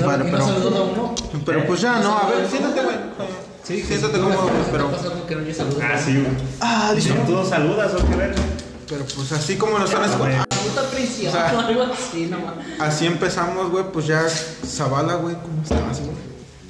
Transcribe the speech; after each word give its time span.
compadre, 0.00 0.28
¿Y 0.28 0.32
no 0.32 0.38
pero. 0.38 1.14
Pero 1.44 1.66
pues 1.66 1.80
ya, 1.80 1.98
no, 2.00 2.18
a 2.18 2.28
ver, 2.28 2.48
siéntate, 2.48 2.82
güey. 2.82 2.96
Sí, 3.62 3.82
siéntate 3.82 4.16
sí, 4.16 4.22
cómodo, 4.22 4.50
pero. 4.72 4.90
Ah, 5.82 5.98
sí, 6.04 6.12
güey. 6.14 6.26
Ah, 6.60 6.92
listo. 6.94 7.14
¿Tú 7.26 7.32
no 7.32 7.44
saludas 7.44 7.92
o 7.94 8.08
qué 8.08 8.16
ver? 8.16 8.34
Pero 8.88 9.04
pues 9.04 9.30
así 9.30 9.56
como 9.56 9.78
nos 9.78 9.88
están 9.88 10.10
escuchando. 10.10 10.44
Puta 10.48 10.82
prisión 10.90 11.28
O 11.28 11.32
sea, 11.32 11.48
así, 11.92 12.26
nomás. 12.26 12.54
Así 12.80 13.06
empezamos, 13.06 13.70
güey, 13.70 13.84
pues 13.92 14.06
ya. 14.06 14.26
Zavala, 14.28 15.14
güey, 15.14 15.36
¿cómo 15.36 15.62
estás, 15.62 16.00
güey? 16.00 16.16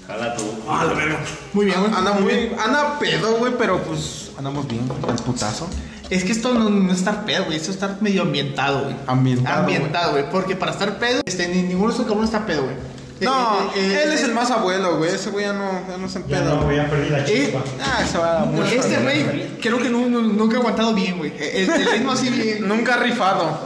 Jala 0.06 0.36
tú. 0.36 0.42
Ah, 0.68 0.84
la 0.84 0.92
verga. 0.92 1.18
Muy 1.54 1.64
bien, 1.64 1.80
güey. 1.80 1.92
Anda 1.94 2.12
muy 2.12 2.34
bien. 2.34 2.56
Anda 2.58 2.98
pedo, 2.98 3.36
güey, 3.36 3.54
pero 3.56 3.82
pues 3.82 4.32
andamos 4.36 4.68
bien. 4.68 4.82
El 5.08 5.14
putazo. 5.22 5.66
Es 6.10 6.24
que 6.24 6.32
esto 6.32 6.52
no, 6.52 6.68
no 6.68 6.92
es 6.92 6.98
estar 6.98 7.24
pedo, 7.24 7.44
güey. 7.44 7.56
Esto 7.56 7.70
es 7.70 7.76
estar 7.76 8.02
medio 8.02 8.22
ambientado, 8.22 8.82
güey. 8.82 8.96
Ambientado, 9.06 9.60
Ambientado, 9.60 10.12
güey. 10.12 10.28
Porque 10.30 10.56
para 10.56 10.72
estar 10.72 10.98
pedo, 10.98 11.22
este, 11.24 11.48
ni 11.48 11.62
ninguno 11.62 11.86
de 11.86 11.92
estos 11.92 12.06
cabrones 12.06 12.34
está 12.34 12.44
pedo, 12.44 12.64
güey. 12.64 12.74
No, 13.20 13.70
Eh, 13.74 13.76
eh, 13.76 14.00
él 14.04 14.10
eh, 14.12 14.14
es 14.14 14.22
el 14.24 14.32
más 14.32 14.50
abuelo, 14.50 14.96
güey. 14.98 15.10
Ese 15.14 15.30
güey 15.30 15.44
ya 15.44 15.52
no, 15.52 15.70
ya 15.88 15.96
no 15.98 16.08
se 16.08 16.20
Ya 16.26 16.38
empeda. 16.38 16.54
no, 16.54 16.62
güey, 16.64 16.76
ya 16.76 16.88
perdí 16.88 17.10
la 17.10 17.18
Eh, 17.20 17.24
chispa. 17.26 17.62
Ah, 17.84 18.04
se 18.10 18.18
va 18.18 18.30
a 18.30 18.34
dar 18.34 18.46
mucho. 18.46 18.64
Este 18.64 18.96
güey, 18.98 19.48
creo 19.60 19.78
que 19.78 19.90
no- 19.90 20.08
no- 20.08 20.20
nunca 20.22 20.56
ha 20.56 20.60
aguantado 20.60 20.94
bien, 20.94 21.18
güey. 21.18 21.32
El, 21.38 21.70
el 21.70 21.90
ritmo 21.92 22.12
así 22.12 22.28
bien. 22.30 22.66
Nunca 22.66 22.94
ha 22.94 22.98
rifado. 22.98 23.58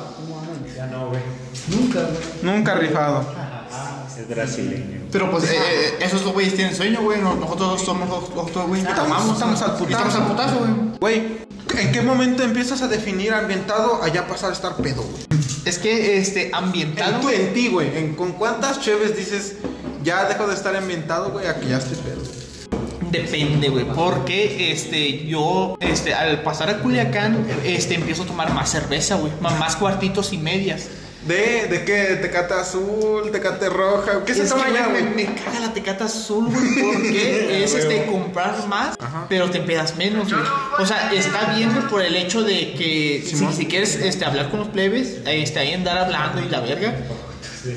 Ya 0.76 0.86
no, 0.86 1.08
güey. 1.08 1.20
Nunca, 1.68 2.00
güey. 2.00 2.16
Nunca 2.56 2.72
ha 2.72 2.74
rifado. 2.76 3.24
Es 4.18 4.28
brasileño. 4.28 5.02
Pero 5.10 5.30
pues, 5.30 5.44
eh, 5.44 5.56
eh, 5.56 5.94
esos 6.00 6.22
dos 6.24 6.32
güeyes 6.32 6.54
tienen 6.54 6.74
sueño, 6.74 7.02
güey. 7.02 7.20
No- 7.20 7.34
Nosotros 7.34 7.82
somos 7.82 8.08
los 8.08 8.34
los 8.34 8.52
dos 8.52 8.66
güeyes 8.68 8.86
que 8.86 8.92
Estamos- 8.92 9.12
tomamos. 9.12 9.34
estamos 9.34 9.62
al 9.62 9.72
putazo. 9.76 9.90
Estamos 10.08 10.14
al 10.14 10.26
putazo, 10.26 10.58
güey. 10.58 10.72
Güey, 11.00 11.38
¿en 11.78 11.92
qué 11.92 12.00
momento 12.02 12.42
empiezas 12.42 12.80
a 12.82 12.88
definir 12.88 13.32
ambientado 13.34 14.02
a 14.02 14.08
ya 14.08 14.26
pasar 14.26 14.50
a 14.50 14.52
estar 14.52 14.76
pedo, 14.76 15.02
güey? 15.02 15.24
Es 15.64 15.78
que, 15.78 16.18
este, 16.18 16.50
ambientado. 16.52 17.14
En, 17.16 17.20
tú, 17.20 17.28
en 17.30 17.54
ti, 17.54 17.68
güey. 17.68 17.96
en- 17.96 18.14
¿Con 18.14 18.32
cuántas 18.32 18.80
cheves 18.80 19.16
dices 19.16 19.54
ya 20.02 20.24
dejo 20.28 20.46
de 20.46 20.54
estar 20.54 20.76
ambientado, 20.76 21.30
güey, 21.30 21.46
a 21.46 21.58
que 21.58 21.68
ya 21.68 21.78
estoy 21.78 21.96
pedo? 21.96 22.22
Depende, 23.10 23.68
güey, 23.68 23.84
porque 23.84 24.72
este, 24.72 25.24
yo, 25.26 25.76
este, 25.80 26.14
al 26.14 26.42
pasar 26.42 26.68
a 26.68 26.78
Culiacán, 26.80 27.46
este, 27.64 27.94
empiezo 27.94 28.24
a 28.24 28.26
tomar 28.26 28.52
más 28.52 28.70
cerveza, 28.70 29.14
güey, 29.14 29.32
más 29.40 29.76
cuartitos 29.76 30.32
y 30.32 30.38
medias. 30.38 30.88
¿De, 31.26 31.68
de 31.70 31.84
qué? 31.84 32.18
¿Tecate 32.20 32.52
azul? 32.54 33.30
¿Tecate 33.32 33.70
roja? 33.70 34.24
¿Qué 34.26 34.34
se 34.34 34.42
Es 34.42 34.50
toma 34.50 34.66
allá, 34.66 34.88
güey, 34.88 35.04
me, 35.04 35.10
me 35.10 35.34
caga 35.34 35.60
la 35.60 35.72
tecata 35.72 36.04
azul, 36.04 36.46
güey, 36.46 36.74
porque 36.82 37.64
es 37.64 37.74
este, 37.74 38.04
comprar 38.06 38.66
más, 38.68 38.94
Ajá. 39.00 39.24
pero 39.28 39.48
te 39.50 39.58
empedas 39.58 39.96
menos, 39.96 40.30
güey. 40.30 40.44
O 40.78 40.84
sea, 40.84 41.12
está 41.14 41.54
bien, 41.54 41.72
güey, 41.72 41.88
por 41.88 42.02
el 42.02 42.14
hecho 42.16 42.42
de 42.42 42.74
que 42.74 43.24
si, 43.26 43.36
si 43.52 43.66
quieres 43.66 43.94
este, 43.96 44.24
hablar 44.26 44.50
con 44.50 44.60
los 44.60 44.68
plebes, 44.68 45.20
este, 45.24 45.58
ahí 45.60 45.72
andar 45.72 45.96
hablando 45.96 46.42
y 46.42 46.48
la 46.50 46.60
verga. 46.60 46.94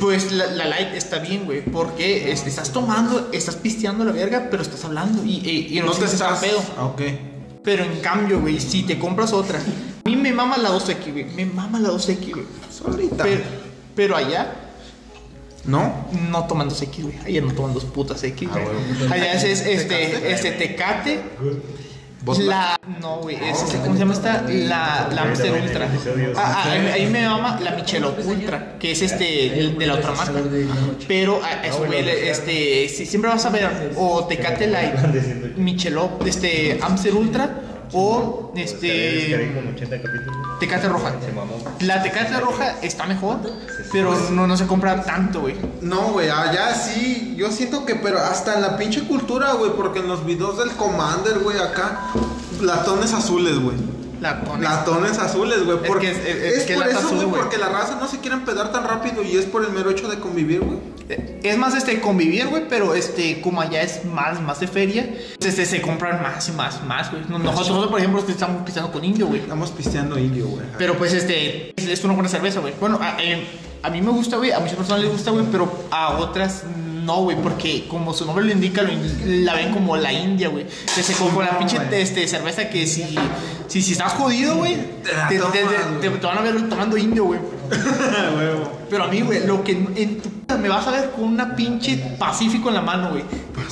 Pues 0.02 0.34
la, 0.34 0.48
la 0.48 0.66
light 0.66 0.94
está 0.95 1.20
bien, 1.20 1.45
güey, 1.45 1.64
porque 1.64 2.34
este, 2.34 2.50
estás 2.50 2.73
tomando, 2.73 3.30
estás 3.31 3.56
pisteando 3.56 4.03
la 4.03 4.12
verga, 4.12 4.48
pero 4.52 4.62
estás 4.62 4.84
hablando 4.84 5.23
y, 5.23 5.38
y, 5.38 5.78
y 5.78 5.80
No 5.80 5.92
te 5.92 6.00
sientes 6.00 6.20
tan 6.20 6.34
estás... 6.34 6.50
pedo. 6.50 6.62
Ah, 6.78 6.86
ok. 6.86 7.02
Pero 7.64 7.84
en 7.86 8.02
cambio, 8.02 8.42
güey, 8.42 8.59
si 8.59 8.84
te 8.84 9.00
compras 9.00 9.31
otra, 9.31 9.59
a 9.59 10.09
mí 10.09 10.18
me 10.18 10.34
mama 10.34 10.58
la 10.58 10.70
2X, 10.72 11.12
güey. 11.14 11.23
Me 11.36 11.45
mama 11.45 11.80
la 11.80 11.90
2X, 11.90 12.31
güey. 12.31 12.45
Solita. 12.78 13.23
Pero, 13.23 13.42
pero 13.95 14.16
allá 14.16 14.53
¿No? 15.66 16.08
no 16.30 16.45
toman 16.47 16.70
2X, 16.70 17.02
güey. 17.03 17.17
Allá 17.25 17.42
no 17.42 17.52
toman 17.53 17.73
dos 17.73 17.86
putas 17.86 18.23
X, 18.23 18.50
güey. 18.50 18.64
huevo. 18.64 19.14
Allá 19.14 19.34
es, 19.34 19.44
es, 19.44 19.66
este, 19.66 19.95
¿Tecate? 19.95 20.31
este 20.31 20.52
tecate. 20.52 21.22
La. 22.39 22.78
No, 23.00 23.17
güey. 23.22 23.36
Es 23.38 23.61
este, 23.64 23.78
¿Cómo 23.78 23.94
se 23.94 24.00
llama 24.00 24.14
esta? 24.14 24.42
La, 24.50 25.09
la 25.14 25.22
Amstel 25.22 25.53
Ultra. 25.64 25.88
Ah, 26.36 26.64
ah, 26.66 26.72
ahí, 26.94 27.08
me 27.08 27.25
mama 27.28 27.58
la 27.61 27.72
Michelob 27.72 28.16
Ultra, 28.25 28.78
que 28.80 28.91
es 28.91 29.02
este 29.02 29.58
el 29.59 29.78
de 29.78 29.86
la 29.88 29.94
otra 29.94 30.12
marca. 30.12 30.34
Pero 31.08 31.41
a 31.41 31.66
eso, 31.66 31.86
güey, 31.86 32.03
le- 32.03 32.30
este, 32.30 32.89
si 32.89 33.06
siempre 33.06 33.30
vas 33.30 33.45
a 33.45 33.50
ver 33.50 33.94
o 33.95 34.25
Tecate 34.25 34.67
Light, 34.67 35.56
Michelob, 35.58 36.25
este 36.28 36.78
Amstel 36.81 37.14
Ultra 37.14 37.62
o 37.93 38.52
este 38.55 39.35
80 39.35 40.01
capítulos. 40.01 40.38
Tecate 40.59 40.89
Roja. 40.89 41.13
La 41.81 42.01
Tecate 42.01 42.39
Roja 42.39 42.79
está 42.81 43.06
mejor, 43.06 43.39
pero 43.91 44.17
no, 44.31 44.47
no 44.47 44.57
se 44.57 44.66
compra 44.66 45.03
tanto, 45.03 45.41
güey. 45.41 45.56
No, 45.81 46.13
güey, 46.13 46.29
allá 46.29 46.73
sí, 46.73 47.35
yo 47.38 47.51
siento 47.51 47.85
que, 47.85 47.95
pero 47.95 48.19
hasta 48.19 48.56
en 48.56 48.62
la 48.62 48.78
pinche 48.78 49.03
cultura, 49.07 49.53
güey, 49.53 49.72
porque 49.72 50.00
en 50.00 50.07
los 50.07 50.25
videos 50.25 50.57
del 50.57 50.72
Commander, 50.72 51.39
güey, 51.39 51.57
acá, 51.59 52.00
latones 52.62 53.13
azules, 53.13 53.59
güey. 53.59 53.97
Latones. 54.22 54.63
Latones 54.63 55.17
azules, 55.19 55.63
güey, 55.63 55.78
Es 55.83 55.95
que 55.97 56.11
es- 56.11 56.17
es- 56.17 56.25
es, 56.25 56.57
es 56.59 56.63
que 56.66 56.73
por 56.75 56.88
eso, 56.88 57.09
güey, 57.16 57.28
porque 57.41 57.57
la 57.57 57.69
raza 57.69 57.97
no 58.00 58.07
se 58.07 58.19
quiere 58.19 58.35
empedar 58.35 58.72
tan 58.72 58.83
rápido 58.83 59.23
y 59.23 59.38
es 59.38 59.45
por 59.45 59.63
el 59.63 59.72
mero 59.72 59.89
hecho 59.91 60.07
de 60.07 60.19
convivir, 60.19 60.61
güey. 60.61 60.79
Es 61.44 61.57
más 61.57 61.73
este 61.75 62.01
convivir, 62.01 62.47
güey, 62.47 62.67
pero 62.67 62.94
este 62.94 63.39
como 63.41 63.61
allá 63.61 63.81
es 63.81 64.03
más 64.03 64.41
más 64.41 64.59
de 64.59 64.67
feria, 64.67 65.07
este 65.39 65.66
se 65.66 65.81
compran 65.81 66.22
más 66.22 66.50
y 66.50 66.51
más 66.51 66.83
más, 66.83 67.11
güey. 67.11 67.23
Nosotros, 67.29 67.88
por 67.88 68.00
ejemplo, 68.00 68.22
estamos 68.27 68.63
pisando 68.63 68.91
con 68.91 69.06
indio, 69.06 69.27
güey. 69.27 69.39
Estamos 69.41 69.72
pisteando 69.72 70.19
indio, 70.19 70.47
güey. 70.47 70.66
Pero 70.77 70.97
pues 70.97 71.13
este 71.13 71.72
es, 71.79 71.88
es 71.88 72.03
una 72.03 72.13
buena 72.13 72.27
cerveza, 72.27 72.59
güey. 72.59 72.73
Bueno, 72.79 73.00
a, 73.01 73.22
eh, 73.23 73.47
a 73.83 73.89
mí 73.89 74.01
me 74.01 74.11
gusta, 74.11 74.35
güey, 74.38 74.51
a 74.51 74.59
muchas 74.59 74.75
personas 74.75 75.01
les 75.03 75.11
gusta, 75.11 75.31
güey, 75.31 75.45
pero 75.51 75.72
a 75.91 76.17
otras 76.17 76.63
no, 77.07 77.22
güey, 77.23 77.38
porque 77.41 77.88
como 77.88 78.13
su 78.13 78.25
nombre 78.25 78.44
lo 78.45 78.51
indica, 78.51 78.81
lo 78.84 78.91
in- 78.91 79.45
la 79.45 79.53
ven 79.56 79.72
como 79.73 79.95
la 79.95 80.12
India, 80.12 80.50
güey. 80.50 80.66
Que 80.94 81.01
se 81.01 81.13
como 81.13 81.41
la 81.41 81.57
pinche 81.57 81.78
este, 81.94 82.28
cerveza 82.28 82.69
que 82.69 82.85
si, 82.85 83.18
si, 83.68 83.81
si 83.81 83.94
estás 83.94 84.12
jodido, 84.13 84.57
güey, 84.57 84.75
te, 85.03 85.13
la 85.13 85.28
te- 85.29 85.38
tomas, 85.40 85.53
te- 85.53 85.63
güey. 85.63 86.01
te- 86.01 86.09
te 86.09 86.28
van 86.28 86.38
a 86.38 86.41
ver 86.41 86.69
tomando 86.69 86.97
indio, 86.97 87.23
güey. 87.23 87.40
Pero 88.90 89.03
a 89.06 89.07
mí, 89.07 89.22
güey, 89.22 89.45
lo 89.47 89.63
que 89.63 89.72
en 89.72 90.22
tu 90.22 90.29
me 90.59 90.69
vas 90.69 90.85
a 90.88 90.91
ver 90.91 91.12
con 91.12 91.23
una 91.25 91.56
pinche 91.56 91.97
Pacífico 92.19 92.69
en 92.69 92.75
la 92.75 92.81
mano, 92.81 93.09
güey. 93.12 93.24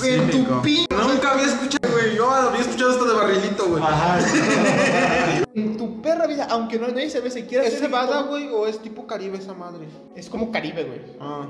En 0.03 0.29
tu 0.29 0.61
pinche. 0.61 0.87
Nunca 0.95 1.31
había 1.31 1.45
escuchado, 1.45 1.93
güey, 1.93 2.15
yo 2.15 2.29
había 2.31 2.61
escuchado 2.61 2.91
esto 2.91 3.05
de 3.05 3.13
barrilito, 3.15 3.65
güey. 3.67 3.83
En 5.55 5.77
tu 5.77 6.01
perra 6.01 6.27
vida, 6.27 6.47
aunque 6.49 6.77
no 6.77 6.87
hay 6.87 7.09
cerveza 7.09 7.39
y 7.39 7.43
quieras 7.43 7.67
¿Es 7.67 7.79
cebada, 7.79 8.23
güey, 8.23 8.49
o 8.49 8.67
es 8.67 8.79
tipo 8.81 9.07
Caribe 9.07 9.37
esa 9.37 9.53
madre? 9.53 9.87
Es 10.15 10.27
como 10.29 10.51
Caribe, 10.51 10.83
güey. 10.83 11.01
Ah, 11.21 11.47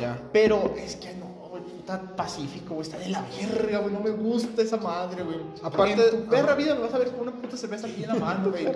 ya. 0.00 0.18
Pero 0.32 0.74
es 0.78 0.96
que 0.96 1.12
no, 1.14 1.26
güey, 1.50 1.62
puta 1.62 2.00
Pacífico, 2.16 2.74
güey, 2.74 2.86
está 2.86 2.98
de 2.98 3.08
la 3.08 3.22
verga, 3.40 3.78
güey, 3.78 3.92
no 3.92 4.00
me 4.00 4.10
gusta 4.10 4.62
esa 4.62 4.76
madre, 4.76 5.22
güey. 5.22 5.38
Aparte- 5.62 5.92
en 5.92 6.10
tu 6.24 6.30
perra 6.30 6.54
vida 6.54 6.74
me 6.74 6.82
vas 6.82 6.94
a 6.94 6.98
ver 6.98 7.08
con 7.10 7.20
una 7.20 7.32
puta 7.32 7.56
cerveza 7.56 7.86
aquí 7.86 8.02
en 8.02 8.08
la 8.08 8.14
mano, 8.26 8.50
güey. 8.50 8.66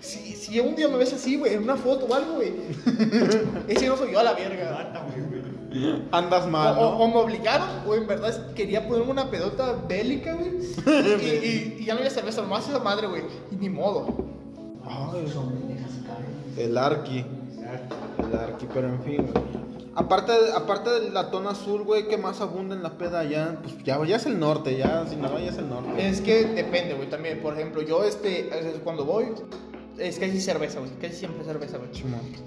Si, 0.00 0.34
si 0.34 0.60
un 0.60 0.74
día 0.76 0.88
me 0.88 0.96
ves 0.96 1.12
así, 1.12 1.36
güey, 1.36 1.54
en 1.54 1.62
una 1.62 1.76
foto 1.76 2.06
o 2.06 2.14
algo, 2.14 2.34
güey. 2.34 2.52
Ese 3.68 3.86
no 3.88 3.96
soy 3.96 4.12
yo 4.12 4.18
a 4.20 4.22
la 4.24 4.32
verga. 4.34 4.92
Andas 6.10 6.46
mal, 6.48 6.74
o- 6.78 6.80
¿no? 6.80 6.88
o 6.98 7.08
me 7.08 7.16
obligaron, 7.16 7.68
o 7.86 7.94
en 7.94 8.06
verdad 8.06 8.52
quería 8.54 8.86
ponerme 8.88 9.10
una 9.10 9.30
pedota 9.30 9.72
bélica, 9.86 10.34
güey. 10.34 10.52
Y, 11.22 11.26
y- 11.26 11.76
y 11.80 11.84
ya 11.84 11.92
no 11.94 11.98
había 12.00 12.10
cerveza, 12.10 12.40
nomás 12.42 12.66
esa 12.68 12.78
madre, 12.78 13.06
güey. 13.08 13.22
Y 13.52 13.56
ni 13.56 13.68
modo. 13.68 14.06
El 16.56 16.78
Arqui. 16.78 17.24
El 18.18 18.38
Arqui, 18.38 18.66
pero 18.72 18.88
en 18.88 19.02
fin, 19.02 19.16
güey. 19.32 19.44
Aparte, 19.96 20.32
aparte 20.54 20.90
del 20.90 21.14
latón 21.14 21.46
azul, 21.46 21.82
güey, 21.82 22.06
que 22.06 22.18
más 22.18 22.42
abunda 22.42 22.74
en 22.76 22.82
la 22.82 22.98
peda 22.98 23.20
allá, 23.20 23.58
pues 23.62 23.82
ya, 23.82 23.98
ya 24.04 24.16
es 24.16 24.26
el 24.26 24.38
norte, 24.38 24.76
ya 24.76 25.06
Sinaloa 25.06 25.40
ya 25.40 25.50
es 25.50 25.56
el 25.58 25.68
norte. 25.70 26.06
Es 26.08 26.20
que 26.20 26.44
depende, 26.44 26.92
güey, 26.94 27.08
también. 27.08 27.40
Por 27.40 27.54
ejemplo, 27.54 27.80
yo, 27.80 28.04
este, 28.04 28.48
es- 28.48 28.78
cuando 28.84 29.06
voy, 29.06 29.28
es 29.98 30.18
casi 30.18 30.38
cerveza, 30.40 30.80
güey. 30.80 30.90
Casi 31.00 31.14
siempre 31.16 31.42
cerveza, 31.44 31.78
güey. 31.78 31.88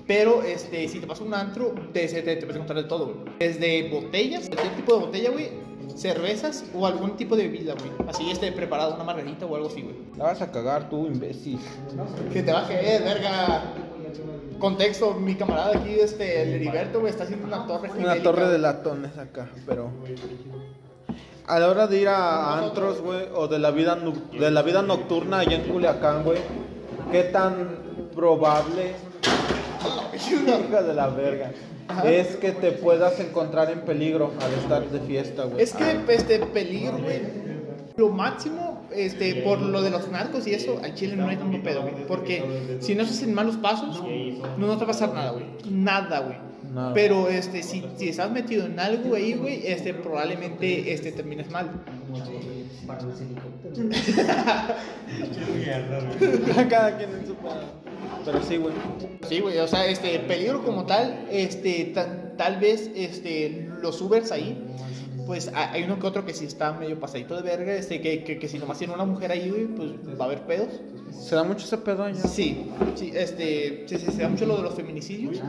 Pero, 0.06 0.44
este, 0.44 0.88
si 0.88 1.00
te 1.00 1.08
vas 1.08 1.20
a 1.22 1.24
un 1.24 1.34
antro, 1.34 1.74
te, 1.92 2.08
te, 2.08 2.22
te, 2.22 2.36
puedes 2.38 2.56
encontrar 2.56 2.84
de 2.84 2.88
todo, 2.88 3.06
güey. 3.08 3.18
Desde 3.40 3.90
botellas, 3.90 4.48
cualquier 4.48 4.76
tipo 4.76 4.94
de 4.94 5.00
botella, 5.06 5.32
güey. 5.32 5.50
Cervezas 5.96 6.66
o 6.76 6.86
algún 6.86 7.18
tipo 7.18 7.36
de 7.36 7.48
bebida, 7.48 7.74
güey. 7.74 7.90
Así, 8.08 8.30
este, 8.30 8.52
preparado, 8.52 8.94
una 8.94 9.04
margarita 9.04 9.48
o 9.48 9.56
algo 9.56 9.70
así, 9.70 9.82
güey. 9.82 9.96
La 10.18 10.26
vas 10.26 10.42
a 10.44 10.52
cagar 10.52 10.88
tú, 10.88 11.08
imbécil. 11.08 11.58
Que 12.32 12.44
te 12.44 12.52
baje, 12.52 12.96
eh, 12.96 13.00
verga. 13.00 13.74
Contexto, 14.59 15.14
mi 15.14 15.36
camarada 15.36 15.78
aquí, 15.78 15.92
este, 16.00 16.42
el 16.42 16.53
Heriberto, 16.56 17.00
güey, 17.00 17.12
está 17.12 17.24
haciendo 17.24 17.47
una 17.47 17.66
torre. 17.66 17.90
Una 17.97 18.22
torre 18.22 18.50
de 18.50 18.58
latones 18.58 19.18
acá, 19.18 19.50
pero... 19.66 19.90
A 21.47 21.58
la 21.59 21.70
hora 21.70 21.88
de 21.88 21.97
ir 21.97 22.08
a 22.08 22.59
antros, 22.59 23.02
güey, 23.02 23.22
o 23.34 23.47
de 23.47 23.58
la 23.58 23.72
vida 23.72 23.96
de 23.96 24.52
la 24.52 24.61
vida 24.61 24.84
nocturna 24.84 25.40
allá 25.40 25.56
en 25.56 25.64
Culiacán, 25.64 26.23
güey, 26.23 26.40
¿qué 27.11 27.23
tan 27.23 27.79
probable, 28.16 28.94
hija 30.14 30.84
de 30.84 30.94
la 30.94 31.08
verga, 31.08 31.52
es 32.03 32.35
que 32.35 32.52
te 32.52 32.72
puedas 32.72 33.20
encontrar 33.20 33.72
en 33.72 33.82
peligro 33.82 34.32
al 34.41 34.53
estar 34.53 34.88
de 34.90 35.00
fiesta, 35.00 35.46
güey? 35.46 35.64
Es 35.64 35.73
que, 35.73 36.03
este, 36.09 36.40
peligro, 36.40 36.97
güey. 37.00 37.22
Lo 37.97 38.09
máximo, 38.09 38.69
este, 39.05 39.35
por 39.43 39.61
lo 39.61 39.81
de 39.81 39.90
los 39.90 40.09
narcos 40.09 40.47
y 40.47 40.53
eso, 40.53 40.79
al 40.84 40.93
chile 40.96 41.16
no 41.16 41.28
hay 41.28 41.37
tanto 41.37 41.61
pedo, 41.63 41.81
güey. 41.84 42.05
Porque 42.07 42.43
si 42.79 42.96
no 42.96 43.05
se 43.05 43.11
hacen 43.11 43.34
malos 43.34 43.57
pasos, 43.57 44.01
no, 44.57 44.67
no 44.67 44.73
te 44.73 44.79
va 44.79 44.84
a 44.84 44.87
pasar 44.87 45.13
nada, 45.13 45.31
güey. 45.31 45.46
Nada, 45.69 46.19
güey. 46.19 46.37
Nada. 46.73 46.93
Pero, 46.93 47.29
este, 47.29 47.63
si, 47.63 47.84
si 47.97 48.09
estás 48.09 48.29
metido 48.31 48.66
en 48.67 48.79
algo 48.79 49.16
ahí, 49.16 49.34
güey, 49.34 49.66
este, 49.66 49.93
probablemente, 49.93 50.93
este, 50.93 51.11
termines 51.11 51.49
mal. 51.49 51.69
Cada 56.69 56.97
quien 56.97 57.09
en 57.11 57.28
su. 57.28 57.35
Pero 58.25 58.43
sí, 58.43 58.57
güey. 58.57 58.73
Sí, 59.28 59.40
güey, 59.40 59.57
o 59.57 59.67
sea, 59.67 59.85
este, 59.85 60.19
peligro 60.19 60.63
como 60.63 60.85
tal, 60.85 61.25
este, 61.31 61.85
ta- 61.93 62.34
tal 62.37 62.59
vez, 62.59 62.90
este, 62.96 63.69
los 63.81 64.01
Ubers 64.01 64.31
ahí, 64.31 64.57
pues 65.29 65.47
ha- 65.53 65.72
hay 65.73 65.84
uno 65.84 65.99
que 65.99 66.08
otro 66.08 66.26
que 66.26 66.34
sí 66.34 66.46
está 66.46 66.73
medio 66.73 66.99
pasadito 66.99 67.35
de 67.35 67.43
verga, 67.43 67.72
este, 67.76 68.02
que, 68.02 68.23
que, 68.23 68.40
que 68.40 68.47
si 68.47 68.58
nomás 68.58 68.79
tiene 68.79 68.96
una 68.96 69.05
mujer 69.05 69.31
ahí, 69.31 69.47
güey, 69.52 69.67
pues 69.67 69.91
va 70.20 70.23
a 70.23 70.28
haber 70.28 70.41
pedos. 70.47 70.70
Se 71.11 71.35
da 71.35 71.43
mucho 71.43 71.66
ese 71.67 71.78
pedo 71.78 72.03
allá. 72.03 72.20
Sí, 72.20 72.72
sí, 72.96 73.11
este, 73.14 73.84
sí, 73.87 73.99
sí, 73.99 74.08
se 74.11 74.23
da 74.23 74.29
mucho 74.29 74.47
lo 74.47 74.58
de 74.58 74.64
los 74.64 74.73
feminicidios, 74.73 75.40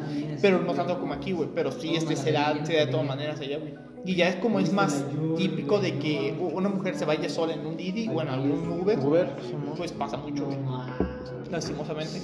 pero 0.43 0.61
no 0.61 0.75
tanto 0.75 1.01
como 1.01 1.15
aquí, 1.15 1.33
güey, 1.33 1.49
pero 1.55 1.73
sí, 1.73 1.95
este, 1.97 2.15
se 2.15 2.31
da, 2.31 2.63
se 2.67 2.75
da 2.75 2.81
de 2.85 2.87
todas 2.89 3.07
maneras 3.07 3.41
allá, 3.41 3.57
güey. 3.59 3.73
Y 4.05 4.17
ya 4.17 4.29
es 4.29 4.37
como 4.37 4.61
es 4.61 4.71
más 4.71 5.03
típico 5.39 5.79
de 5.81 5.99
que 5.99 6.35
una 6.39 6.69
mujer 6.69 6.95
se 6.97 7.07
vaya 7.07 7.31
sola 7.31 7.55
en 7.55 7.65
un 7.65 7.79
Didi 7.79 8.07
o 8.09 8.21
en 8.21 8.29
algún 8.29 8.69
Uber, 8.83 8.99
Uber, 8.99 9.31
pues 9.79 9.93
pasa 9.93 10.19
mucho, 10.19 10.45
güey, 10.45 10.59
lastimosamente. 11.51 12.21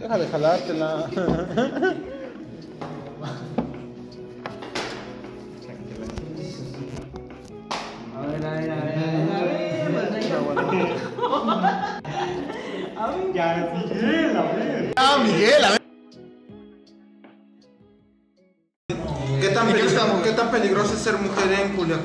Deja 0.00 0.18
de 0.18 0.26
jalártela. 0.26 1.10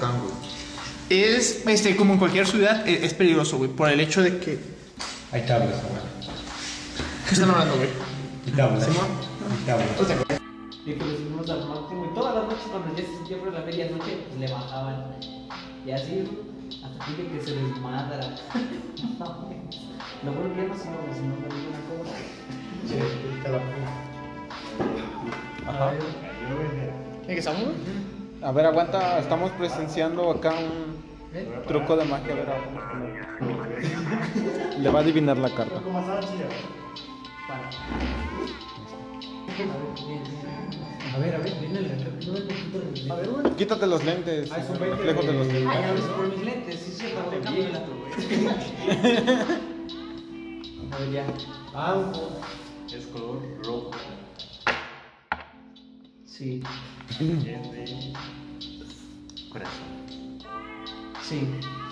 güey? 0.09 0.33
Es, 1.09 1.67
este, 1.67 1.95
como 1.95 2.13
en 2.13 2.19
cualquier 2.19 2.47
ciudad, 2.47 2.87
e- 2.87 3.05
es 3.05 3.13
peligroso, 3.13 3.57
güey, 3.57 3.69
por 3.69 3.89
el 3.89 3.99
hecho 3.99 4.21
de 4.21 4.39
que... 4.39 4.59
Hay 5.31 5.41
tablas, 5.45 5.81
güey. 5.83 6.01
¿Qué 7.27 7.33
están 7.35 7.49
hablando, 7.49 7.75
güey? 7.75 7.89
Hay 8.47 8.51
tablas. 8.53 8.87
Hay 8.87 9.65
tablas. 9.65 9.87
Y 10.85 10.93
que 10.93 11.05
lo 11.05 11.11
subimos 11.11 11.49
al 11.49 11.67
máximo. 11.67 12.09
Y 12.11 12.15
todas 12.15 12.35
las 12.35 12.43
noches, 12.45 12.63
cuando 12.71 12.95
ya 12.95 13.03
se 13.03 13.13
sentía 13.13 13.39
por 13.39 13.53
la 13.53 13.61
medianoche, 13.61 14.17
pues 14.27 14.39
le 14.39 14.51
bajaban. 14.51 15.05
Y 15.85 15.91
así, 15.91 16.23
hasta 16.83 17.03
aquí 17.03 17.13
de 17.21 17.27
que 17.29 17.45
se 17.45 17.51
desmadra. 17.55 18.19
Lo 20.23 20.31
bueno 20.33 20.53
que 20.55 20.61
ya 20.61 20.67
no 20.67 20.77
se 20.77 20.85
nos 20.85 21.17
no 21.17 21.35
me 21.35 21.47
digo 21.47 21.69
una 21.69 21.81
cosa. 21.89 22.15
Ajá. 25.67 25.93
¿En 27.21 27.27
qué 27.27 27.37
estamos? 27.37 27.69
A 28.43 28.51
ver, 28.51 28.65
aguanta, 28.65 29.19
estamos 29.19 29.51
presenciando 29.51 30.31
acá 30.31 30.53
un 30.55 31.01
truco 31.67 31.95
de 31.95 32.05
magia. 32.05 32.33
A 32.33 33.67
ver. 33.67 34.79
Le 34.79 34.89
va 34.89 34.99
a 34.99 35.01
adivinar 35.03 35.37
la 35.37 35.49
carta. 35.49 35.79
Para. 37.47 37.69
A 41.13 41.17
ver, 41.19 41.35
a 41.35 41.37
ver, 41.39 41.53
viene 41.59 41.79
el 41.79 43.11
A 43.11 43.15
ver, 43.15 43.29
bueno. 43.29 43.55
Quítate 43.55 43.85
los 43.87 44.03
lentes. 44.03 44.49
Lejos 44.49 44.79
de 44.79 45.33
los 45.33 45.47
Ah, 45.47 45.51
ya 45.51 45.59
lentes. 45.59 45.93
ves 45.93 46.05
por 46.15 46.27
mis 46.29 46.41
lentes, 46.43 46.79
sí, 46.79 46.91
sí, 46.97 47.05
acabo 47.11 47.31
de 47.31 47.39
cámbiala. 47.41 47.79
A 50.91 50.97
ver, 50.97 51.11
ya. 51.11 51.25
Es 52.97 53.05
color 53.07 53.39
rojo. 53.63 53.91
Sí, 56.41 56.63
Es 57.19 57.19
de 57.19 58.13
corazón. 59.51 60.39
sí, 61.21 61.47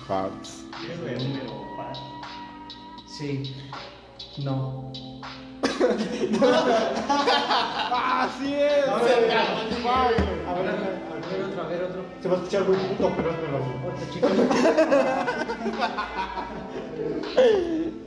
Hearts. 0.07 0.66
Es 0.90 1.00
de 1.06 1.12
número 1.24 1.54
par. 1.78 1.94
sí. 3.06 3.56
No. 4.40 4.92
¡Así 7.92 8.56
es! 8.56 8.88
A 8.88 8.98
ver, 9.04 9.31
a 9.31 10.54
ver 10.56 10.66
otro, 11.44 11.62
a 11.62 11.68
ver 11.68 11.84
otro. 11.84 12.01
Se 12.19 12.28
va 12.28 12.34
a 12.34 12.38
escuchar 12.40 12.63
muy 12.68 12.75
puto, 12.78 13.13
pero 13.18 13.30
es 13.30 13.36
chico. 14.12 14.28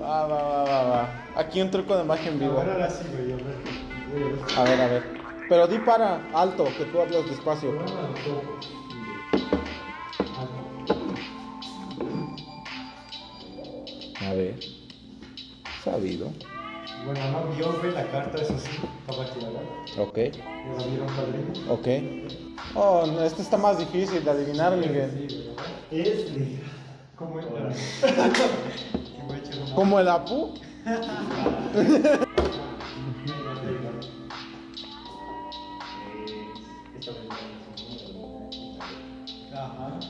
Va, 0.02 0.26
va, 0.26 0.42
va, 0.42 0.64
va, 0.64 0.82
va. 0.82 1.08
Aquí 1.36 1.60
un 1.62 1.70
truco 1.70 1.96
de 1.96 2.02
magia 2.02 2.32
en 2.32 2.40
vivo. 2.40 2.58
Ahora 2.58 2.90
sí, 2.90 3.04
güey, 3.12 3.30
a 3.32 3.36
ver. 3.36 3.54
A 4.56 4.64
ver, 4.64 4.80
a 4.80 4.86
ver. 4.88 5.21
Pero 5.52 5.66
di 5.66 5.76
para 5.80 6.18
alto, 6.32 6.64
que 6.78 6.86
tú 6.86 6.98
hablas 6.98 7.26
despacio. 7.26 7.78
A 14.18 14.32
ver. 14.32 14.58
Sabido. 15.84 16.28
Bueno, 17.04 17.20
no 17.32 17.54
vio, 17.54 17.70
güey, 17.70 17.92
la 17.92 18.10
carta, 18.10 18.40
eso 18.40 18.58
sí, 18.58 18.78
para. 19.06 19.60
Ok. 19.98 20.18
Ok. 21.68 21.86
Oh, 22.74 23.04
no, 23.06 23.22
este 23.22 23.42
está 23.42 23.58
más 23.58 23.78
difícil 23.78 24.24
de 24.24 24.30
adivinar, 24.30 24.74
Miguel. 24.74 25.54
Es. 25.90 26.28
¿Cómo 29.74 30.00
el 30.00 30.08
Apu? 30.08 30.54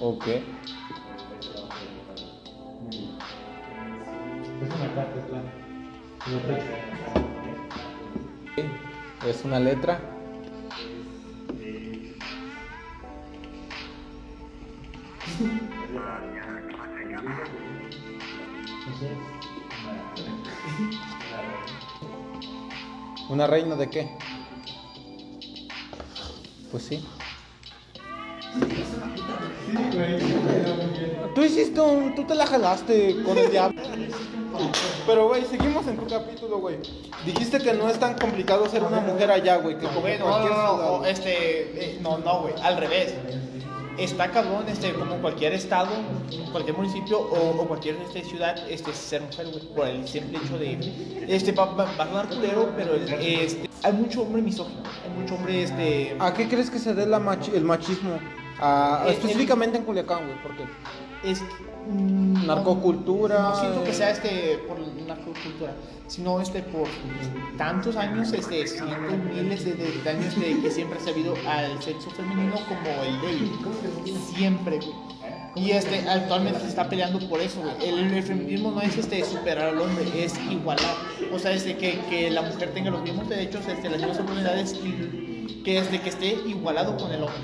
Ok. 0.04 0.26
Es 0.26 0.42
una 4.74 4.94
carta, 4.96 5.14
es 9.28 9.44
una 9.44 9.60
letra. 9.60 10.00
¿Una 23.28 23.46
reina 23.46 23.76
de 23.76 23.88
qué? 23.88 24.10
Pues 26.72 26.82
sí. 26.82 27.04
Sí, 29.72 29.96
güey, 29.96 30.20
sí. 30.20 30.34
Tú 31.34 31.42
hiciste 31.42 31.80
un. 31.80 32.14
Tú 32.14 32.24
te 32.24 32.34
la 32.34 32.46
jalaste 32.46 33.22
con 33.24 33.38
el 33.38 33.50
diablo. 33.50 33.80
Pero, 35.06 35.28
güey, 35.28 35.44
seguimos 35.46 35.86
en 35.86 35.96
tu 35.96 36.06
capítulo, 36.06 36.58
güey. 36.58 36.76
Dijiste 37.24 37.58
que 37.58 37.72
no 37.72 37.88
es 37.88 37.98
tan 37.98 38.14
complicado 38.18 38.68
ser 38.68 38.82
una 38.82 39.00
mujer 39.00 39.30
allá, 39.30 39.56
güey, 39.56 39.78
que 39.78 39.86
como 39.86 40.02
Güey, 40.02 40.18
no, 40.18 40.26
no, 40.26 40.30
cualquier 40.30 40.52
no, 40.52 40.58
ciudad. 40.76 40.98
no, 41.00 41.06
este, 41.06 41.84
eh, 41.84 41.98
no, 42.02 42.18
no, 42.18 42.40
güey, 42.42 42.54
al 42.62 42.76
revés. 42.76 43.14
Está 43.98 44.30
cabrón, 44.30 44.64
este, 44.68 44.92
como 44.94 45.16
cualquier 45.16 45.52
estado, 45.52 45.90
cualquier 46.50 46.76
municipio 46.76 47.18
o, 47.20 47.62
o 47.62 47.68
cualquier 47.68 47.96
este, 48.06 48.24
ciudad, 48.24 48.56
este, 48.70 48.92
ser 48.94 49.20
mujer, 49.22 49.48
güey, 49.50 49.66
por 49.74 49.86
el 49.86 50.08
simple 50.08 50.38
hecho 50.38 50.56
de, 50.58 50.78
este, 51.28 51.52
va, 51.52 51.66
va, 51.66 51.84
va 51.98 52.04
a 52.04 52.06
sonar 52.08 52.26
culero, 52.28 52.70
pero 52.74 52.94
este, 52.94 53.68
hay 53.82 53.92
mucho 53.92 54.22
hombre 54.22 54.40
misógino, 54.40 54.82
hay 55.04 55.20
mucho 55.20 55.34
hombre, 55.34 55.62
este, 55.64 56.16
¿A 56.20 56.32
qué 56.32 56.48
crees 56.48 56.70
que 56.70 56.78
se 56.78 56.94
dé 56.94 57.04
la 57.06 57.20
machi- 57.20 57.52
el 57.54 57.64
machismo? 57.64 58.18
Ah, 58.60 59.04
Eh, 59.06 59.12
específicamente 59.12 59.78
en 59.78 59.84
Culiacán, 59.84 60.26
güey, 60.26 60.42
¿por 60.42 60.56
qué? 60.56 60.64
es 61.24 61.40
mm, 61.88 62.46
Narcocultura, 62.46 63.38
No, 63.40 63.60
siento 63.60 63.84
que 63.84 63.90
eh. 63.90 63.94
sea 63.94 64.10
este 64.10 64.58
por 64.66 64.78
narcocultura, 65.06 65.72
sino 66.08 66.40
este 66.40 66.62
por 66.62 66.88
tantos 67.56 67.96
años, 67.96 68.32
este 68.32 68.66
cientos, 68.66 69.18
miles 69.32 69.64
de, 69.64 69.74
de 69.74 70.10
años 70.10 70.38
de 70.38 70.60
que 70.60 70.70
siempre 70.70 70.98
se 71.00 71.10
ha 71.10 71.12
habido 71.12 71.34
al 71.48 71.80
sexo 71.82 72.10
femenino 72.10 72.54
como 72.68 73.02
el 73.04 73.20
débil. 73.20 73.52
Siempre, 74.34 74.78
güey. 74.78 75.12
Y 75.54 75.72
este 75.72 76.08
actualmente 76.08 76.60
se 76.60 76.68
está 76.68 76.88
peleando 76.88 77.18
por 77.28 77.38
eso, 77.40 77.60
güey. 77.60 77.74
El, 77.86 78.12
el 78.14 78.22
feminismo 78.22 78.70
no 78.70 78.80
es 78.80 78.96
este 78.96 79.22
superar 79.22 79.68
al 79.68 79.80
hombre, 79.80 80.04
es 80.24 80.34
igualar. 80.50 80.94
O 81.30 81.38
sea, 81.38 81.52
es 81.52 81.64
de 81.64 81.76
que, 81.76 82.00
que 82.08 82.30
la 82.30 82.40
mujer 82.42 82.72
tenga 82.72 82.90
los 82.90 83.02
mismos 83.02 83.28
derechos, 83.28 83.66
este, 83.68 83.90
las 83.90 83.98
mismas 83.98 84.18
oportunidades 84.18 84.72
y 84.82 85.21
que 85.64 85.78
es 85.78 85.90
de 85.90 86.00
que 86.00 86.08
esté 86.08 86.36
igualado 86.46 86.96
con 86.96 87.12
el 87.12 87.22
hombre. 87.22 87.42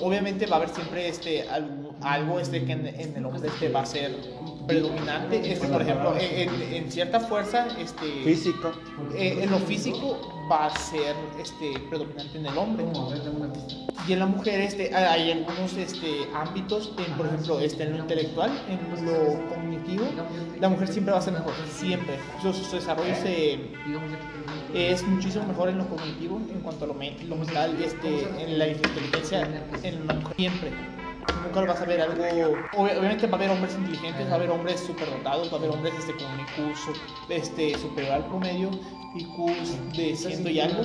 Obviamente 0.00 0.46
va 0.46 0.54
a 0.54 0.58
haber 0.58 0.70
siempre 0.70 1.08
este 1.08 1.48
algo, 1.48 1.94
algo 2.02 2.40
este 2.40 2.64
que 2.64 2.72
en, 2.72 2.86
en 2.86 3.16
el 3.16 3.24
hombre 3.24 3.48
este 3.48 3.68
va 3.68 3.80
a 3.80 3.86
ser 3.86 4.14
predominante. 4.66 5.52
Este, 5.52 5.66
por 5.68 5.82
ejemplo, 5.82 6.14
en, 6.18 6.90
cierta 6.90 7.20
fuerza, 7.20 7.66
este 7.78 8.06
Físico. 8.24 8.72
eh, 9.16 9.38
en 9.42 9.50
lo 9.50 9.58
físico 9.58 10.46
va 10.50 10.66
a 10.66 10.76
ser 10.76 11.14
este 11.40 11.78
predominante 11.88 12.38
en 12.38 12.46
el 12.46 12.58
hombre. 12.58 12.84
Y 14.08 14.12
en 14.12 14.18
la 14.18 14.26
mujer 14.26 14.60
este 14.60 14.94
hay 14.94 15.32
algunos 15.32 15.76
este 15.76 16.26
ámbitos, 16.34 16.92
en, 16.98 17.12
por 17.14 17.26
ejemplo, 17.26 17.60
este 17.60 17.84
en 17.84 17.92
lo 17.92 17.98
intelectual, 17.98 18.50
en 18.68 19.06
lo 19.06 19.48
cognitivo, 19.48 20.04
la 20.58 20.68
mujer 20.68 20.88
siempre 20.88 21.12
va 21.12 21.18
a 21.18 21.22
ser 21.22 21.34
mejor, 21.34 21.52
siempre. 21.72 22.16
Su, 22.42 22.52
su 22.52 22.76
desarrollo 22.76 23.14
se 23.22 23.58
es 24.74 25.06
muchísimo 25.06 25.46
mejor 25.46 25.68
en 25.68 25.78
lo 25.78 25.88
cognitivo 25.88 26.40
en 26.52 26.60
cuanto 26.60 26.84
a 26.84 26.88
lo, 26.88 26.94
lo 26.94 27.36
mental, 27.36 27.76
este, 27.82 28.28
en 28.42 28.58
la 28.58 28.68
inteligencia, 28.68 29.42
en 29.82 30.06
mujer 30.06 30.34
siempre. 30.36 30.70
nunca 31.44 31.60
vas 31.62 31.80
a 31.80 31.84
ver 31.84 32.00
algo. 32.00 32.22
obvi- 32.22 32.98
obviamente 32.98 33.26
va 33.26 33.32
a 33.32 33.36
haber 33.36 33.50
hombres 33.50 33.74
inteligentes, 33.78 34.26
va 34.28 34.32
a 34.32 34.34
haber 34.36 34.50
hombres 34.50 34.80
superdotados, 34.80 35.48
va 35.52 35.56
a 35.56 35.58
haber 35.58 35.70
hombres 35.70 35.94
este, 35.98 36.12
con 36.14 36.26
un 36.26 36.40
IQ 36.40 36.76
este, 37.28 37.78
superior 37.78 38.12
al 38.14 38.26
promedio, 38.26 38.70
IQ 39.16 39.96
de 39.96 40.16
ciento 40.16 40.48
y 40.50 40.60
algo. 40.60 40.82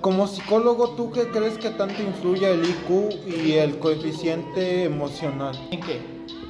Como 0.00 0.26
psicólogo, 0.26 0.90
¿tú 0.90 1.10
qué 1.12 1.28
crees 1.28 1.58
que 1.58 1.70
tanto 1.70 2.02
influye 2.02 2.50
el 2.52 2.64
IQ 2.64 3.26
y 3.46 3.52
el 3.52 3.78
coeficiente 3.78 4.84
emocional 4.84 5.56
¿En 5.70 5.80
qué? 5.80 6.00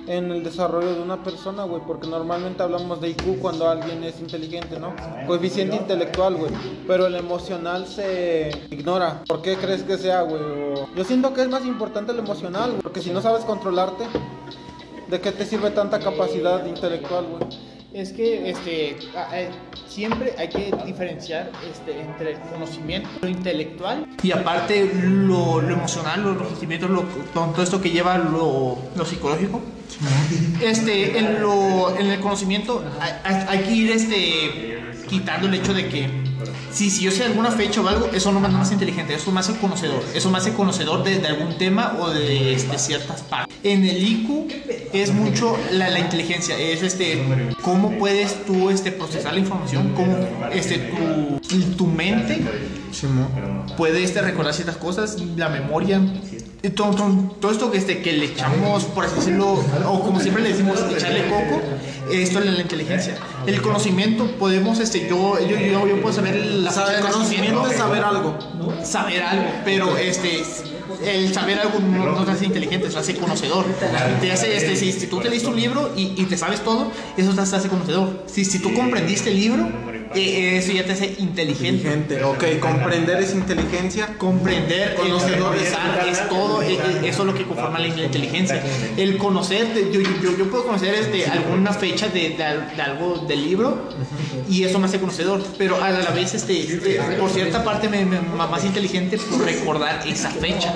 En 0.06 0.32
el 0.32 0.42
desarrollo 0.42 0.94
de 0.94 1.00
una 1.02 1.22
persona, 1.22 1.64
güey? 1.64 1.80
Porque 1.86 2.08
normalmente 2.08 2.62
hablamos 2.62 3.00
de 3.00 3.10
IQ 3.10 3.38
cuando 3.40 3.68
alguien 3.68 4.02
es 4.02 4.18
inteligente, 4.20 4.78
¿no? 4.80 4.94
Coeficiente 5.26 5.76
intelectual, 5.76 6.34
güey. 6.36 6.50
Pero 6.88 7.06
el 7.06 7.14
emocional 7.14 7.86
se 7.86 8.50
ignora. 8.70 9.22
¿Por 9.28 9.42
qué 9.42 9.56
crees 9.56 9.82
que 9.84 9.98
sea, 9.98 10.22
güey? 10.22 10.42
O- 10.42 10.88
Yo 10.96 11.04
siento 11.04 11.32
que 11.32 11.42
es 11.42 11.48
más 11.48 11.64
importante 11.64 12.12
el 12.12 12.18
emocional, 12.18 12.70
güey. 12.70 12.82
Porque 12.82 13.00
si 13.00 13.10
no 13.10 13.20
sabes 13.22 13.44
controlarte, 13.44 14.04
¿de 15.08 15.20
qué 15.20 15.30
te 15.32 15.44
sirve 15.46 15.70
tanta 15.70 15.98
capacidad 16.00 16.64
intelectual, 16.66 17.26
güey? 17.26 17.42
Es 17.92 18.10
que 18.12 18.48
este, 18.50 18.96
a- 19.14 19.38
eh, 19.38 19.50
siempre 19.86 20.34
hay 20.38 20.48
que 20.48 20.74
diferenciar 20.86 21.50
este, 21.70 22.00
entre 22.00 22.32
el 22.32 22.40
conocimiento, 22.40 23.08
lo 23.20 23.28
intelectual 23.28 24.06
y 24.22 24.32
aparte 24.32 24.90
lo, 25.04 25.60
lo 25.60 25.74
emocional, 25.74 26.22
los, 26.22 26.36
los 26.38 26.48
sentimientos, 26.48 26.88
lo- 26.90 27.04
todo 27.34 27.62
esto 27.62 27.82
que 27.82 27.90
lleva 27.90 28.16
lo, 28.16 28.78
lo 28.96 29.04
psicológico. 29.04 29.60
Este, 30.62 31.18
en, 31.18 31.40
lo, 31.40 31.96
en 31.98 32.06
el 32.10 32.20
conocimiento 32.20 32.84
hay, 33.00 33.12
hay- 33.48 33.58
que 33.64 33.70
ir 33.72 33.90
este, 33.90 34.82
quitando 35.08 35.46
el 35.48 35.54
hecho 35.54 35.74
de 35.74 35.88
que 35.88 36.08
si, 36.72 36.90
si 36.90 37.02
yo 37.04 37.10
sé 37.10 37.24
alguna 37.24 37.50
fecha 37.50 37.80
o 37.82 37.88
algo, 37.88 38.06
eso 38.14 38.32
no 38.32 38.40
me 38.40 38.48
hace 38.48 38.56
más 38.56 38.72
inteligente, 38.72 39.14
eso 39.14 39.30
me 39.30 39.40
hace 39.40 39.54
conocedor, 39.56 40.02
eso 40.14 40.30
me 40.30 40.38
hace 40.38 40.52
conocedor 40.54 41.04
de, 41.04 41.18
de 41.18 41.26
algún 41.28 41.56
tema 41.58 41.96
o 42.00 42.08
de 42.10 42.54
este, 42.54 42.78
ciertas 42.78 43.20
partes. 43.22 43.54
En 43.62 43.84
el 43.84 44.02
IQ 44.02 44.50
es 44.92 45.12
mucho 45.12 45.56
la, 45.70 45.90
la 45.90 46.00
inteligencia, 46.00 46.58
es 46.58 46.82
este, 46.82 47.22
cómo 47.60 47.98
puedes 47.98 48.44
tú 48.46 48.70
este, 48.70 48.90
procesar 48.90 49.34
la 49.34 49.40
información, 49.40 49.92
cómo 49.94 50.16
este, 50.52 50.78
tu, 50.78 51.76
tu 51.76 51.86
mente 51.86 52.42
puede 53.76 54.02
este, 54.02 54.22
recordar 54.22 54.54
ciertas 54.54 54.76
cosas, 54.78 55.16
la 55.36 55.48
memoria. 55.50 56.00
Y 56.62 56.68
Todo, 56.70 56.94
todo- 56.94 57.34
todo 57.40 57.50
esto 57.50 57.70
que, 57.72 57.78
este, 57.78 58.02
que 58.02 58.12
le 58.12 58.26
echamos, 58.26 58.84
por 58.84 59.04
así 59.04 59.16
decirlo, 59.16 59.54
o 59.88 60.00
como 60.00 60.20
siempre 60.20 60.42
le 60.44 60.50
decimos, 60.50 60.78
echarle 60.96 61.24
coco, 61.28 61.60
esto 62.10 62.38
es 62.38 62.46
la, 62.46 62.60
inteligencia. 62.60 63.16
El 63.46 63.60
conocimiento, 63.60 64.26
podemos, 64.38 64.78
este, 64.78 65.08
yo, 65.08 65.38
yo, 65.40 65.58
yo, 65.58 65.86
yo 65.88 66.00
puedo 66.00 66.14
saber 66.14 66.36
la 66.36 66.70
Saber 66.70 66.96
de 66.96 67.02
conocimiento 67.02 67.66
es 67.66 67.76
saber 67.76 68.04
algo. 68.04 68.36
saber 68.84 69.22
algo, 69.22 69.50
pero 69.64 69.96
este 69.96 70.42
el 71.04 71.34
saber 71.34 71.58
algo 71.58 71.80
no, 71.80 72.12
no 72.12 72.24
te 72.24 72.30
hace 72.30 72.44
inteligente, 72.44 72.88
te 72.88 72.96
hace 72.96 73.16
conocedor. 73.16 73.64
Te 74.20 74.30
hace, 74.30 74.56
este, 74.56 74.76
si, 74.76 74.92
si 74.92 75.06
tú 75.08 75.18
te 75.20 75.30
leíste 75.30 75.48
un 75.48 75.56
libro 75.56 75.90
y, 75.96 76.14
y 76.16 76.26
te 76.26 76.36
sabes 76.36 76.60
todo, 76.60 76.92
eso 77.16 77.32
te 77.32 77.40
hace 77.40 77.68
conocedor. 77.68 78.22
Si, 78.26 78.44
si 78.44 78.60
tú 78.60 78.72
comprendiste 78.72 79.30
el 79.30 79.36
libro, 79.40 79.68
eh, 80.14 80.56
eso 80.58 80.72
ya 80.72 80.84
te 80.84 80.92
hace 80.92 81.14
inteligente. 81.18 81.68
Inteligente, 81.88 82.24
ok. 82.24 82.44
Comprender 82.60 83.20
es 83.20 83.32
inteligencia. 83.34 84.16
Comprender, 84.18 84.94
Conocedor 84.94 85.56
es- 85.56 85.72
es 86.10 86.28
todo, 86.28 86.62
eh, 86.62 86.74
eh, 86.74 87.00
eso 87.08 87.22
es 87.22 87.26
lo 87.26 87.34
que 87.34 87.44
conforma 87.44 87.78
la 87.78 87.88
inteligencia. 87.88 88.62
El 88.96 89.16
conocer, 89.18 89.72
de- 89.74 89.92
yo, 89.92 90.00
yo, 90.00 90.36
yo 90.36 90.50
puedo 90.50 90.64
conocer 90.64 90.94
este, 90.94 91.26
alguna 91.26 91.72
fecha 91.72 92.08
de, 92.08 92.30
de 92.30 92.44
al- 92.44 92.76
de 92.76 92.82
algo 92.82 93.24
del 93.28 93.42
libro 93.44 93.88
y 94.48 94.64
eso 94.64 94.78
me 94.78 94.86
hace 94.86 94.98
conocedor, 95.00 95.42
pero 95.58 95.82
a 95.82 95.90
la 95.90 96.10
vez, 96.10 96.34
este, 96.34 96.60
eh, 96.60 97.00
por 97.18 97.30
cierta 97.30 97.62
parte, 97.64 97.88
me, 97.88 98.04
me- 98.04 98.20
más 98.20 98.64
inteligente 98.64 99.16
por 99.18 99.44
recordar 99.44 100.06
esa 100.06 100.30
fecha. 100.30 100.72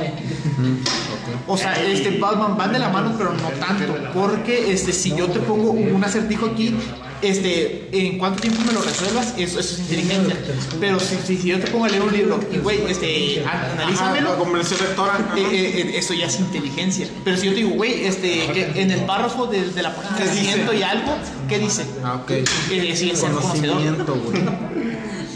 O 1.47 1.57
sea, 1.57 1.75
este, 1.85 2.19
van, 2.19 2.57
van 2.57 2.73
de 2.73 2.79
la 2.79 2.89
mano, 2.89 3.15
pero 3.17 3.33
no 3.33 3.49
tanto. 3.65 3.95
Porque 4.15 4.73
este, 4.73 4.93
si 4.93 5.15
yo 5.15 5.27
te 5.29 5.39
pongo 5.41 5.71
un 5.71 6.03
acertijo 6.05 6.47
aquí, 6.47 6.75
este, 7.23 7.89
en 7.93 8.19
cuánto 8.19 8.41
tiempo 8.41 8.61
me 8.67 8.73
lo 8.73 8.83
resuelvas, 8.83 9.35
eso, 9.39 9.59
eso 9.61 9.75
es 9.75 9.79
inteligencia. 9.81 10.37
Pero 10.81 10.99
si, 11.01 11.17
si, 11.27 11.37
si 11.37 11.49
yo 11.49 11.61
te 11.61 11.67
pongo 11.69 11.85
a 11.87 11.89
leer 11.89 12.03
un 12.03 12.13
libro 12.13 12.41
y, 12.53 12.59
güey, 12.59 12.81
este, 12.91 13.41
an- 13.45 13.47
Ajá, 13.49 13.73
analízamelo. 13.73 14.33
la 14.33 14.39
comprensión 14.39 14.81
lectora. 14.81 15.19
eh, 15.37 15.41
eh, 15.41 15.81
eh, 15.81 15.93
eso 15.99 16.15
ya 16.15 16.27
es 16.27 16.39
inteligencia. 16.41 17.09
Pero 17.25 17.37
si 17.37 17.47
yo 17.47 17.53
te 17.53 17.57
digo, 17.59 17.71
güey, 17.71 18.05
este, 18.07 18.47
que 18.53 18.73
en 18.83 18.91
el 18.91 19.01
párrafo 19.01 19.47
de, 19.47 19.71
de 19.71 19.83
la 19.83 19.95
página 19.95 20.17
¿Qué 20.17 20.25
dice? 20.31 20.43
ciento 20.53 20.73
y 20.75 20.83
algo, 20.83 21.17
¿qué 21.49 21.59
dice? 21.59 21.85
Ah, 22.05 22.21
ok. 22.23 22.31
Eh, 22.31 22.45
es 22.71 23.21
conocedor. 23.21 23.41
Conocimiento, 23.77 24.15
güey. 24.15 24.43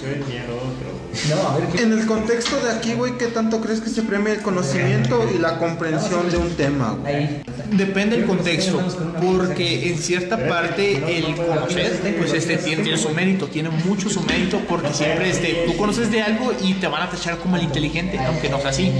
En 1.78 1.92
el 1.92 2.06
contexto 2.06 2.56
de 2.60 2.70
aquí, 2.70 2.94
güey, 2.94 3.18
¿qué 3.18 3.26
tanto 3.26 3.60
crees 3.60 3.80
que 3.80 3.90
se 3.90 4.02
premia 4.02 4.34
el 4.34 4.40
conocimiento 4.42 5.28
y 5.34 5.38
la 5.38 5.58
comprensión 5.58 6.30
de 6.30 6.36
un 6.36 6.50
tema, 6.50 6.96
güey? 7.00 7.42
Depende 7.72 8.16
del 8.16 8.26
contexto, 8.26 8.82
porque 9.22 9.90
en 9.90 9.98
cierta 9.98 10.36
parte 10.48 11.18
el 11.18 11.36
conocer, 11.36 12.16
pues 12.18 12.32
este 12.32 12.56
tiene, 12.56 12.82
tiene 12.82 12.98
su 12.98 13.10
mérito, 13.10 13.46
tiene 13.46 13.70
mucho 13.70 14.10
su 14.10 14.22
mérito, 14.22 14.60
porque 14.68 14.92
siempre 14.92 15.30
este, 15.30 15.64
tú 15.66 15.76
conoces 15.76 16.10
de 16.10 16.20
algo 16.22 16.52
y 16.62 16.74
te 16.74 16.88
van 16.88 17.02
a 17.02 17.10
tachar 17.10 17.38
como 17.38 17.56
el 17.56 17.62
inteligente, 17.62 18.18
aunque 18.18 18.48
no 18.48 18.58
sea 18.60 18.70
así. 18.70 18.92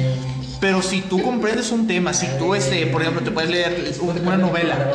Pero 0.61 0.83
si 0.83 1.01
tú 1.01 1.23
comprendes 1.23 1.73
un 1.73 1.87
tema, 1.87 2.13
si 2.13 2.27
tú, 2.39 2.55
este, 2.55 2.87
por 2.87 3.01
ejemplo, 3.01 3.23
te 3.23 3.31
puedes 3.31 3.51
leer 3.51 3.95
una 4.01 4.37
novela 4.37 4.93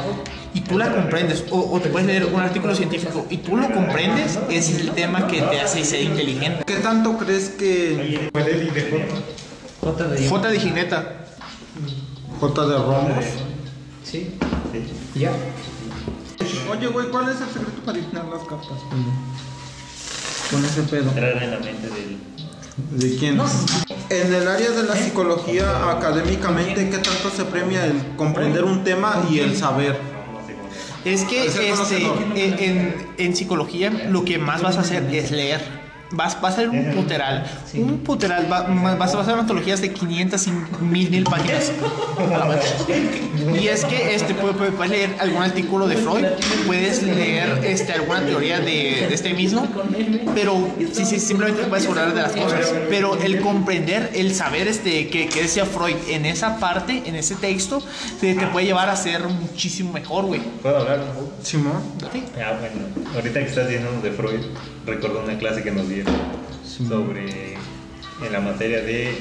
y 0.53 0.61
tú 0.61 0.77
la 0.77 0.93
comprendes, 0.93 1.43
o, 1.49 1.71
o 1.71 1.79
te 1.81 1.89
puedes 1.89 2.07
leer 2.07 2.25
un 2.25 2.39
artículo 2.39 2.75
científico 2.75 3.25
y 3.29 3.37
tú 3.37 3.57
lo 3.57 3.69
comprendes, 3.73 4.39
ese 4.49 4.73
es 4.73 4.79
el 4.79 4.91
tema 4.91 5.27
que 5.27 5.41
te 5.41 5.59
hace 5.59 5.83
ser 5.83 6.01
inteligente. 6.01 6.63
¿Qué 6.65 6.75
tanto 6.75 7.17
crees 7.17 7.49
que 7.49 8.29
J 9.81 10.03
de 10.07 10.27
J 10.29 10.49
de 10.49 10.59
Gineta, 10.59 11.25
J 12.39 12.67
de 12.67 12.77
Romos? 12.77 13.25
Sí. 14.09 14.31
Ya. 15.15 15.31
Oye, 16.71 16.87
güey, 16.87 17.07
¿cuál 17.09 17.29
es 17.29 17.41
el 17.41 17.47
secreto 17.47 17.81
para 17.85 17.97
adivinar 17.97 18.25
las 18.25 18.43
cartas? 18.47 18.77
Con 20.51 20.63
ese 20.65 20.81
pedo. 20.83 21.09
Entrar 21.09 21.41
en 21.43 21.51
la 21.51 21.59
mente 21.59 21.87
del. 21.89 22.17
¿De 22.91 23.15
quién? 23.17 23.39
En 24.09 24.33
el 24.33 24.47
área 24.47 24.71
de 24.71 24.83
la 24.83 24.95
psicología, 24.95 25.91
académicamente, 25.91 26.89
¿qué 26.89 26.97
tanto 26.97 27.29
se 27.35 27.45
premia 27.45 27.85
el 27.85 28.15
comprender 28.17 28.63
un 28.65 28.83
tema 28.83 29.25
y 29.31 29.39
el 29.39 29.55
saber? 29.55 29.97
Es 31.05 31.23
que 31.23 31.45
este, 31.45 32.05
en- 32.35 33.07
en 33.17 33.35
psicología 33.35 33.91
lo 34.09 34.25
que 34.25 34.37
más 34.37 34.61
vas 34.61 34.77
a 34.77 34.81
hacer 34.81 35.07
es 35.13 35.31
leer. 35.31 35.84
Vas, 36.11 36.39
vas 36.39 36.51
a 36.51 36.55
hacer 36.55 36.69
un 36.69 36.91
puteral. 36.93 37.45
Un 37.73 37.97
puteral, 37.99 38.47
va- 38.51 38.95
vas, 38.95 39.15
a 39.15 39.21
hacer 39.21 39.33
antologías 39.33 39.81
de 39.81 39.91
500 39.91 40.47
y 40.47 40.51
mil, 40.81 41.09
mil 41.09 41.23
páginas. 41.23 41.71
Y 43.59 43.67
es 43.67 43.85
que 43.85 44.15
este, 44.15 44.33
puedes, 44.35 44.89
leer 44.89 45.15
algún 45.19 45.41
artículo 45.43 45.87
de 45.87 45.97
Freud, 45.97 46.25
puedes 46.67 47.03
leer 47.03 47.61
este, 47.63 47.93
alguna 47.93 48.21
teoría 48.25 48.59
de, 48.59 49.05
de 49.09 49.13
este 49.13 49.33
mismo, 49.33 49.67
pero 50.33 50.67
sí, 50.93 51.05
sí, 51.05 51.19
simplemente 51.19 51.63
te 51.63 51.67
puedes 51.69 51.87
hablar 51.87 52.13
de 52.13 52.21
las 52.21 52.31
cosas. 52.33 52.73
Pero 52.89 53.17
el 53.21 53.39
comprender, 53.41 54.11
el 54.13 54.33
saber 54.33 54.67
este, 54.67 55.09
que, 55.09 55.27
que 55.27 55.41
decía 55.43 55.65
Freud 55.65 55.95
en 56.09 56.25
esa 56.25 56.59
parte, 56.59 57.03
en 57.05 57.15
ese 57.15 57.35
texto, 57.35 57.81
te, 58.21 58.35
te 58.35 58.47
puede 58.47 58.67
llevar 58.67 58.89
a 58.89 58.95
ser 58.95 59.23
muchísimo 59.27 59.91
mejor, 59.93 60.25
güey. 60.25 60.41
¿Puedo 60.61 60.77
hablar? 60.77 61.01
Simón. 61.43 61.81
¿Sí? 62.13 62.23
Ah, 62.37 62.53
bueno. 62.59 63.09
Ahorita 63.15 63.39
que 63.39 63.47
estás 63.47 63.67
diciendo 63.67 63.91
de 64.01 64.11
Freud, 64.11 64.41
recuerdo 64.85 65.21
una 65.23 65.37
clase 65.37 65.63
que 65.63 65.71
nos 65.71 65.87
dieron 65.89 66.13
sobre. 66.63 67.53
en 67.53 68.31
la 68.31 68.39
materia 68.39 68.81
de 68.81 69.13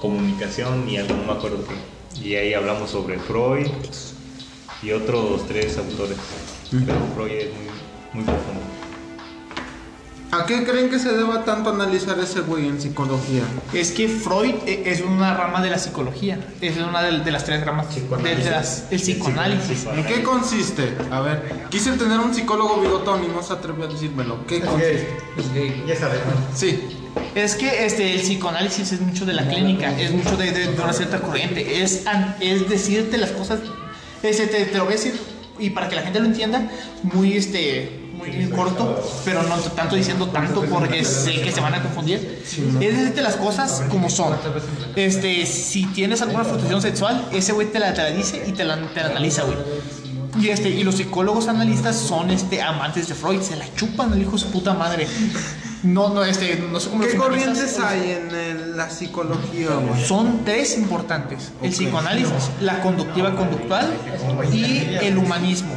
comunicación 0.00 0.88
y 0.88 0.96
algo, 0.96 1.14
no 1.16 1.24
me 1.24 1.32
acuerdo 1.32 1.64
qué. 1.66 2.28
Y 2.28 2.34
ahí 2.34 2.54
hablamos 2.54 2.90
sobre 2.90 3.18
Freud 3.18 3.68
y 4.82 4.90
otros 4.92 5.46
tres 5.46 5.78
autores. 5.78 6.16
Pero 6.70 6.94
Freud 7.14 7.32
es 7.32 7.52
muy, 7.54 7.66
muy 8.14 8.24
profundo. 8.24 8.67
¿A 10.30 10.44
qué 10.44 10.62
creen 10.64 10.90
que 10.90 10.98
se 10.98 11.10
deba 11.12 11.42
tanto 11.46 11.70
analizar 11.70 12.18
ese 12.18 12.40
güey 12.40 12.68
en 12.68 12.78
psicología? 12.78 13.42
Es 13.72 13.92
que 13.92 14.08
Freud 14.08 14.56
e- 14.66 14.82
es 14.84 15.00
una 15.00 15.34
rama 15.34 15.62
de 15.62 15.70
la 15.70 15.78
psicología, 15.78 16.38
es 16.60 16.76
una 16.76 17.02
de, 17.02 17.20
de 17.20 17.30
las 17.30 17.44
tres 17.44 17.64
ramas 17.64 17.86
de, 17.94 18.36
de 18.36 18.50
las, 18.50 18.84
el 18.90 19.00
psicoanálisis. 19.00 19.86
¿En 19.86 20.04
qué 20.04 20.22
consiste? 20.22 20.94
A 21.10 21.20
ver, 21.20 21.66
quise 21.70 21.92
tener 21.92 22.18
un 22.20 22.34
psicólogo 22.34 22.78
bigotón 22.82 23.24
y 23.24 23.28
no 23.28 23.42
se 23.42 23.54
atrevió 23.54 23.84
a 23.84 23.88
decírmelo. 23.88 24.46
¿Qué 24.46 24.60
consiste? 24.60 25.08
Es 25.38 25.54
gay. 25.54 25.84
Ya 25.86 25.96
sabes. 25.96 26.20
Sí. 26.54 26.78
Es 27.34 27.54
que 27.54 27.86
este, 27.86 28.14
el 28.14 28.20
psicoanálisis 28.20 28.92
es 28.92 29.00
mucho 29.00 29.24
de 29.24 29.32
la 29.32 29.48
clínica, 29.48 29.98
es 29.98 30.10
mucho 30.12 30.36
de, 30.36 30.52
de- 30.52 30.72
de 30.72 30.80
una 30.82 30.92
cierta 30.92 31.20
corriente, 31.20 31.82
es, 31.82 32.04
es 32.40 32.68
decirte 32.68 33.16
las 33.16 33.30
cosas, 33.30 33.60
este, 34.22 34.46
te, 34.46 34.66
te 34.66 34.76
lo 34.76 34.84
voy 34.84 34.92
a 34.92 34.96
decir 34.96 35.18
y 35.58 35.70
para 35.70 35.88
que 35.88 35.96
la 35.96 36.02
gente 36.02 36.20
lo 36.20 36.26
entienda, 36.26 36.70
muy, 37.02 37.32
este, 37.36 38.07
muy 38.18 38.50
corto, 38.50 39.02
pero 39.24 39.42
no 39.44 39.56
tanto 39.56 39.96
diciendo 39.96 40.28
tanto 40.28 40.62
porque 40.64 41.04
sé 41.04 41.40
que 41.40 41.52
se 41.52 41.60
van 41.60 41.74
a 41.74 41.82
confundir. 41.82 42.42
Es 42.44 42.96
decirte 42.96 43.22
las 43.22 43.36
cosas 43.36 43.82
como 43.90 44.10
son. 44.10 44.34
Este, 44.96 45.46
si 45.46 45.86
tienes 45.86 46.20
alguna 46.22 46.44
frustración 46.44 46.82
sexual, 46.82 47.28
ese 47.32 47.52
güey 47.52 47.68
te 47.70 47.78
la, 47.78 47.94
te 47.94 48.02
la 48.02 48.10
dice 48.10 48.42
y 48.46 48.52
te 48.52 48.64
la, 48.64 48.76
te 48.92 49.00
la 49.00 49.06
analiza, 49.06 49.42
güey. 49.44 49.56
Y, 50.40 50.50
este, 50.50 50.68
y 50.68 50.84
los 50.84 50.96
psicólogos 50.96 51.48
analistas 51.48 51.96
son 51.96 52.30
este, 52.30 52.60
amantes 52.62 53.08
de 53.08 53.14
Freud, 53.14 53.40
se 53.40 53.56
la 53.56 53.64
chupan 53.74 54.12
el 54.12 54.22
hijo 54.22 54.32
de 54.32 54.38
su 54.38 54.50
puta 54.50 54.74
madre. 54.74 55.06
No, 55.82 56.10
no, 56.10 56.22
este, 56.24 56.62
no 56.70 56.78
sé 56.80 56.90
cómo 56.90 57.04
¿Qué 57.04 57.14
corrientes 57.16 57.78
hay 57.78 58.10
en 58.10 58.34
el- 58.34 58.76
la 58.76 58.90
psicología, 58.90 59.68
güey? 59.70 60.04
Son 60.04 60.44
tres 60.44 60.76
importantes: 60.76 61.50
el 61.62 61.70
psicoanálisis, 61.70 62.32
la 62.60 62.80
conductiva 62.80 63.34
conductual 63.36 63.92
y 64.52 64.96
el 65.02 65.18
humanismo. 65.18 65.74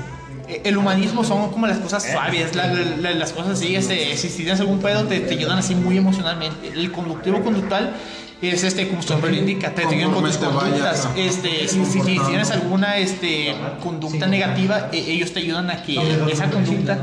Eh, 0.52 0.62
El 0.66 0.78
humanismo 0.78 1.24
son 1.24 1.50
como 1.52 1.66
las 1.68 1.78
cosas 1.80 2.04
suaves, 2.12 2.56
la- 2.56 2.68
la- 2.68 3.12
las 3.14 3.32
cosas 3.32 3.54
así, 3.54 3.76
este, 3.76 4.16
si 4.18 4.28
tienes 4.30 4.60
algún 4.60 4.80
pedo 4.80 5.06
te, 5.06 5.20
te 5.22 5.34
ayudan 5.36 5.58
así 5.58 5.76
muy 5.76 5.98
emocionalmente. 5.98 6.68
El 6.68 6.92
conductivo 6.92 7.42
conductual 7.42 7.96
es 8.42 8.64
este, 8.64 8.88
como 8.90 9.02
su 9.04 9.14
nombre 9.14 9.32
lo 9.32 9.38
indica, 9.38 9.70
te 9.74 9.86
ayudan 9.86 10.12
con 10.14 10.24
tus 10.26 10.38
conductas. 10.38 11.06
ajá, 11.06 11.14
Este, 11.18 11.68
si, 11.68 11.86
si- 11.86 12.02
si 12.02 12.20
tienes 12.20 12.50
alguna 12.52 12.98
este, 12.98 13.56
conducta 13.84 14.26
negativa, 14.28 14.90
eh, 14.92 15.06
ellos 15.08 15.32
te 15.32 15.40
ayudan 15.40 15.70
a 15.70 15.84
que 15.84 15.96
esa 16.32 16.50
conducta 16.50 16.98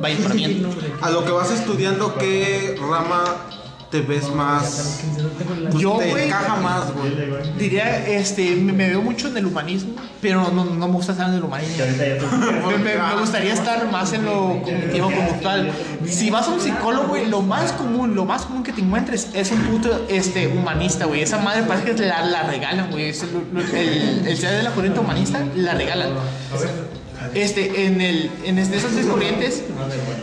vaya 0.00 0.18
para 0.22 0.34
bien. 0.34 0.66
A 1.00 1.10
lo 1.10 1.24
que 1.24 1.30
vas 1.32 1.50
estudiando, 1.52 2.16
¿qué 2.18 2.76
rama 2.80 3.24
te 3.90 4.00
ves 4.02 4.32
más? 4.32 5.00
Pues 5.70 5.82
Yo, 5.82 5.96
te 5.98 6.10
güey, 6.10 6.26
encaja 6.26 6.56
más, 6.56 6.92
güey. 6.94 7.12
Diría, 7.58 8.06
este, 8.06 8.54
me, 8.56 8.72
me 8.72 8.88
veo 8.88 9.02
mucho 9.02 9.28
en 9.28 9.36
el 9.38 9.46
humanismo, 9.46 9.94
pero 10.22 10.50
no, 10.52 10.64
no 10.64 10.86
me 10.86 10.94
gusta 10.94 11.12
estar 11.12 11.28
en 11.28 11.34
el 11.36 11.42
humanismo. 11.42 11.84
Me, 12.68 12.78
me- 12.78 12.94
me 12.96 13.20
gustaría 13.20 13.52
estar 13.60 13.90
más 13.90 14.12
en 14.12 14.24
lo 14.26 14.62
cognitivo 14.62 15.10
conductal. 15.10 15.72
Si 16.06 16.30
vas 16.30 16.46
a 16.46 16.50
un 16.52 16.60
psicólogo, 16.60 17.08
güey, 17.08 17.26
lo 17.28 17.42
más 17.42 17.72
común, 17.72 18.14
lo 18.14 18.24
más 18.24 18.42
común 18.42 18.62
que 18.62 18.72
te 18.72 18.80
encuentres 18.80 19.28
es 19.34 19.50
un 19.50 19.60
puto 19.62 20.06
este, 20.08 20.46
humanista, 20.48 21.06
güey. 21.06 21.22
Esa 21.22 21.38
madre 21.38 21.64
parece 21.64 21.92
que 21.94 22.02
la, 22.06 22.24
la 22.24 22.44
regalan, 22.44 22.90
güey. 22.90 23.10
El, 23.10 23.76
el, 23.76 24.26
el 24.28 24.36
ser 24.36 24.52
de 24.58 24.62
la 24.62 24.70
corriente 24.70 25.00
humanista 25.00 25.40
la 25.56 25.74
regalan. 25.74 26.10
Este, 27.34 27.86
en, 27.86 28.00
el, 28.00 28.30
en 28.44 28.58
esas 28.58 28.92
tres 28.92 29.06
corrientes 29.06 29.62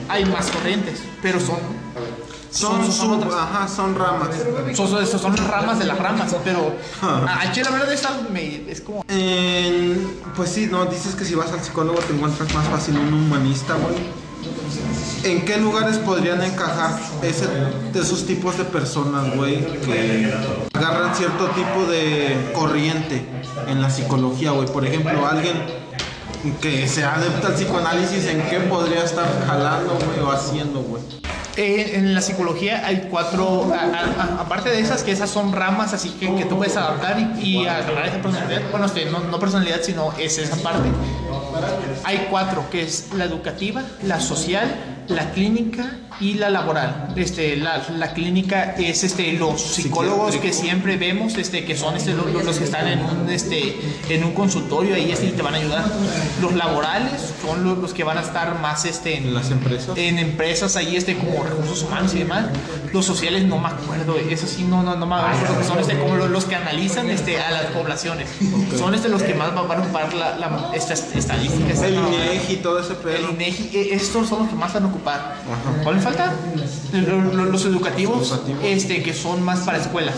hay 0.10 0.26
más 0.26 0.50
corrientes, 0.52 1.00
pero 1.22 1.40
son. 1.40 1.58
Son, 2.52 2.82
ajá, 3.34 3.68
son 3.68 3.96
ramas. 3.96 4.30
Son, 4.76 5.36
ramas 5.38 5.80
de 5.80 5.86
las 5.86 5.98
ramas, 5.98 6.36
pero. 6.44 6.76
Aquí 7.40 7.62
la 7.62 7.72
verdad 7.72 7.92
es, 7.94 8.06
algo 8.06 8.30
me- 8.30 8.70
es 8.70 8.82
como. 8.82 9.04
Pues 10.36 10.50
sí, 10.52 10.68
no, 10.72 10.86
dices 10.86 11.16
que 11.16 11.26
si 11.26 11.36
vas 11.36 11.52
al 11.52 11.62
psicólogo 11.64 12.00
te 12.00 12.14
encuentras 12.14 12.54
más 12.54 12.68
fácil 12.68 12.98
un 12.98 13.14
humanista, 13.14 13.74
güey. 13.76 13.96
¿En 15.24 15.44
qué 15.46 15.58
lugares 15.58 15.98
podrían 15.98 16.42
encajar 16.44 16.98
ese, 17.22 17.48
esos 17.96 18.26
tipos 18.26 18.58
de 18.58 18.64
personas, 18.64 19.36
güey, 19.36 19.66
que 19.82 20.32
agarran 20.74 21.14
cierto 21.16 21.48
tipo 21.48 21.86
de 21.90 22.52
corriente 22.54 23.26
en 23.68 23.82
la 23.82 23.90
psicología, 23.90 24.52
güey? 24.52 24.68
Por 24.68 24.86
ejemplo, 24.86 25.28
alguien 25.28 25.58
que 26.62 26.88
se 26.88 27.04
adepta 27.04 27.48
al 27.48 27.54
psicoanálisis, 27.56 28.26
¿en 28.28 28.42
qué 28.44 28.60
podría 28.62 29.04
estar 29.04 29.28
jalando, 29.48 29.96
güey, 29.96 30.20
o 30.26 30.32
haciendo, 30.32 30.80
güey? 30.82 31.02
Eh, 31.58 31.96
en 31.96 32.14
la 32.14 32.22
psicología 32.22 32.86
hay 32.86 33.08
cuatro, 33.10 33.74
aparte 34.40 34.70
de 34.70 34.80
esas, 34.80 35.02
que 35.02 35.12
esas 35.12 35.32
son 35.32 35.54
ramas, 35.54 35.92
así 35.92 36.12
que, 36.12 36.34
que 36.36 36.46
tú 36.46 36.58
puedes 36.58 36.78
adaptar 36.78 37.20
y, 37.20 37.42
y 37.42 37.66
agarrar 37.66 38.06
esa 38.06 38.22
personalidad. 38.22 38.62
Bueno, 38.70 38.86
este, 38.86 39.06
no, 39.06 39.22
no 39.22 39.40
personalidad, 39.40 39.82
sino 39.82 40.14
es 40.20 40.38
esa 40.38 40.56
parte. 40.58 40.88
Hay 42.04 42.28
cuatro, 42.30 42.70
que 42.70 42.84
es 42.84 43.08
la 43.16 43.26
educativa, 43.26 43.82
la 44.04 44.20
social, 44.20 44.70
la 45.08 45.32
clínica 45.32 45.98
y 46.20 46.34
la 46.36 46.50
laboral. 46.50 47.10
Este, 47.16 47.56
la, 47.58 47.84
la 47.98 48.14
clínica 48.14 48.76
es 48.78 49.04
este, 49.04 49.34
los 49.34 49.62
psicólogos 49.62 50.36
que 50.38 50.52
siempre 50.54 50.98
vemos, 50.98 51.36
este, 51.38 51.64
que 51.66 51.76
son 51.78 51.96
este, 51.98 52.14
los, 52.14 52.32
los 52.44 52.58
que 52.58 52.64
están 52.64 52.88
en 52.88 53.00
un, 53.00 53.30
este, 53.30 53.76
en 54.10 54.24
un 54.24 54.34
consultorio 54.34 54.96
ahí 54.96 55.12
este, 55.12 55.28
y 55.28 55.32
te 55.32 55.42
van 55.42 55.54
a 55.56 55.58
ayudar. 55.58 55.86
Los 56.42 56.54
laborales 56.54 57.34
son 57.46 57.64
los, 57.64 57.78
los 57.78 57.94
que 57.94 58.04
van 58.04 58.18
a 58.18 58.22
estar 58.22 58.60
más 58.60 58.86
este, 58.86 59.18
en 59.18 59.34
las 59.34 59.52
empresas. 59.52 59.98
en 59.98 60.20
empresas 60.20 60.76
ahí 60.76 60.96
este 60.96 61.16
como 61.18 61.44
recursos 61.44 61.84
humanos 61.84 62.14
y 62.14 62.20
demás 62.20 62.46
los 62.94 63.06
sociales 63.06 63.44
no 63.46 63.60
me 63.60 63.68
acuerdo 63.68 64.16
eso 64.18 64.48
sí 64.48 64.64
no 64.64 64.82
no, 64.82 64.96
no 64.96 65.06
me 65.06 65.16
acuerdo 65.16 65.58
que 65.60 65.64
son 65.66 65.80
este 65.80 65.98
como 66.00 66.16
los, 66.16 66.30
los 66.30 66.46
que 66.46 66.56
analizan 66.56 67.10
este 67.10 67.38
a 67.40 67.52
las 67.52 67.66
poblaciones 67.68 68.28
son 68.78 68.94
este 68.96 69.10
los 69.10 69.22
que 69.24 69.34
más 69.34 69.54
van 69.54 69.80
a 69.80 69.84
ocupar 69.84 70.14
la, 70.14 70.38
la- 70.38 70.72
estas 70.74 71.14
estadísticas 71.16 71.82
El. 71.82 71.96
INEGI 71.96 72.54
y 72.54 72.56
todo 72.58 72.80
ese 72.80 72.92
el 72.94 72.98
pedo. 73.00 73.30
INEGI 73.32 73.70
eh, 73.78 73.90
estos 73.94 74.28
son 74.30 74.40
los 74.40 74.50
que 74.50 74.56
más 74.56 74.74
van 74.74 74.84
a 74.84 74.88
ocupar 74.88 75.36
¿cuál 75.84 75.96
me 75.96 76.02
falta? 76.08 76.34
Lo- 76.94 77.22
lo- 77.34 77.46
los 77.46 77.66
educativos 77.66 78.30
Educativos. 78.32 78.60
este 78.64 79.04
que 79.04 79.14
son 79.14 79.44
más 79.44 79.60
para 79.60 79.78
escuelas 79.80 80.16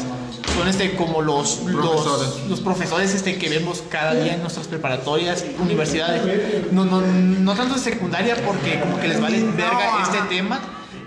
son 0.58 0.67
este 0.67 0.96
como 0.96 1.22
los 1.22 1.55
Profesores. 1.58 2.29
los, 2.41 2.48
los 2.50 2.60
profesores 2.62 3.13
este 3.13 3.38
que 3.38 3.50
vemos 3.50 3.84
cada 3.89 4.13
día 4.13 4.34
en 4.36 4.41
nuestras 4.41 4.67
preparatorias 4.67 5.46
universidades 5.60 6.22
no 6.71 6.86
no 6.86 7.02
no 7.02 7.56
tanto 7.56 7.75
de 7.75 7.80
secundaria 7.82 8.36
porque 8.45 8.80
como 8.80 8.99
que 8.99 9.08
les 9.08 9.19
vale 9.21 9.41
verga 9.56 10.02
este 10.04 10.17
tema 10.36 10.60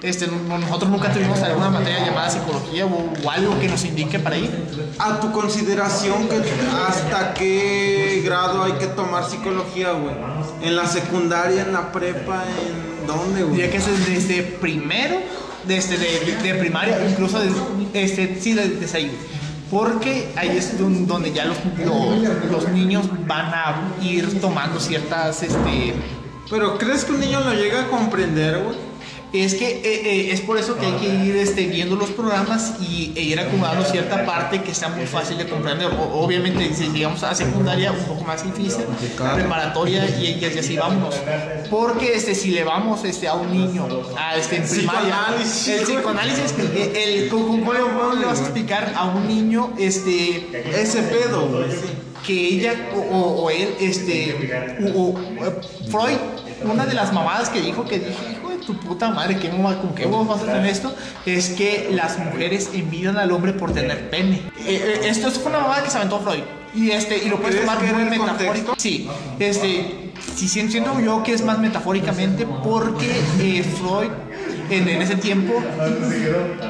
este, 0.03 0.27
no- 0.27 0.59
nosotros 0.59 0.91
nunca 0.91 1.13
tuvimos 1.13 1.39
alguna 1.43 1.71
materia 1.71 2.05
llamada 2.05 2.29
psicología 2.29 2.87
o, 2.87 3.13
o 3.25 3.31
algo 3.31 3.57
que 3.61 3.69
nos 3.69 3.85
indique 3.85 4.19
para 4.19 4.37
ir. 4.37 4.51
A 4.99 5.21
tu 5.21 5.31
consideración, 5.31 6.29
que 6.29 6.43
¿hasta 6.89 7.33
qué 7.35 8.21
grado 8.25 8.65
hay 8.65 8.73
que 8.73 8.87
tomar 8.89 9.25
psicología, 9.31 9.93
güey? 9.93 10.13
¿En 10.61 10.75
la 10.75 10.87
secundaria, 10.89 11.63
en 11.63 11.73
la 11.73 11.93
prepa, 11.93 12.43
en 12.47 12.92
dónde, 13.07 13.41
Diría 13.45 13.49
güey? 13.67 13.71
que 13.71 13.77
eso 13.77 13.91
es 13.91 14.07
desde 14.07 14.43
primero, 14.43 15.17
desde 15.67 15.97
de, 15.99 16.37
de 16.43 16.55
primaria, 16.57 16.99
incluso 17.09 17.39
desde, 17.41 17.57
este, 17.95 18.41
sí, 18.41 18.55
desde 18.55 18.97
ahí. 18.97 19.11
Porque 19.71 20.29
ahí 20.37 20.57
es 20.57 20.79
don- 20.79 21.07
donde 21.07 21.33
ya 21.33 21.47
los, 21.47 21.57
los, 21.85 22.51
los 22.51 22.69
niños 22.71 23.07
van 23.27 23.47
a 23.47 23.93
ir 24.03 24.41
tomando 24.41 24.79
ciertas, 24.79 25.43
este, 25.43 25.95
Pero 26.51 26.77
¿crees 26.77 27.05
que 27.07 27.13
un 27.13 27.21
niño 27.21 27.41
lo 27.41 27.55
llega 27.55 27.83
a 27.83 27.89
comprender, 27.89 28.59
güey? 28.63 28.77
Es 29.33 29.55
que 29.55 29.67
eh, 29.67 29.83
eh, 29.85 30.31
es 30.33 30.43
por 30.43 30.59
eso 30.59 30.77
que 30.79 30.85
hay 30.85 30.93
que 30.93 31.09
ir 31.09 31.37
este, 31.37 31.67
viendo 31.67 31.97
los 31.97 32.11
programas 32.11 32.75
y, 32.83 33.13
e 33.17 33.23
ir 33.23 33.41
acomodando 33.41 33.83
cierta 33.85 34.27
parte 34.27 34.61
que 34.63 34.75
sea 34.75 34.89
muy 34.91 35.07
fácil 35.07 35.39
de 35.39 35.49
comprender. 35.49 35.87
O- 35.87 36.21
obviamente, 36.23 36.75
si 36.75 36.89
llegamos 36.89 37.23
a 37.23 37.35
secundaria, 37.35 37.93
un 37.93 38.05
poco 38.05 38.25
más 38.25 38.45
difícil, 38.45 38.85
preparatoria 39.35 40.05
y, 40.21 40.39
y 40.39 40.45
así 40.59 40.77
vámonos. 40.77 41.15
Porque 41.71 42.15
este, 42.15 42.35
si 42.35 42.51
le 42.51 42.63
vamos 42.63 43.05
este, 43.05 43.27
a 43.27 43.35
un 43.35 43.51
niño 43.53 43.89
a, 44.19 44.37
este, 44.37 44.57
en 44.57 44.69
primaria, 44.69 45.27
el 45.69 45.83
psicoanálisis, 45.83 46.55
el, 46.59 46.97
el- 46.97 47.29
¿cómo, 47.31 47.73
le- 47.73 48.25
vas 48.27 48.39
a 48.39 48.43
explicar 48.43 48.93
a 48.95 49.05
un 49.05 49.27
niño 49.29 49.73
este, 49.79 50.47
Ese 50.79 51.03
pedo, 51.05 51.65
que 52.27 52.35
ella 52.49 52.75
o, 52.95 52.99
o- 53.01 53.43
o 53.45 53.51
él, 53.51 53.75
este, 53.81 54.77
o- 54.95 55.15
Freud, 55.91 56.19
una 56.65 56.87
de 56.87 56.95
las 56.95 57.13
mamadas 57.13 57.49
que 57.49 57.61
dijo, 57.61 57.85
que 57.85 57.99
dije, 57.99 58.39
tu 58.67 58.75
puta 58.75 59.11
madre, 59.11 59.39
¿qué 59.39 59.51
mamá, 59.51 59.81
¿con 59.81 59.95
qué 59.95 60.07
vas 60.07 60.29
a 60.29 60.35
hacer 60.43 60.67
esto? 60.67 60.95
Es 61.27 61.51
que 61.51 61.91
las 61.93 62.19
mujeres 62.19 62.71
envidian 62.73 63.17
al 63.17 63.31
hombre 63.33 63.53
por 63.53 63.73
tener 63.73 64.11
pene. 64.11 64.37
Eh, 64.67 65.01
eh, 65.01 65.01
esto 65.05 65.31
fue 65.31 65.51
una 65.51 65.61
mamada 65.61 65.85
que 65.85 65.91
se 65.91 65.99
aventó 65.99 66.21
Freud. 66.21 66.43
Y, 66.75 66.91
este, 66.91 67.19
y 67.19 67.29
lo 67.29 67.37
puedes 67.37 67.61
¿Crees 67.61 67.71
tomar 67.71 67.95
muy 67.95 68.05
metafórico. 68.05 68.75
Sí, 68.79 69.09
este, 69.39 70.11
sí, 70.35 70.49
sí 70.49 70.61
entiendo 70.61 70.99
yo 71.01 71.23
que 71.23 71.35
es 71.35 71.45
más 71.45 71.59
metafóricamente 71.59 72.47
porque 72.47 73.11
eh, 73.41 73.63
Freud 73.63 74.11
en, 74.71 74.89
en 74.89 75.03
ese 75.03 75.17
tiempo 75.17 75.53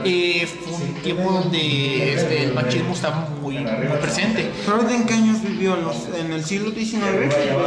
eh, 0.05 0.49
tiempo 1.03 1.31
donde 1.31 2.15
este, 2.15 2.45
el 2.45 2.55
machismo 2.55 2.95
estaba 2.95 3.29
muy, 3.41 3.59
muy 3.59 3.97
presente. 4.01 4.51
¿Freud 4.65 4.91
en 4.91 5.05
qué 5.05 5.15
años 5.15 5.43
vivió? 5.43 5.75
¿En 5.77 5.85
los- 5.85 6.09
¿En 6.19 6.33
el 6.33 6.45
siglo 6.45 6.71
XIX? 6.71 7.03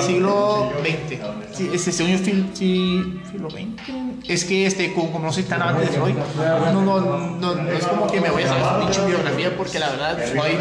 Siglo 0.06 0.72
XX. 0.82 1.20
Sí, 1.56 1.70
este, 1.74 1.92
según 1.92 2.12
yo, 2.14 3.22
siglo 3.32 3.50
XX. 3.50 4.28
Es 4.28 4.44
que, 4.46 4.66
este, 4.66 4.94
como, 4.94 5.12
como 5.12 5.26
no 5.28 5.34
soy 5.34 5.44
tan 5.44 5.62
amante 5.62 5.86
de 5.86 5.92
Freud, 5.92 6.16
no, 6.74 6.82
no, 6.82 7.00
no, 7.02 7.56
no 7.56 7.72
es 7.72 7.86
como 7.86 8.08
que 8.08 8.20
me 8.20 8.30
voy 8.30 8.44
a 8.44 8.48
saber 8.48 8.64
su 8.66 8.80
pinche 8.80 9.06
biografía, 9.06 9.56
porque 9.58 9.80
la 9.80 9.90
verdad, 9.92 10.18
Freud. 10.18 10.60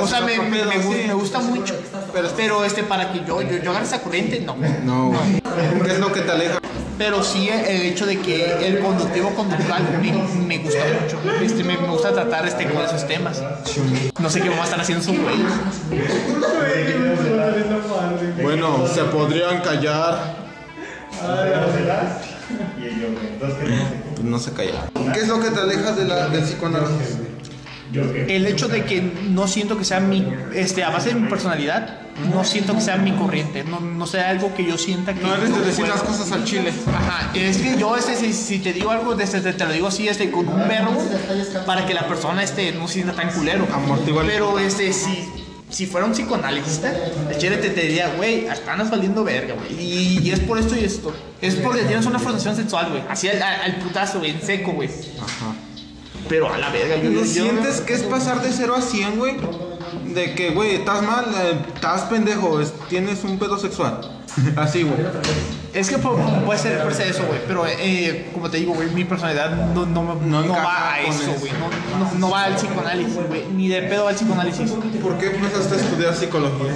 O 0.00 0.06
sea, 0.06 0.20
me, 0.22 0.38
me, 0.38 1.14
gusta 1.14 1.38
mucho. 1.40 1.74
Pero, 2.12 2.28
pero 2.36 2.64
este, 2.64 2.82
para 2.82 3.12
que 3.12 3.20
yo, 3.26 3.40
yo, 3.42 3.58
yo 3.62 3.70
agarre 3.70 3.86
esa 3.86 4.02
corriente, 4.02 4.40
no. 4.40 4.56
No, 4.84 5.08
güey. 5.08 5.40
¿Qué 5.84 5.92
es 5.92 5.98
lo 6.00 6.12
que 6.12 6.20
te 6.22 6.30
aleja? 6.32 6.58
Pero 6.98 7.22
sí 7.22 7.48
el 7.48 7.82
hecho 7.82 8.06
de 8.06 8.18
que 8.18 8.66
el 8.66 8.80
conductivo 8.80 9.30
conductual 9.30 9.84
me, 10.02 10.12
me 10.46 10.58
gusta 10.58 10.80
mucho. 11.00 11.20
Este, 11.40 11.62
me, 11.62 11.78
me 11.78 11.88
gusta 11.88 12.12
tratar 12.12 12.46
este, 12.46 12.68
con 12.68 12.82
esos 12.84 13.06
temas. 13.06 13.40
No 14.20 14.28
sé 14.28 14.40
qué 14.40 14.48
vamos 14.48 14.62
a 14.62 14.64
estar 14.64 14.80
haciendo 14.80 15.04
sus 15.04 15.16
güeyes. 15.16 15.52
Bueno, 18.42 18.86
se 18.88 19.04
podrían 19.04 19.60
callar. 19.62 20.36
Pues 23.38 24.24
no 24.24 24.38
se 24.38 24.52
callan. 24.52 24.90
¿Qué 25.14 25.20
es 25.20 25.28
lo 25.28 25.40
que 25.40 25.50
te 25.50 25.60
aleja 25.60 25.92
de 25.92 26.04
la, 26.04 26.28
del 26.28 26.42
psicoanálisis? 26.42 27.16
El 27.92 28.46
hecho 28.46 28.68
de 28.68 28.84
que 28.84 29.00
no 29.00 29.48
siento 29.48 29.78
que 29.78 29.84
sea 29.84 30.00
mi, 30.00 30.26
este, 30.54 30.84
a 30.84 30.90
base 30.90 31.10
de 31.10 31.14
mi 31.16 31.28
personalidad, 31.28 32.00
no 32.34 32.44
siento 32.44 32.74
que 32.74 32.80
sea 32.80 32.96
mi 32.96 33.12
corriente, 33.12 33.64
no, 33.64 33.80
no 33.80 34.06
sea 34.06 34.28
algo 34.30 34.52
que 34.54 34.64
yo 34.66 34.76
sienta 34.76 35.14
que... 35.14 35.20
No 35.22 35.34
eres 35.34 35.54
de 35.54 35.60
decir 35.60 35.84
puedo. 35.84 35.94
las 35.94 36.02
cosas 36.02 36.30
al 36.32 36.44
chile. 36.44 36.72
Ajá, 36.88 37.30
es 37.34 37.58
que 37.58 37.78
yo 37.78 37.96
este, 37.96 38.16
si, 38.16 38.32
si 38.32 38.58
te 38.58 38.72
digo 38.72 38.90
algo, 38.90 39.18
este, 39.18 39.40
te, 39.40 39.52
te 39.52 39.64
lo 39.64 39.72
digo 39.72 39.86
así, 39.86 40.08
este, 40.08 40.30
con 40.30 40.48
un 40.48 40.68
verbo, 40.68 41.00
para 41.64 41.86
que 41.86 41.94
la 41.94 42.06
persona 42.08 42.42
este, 42.42 42.72
no 42.72 42.88
se 42.88 42.94
sienta 42.94 43.12
tan 43.14 43.30
culero. 43.30 43.66
Amortiguar 43.72 44.24
el 44.26 44.32
Pero 44.32 44.58
este, 44.58 44.92
si, 44.92 45.26
si 45.70 45.86
fuera 45.86 46.06
un 46.06 46.12
psicoanalista, 46.12 46.92
el 47.30 47.38
chile 47.38 47.56
te, 47.58 47.70
te 47.70 47.82
diría, 47.82 48.12
güey, 48.16 48.46
estás 48.46 48.90
valiendo 48.90 49.22
verga, 49.24 49.54
güey. 49.54 49.80
Y, 49.82 50.18
y 50.18 50.30
es 50.32 50.40
por 50.40 50.58
esto 50.58 50.74
y 50.76 50.84
esto. 50.84 51.14
Es 51.40 51.54
porque 51.54 51.82
tienes 51.82 52.04
una 52.04 52.18
frustración 52.18 52.56
sexual, 52.56 52.90
güey. 52.90 53.02
Así 53.08 53.28
al, 53.28 53.40
al- 53.40 53.60
al 53.62 53.76
putazo, 53.76 54.18
güey, 54.18 54.32
en 54.32 54.42
seco, 54.42 54.72
güey. 54.72 54.90
Ajá. 55.20 55.54
Pero 56.28 56.52
a 56.52 56.58
la 56.58 56.70
verga, 56.70 56.96
yo, 56.96 57.10
¿No 57.10 57.20
yo- 57.20 57.24
sientes 57.26 57.80
que 57.80 57.94
es 57.94 58.02
pasar 58.02 58.42
de 58.42 58.50
0 58.52 58.74
a 58.76 58.82
100, 58.82 59.18
güey? 59.18 59.36
De 60.14 60.34
que, 60.34 60.50
güey, 60.50 60.74
estás 60.76 61.02
mal, 61.02 61.26
eh, 61.42 61.58
estás 61.74 62.02
pendejo, 62.02 62.60
es- 62.60 62.72
tienes 62.88 63.24
un 63.24 63.38
pedo 63.38 63.58
sexual. 63.58 64.00
Así, 64.56 64.82
güey. 64.82 64.98
Es 65.74 65.88
que 65.90 65.98
pu- 65.98 66.44
puede 66.44 66.58
ser, 66.58 66.82
puede 66.82 66.94
ser 66.94 67.08
eso, 67.08 67.24
güey. 67.26 67.40
Pero, 67.46 67.64
eh, 67.66 68.30
como 68.32 68.50
te 68.50 68.56
digo, 68.58 68.72
güey, 68.74 68.88
mi 68.90 69.04
personalidad 69.04 69.50
no, 69.74 69.84
no, 69.86 70.02
me- 70.14 70.26
No 70.26 70.48
va 70.52 70.94
a 70.94 71.00
eso, 71.00 71.34
güey. 71.40 71.52
No, 71.52 71.98
no, 71.98 72.18
no 72.18 72.30
va 72.30 72.44
al 72.44 72.54
psicoanálisis, 72.56 73.14
güey. 73.28 73.44
Ni 73.54 73.68
de 73.68 73.82
pedo 73.82 74.08
al 74.08 74.14
psicoanálisis. 74.14 74.70
¿Por 74.70 75.18
qué 75.18 75.26
empezaste 75.26 75.74
a 75.74 75.78
estudiar 75.78 76.14
psicología? 76.16 76.72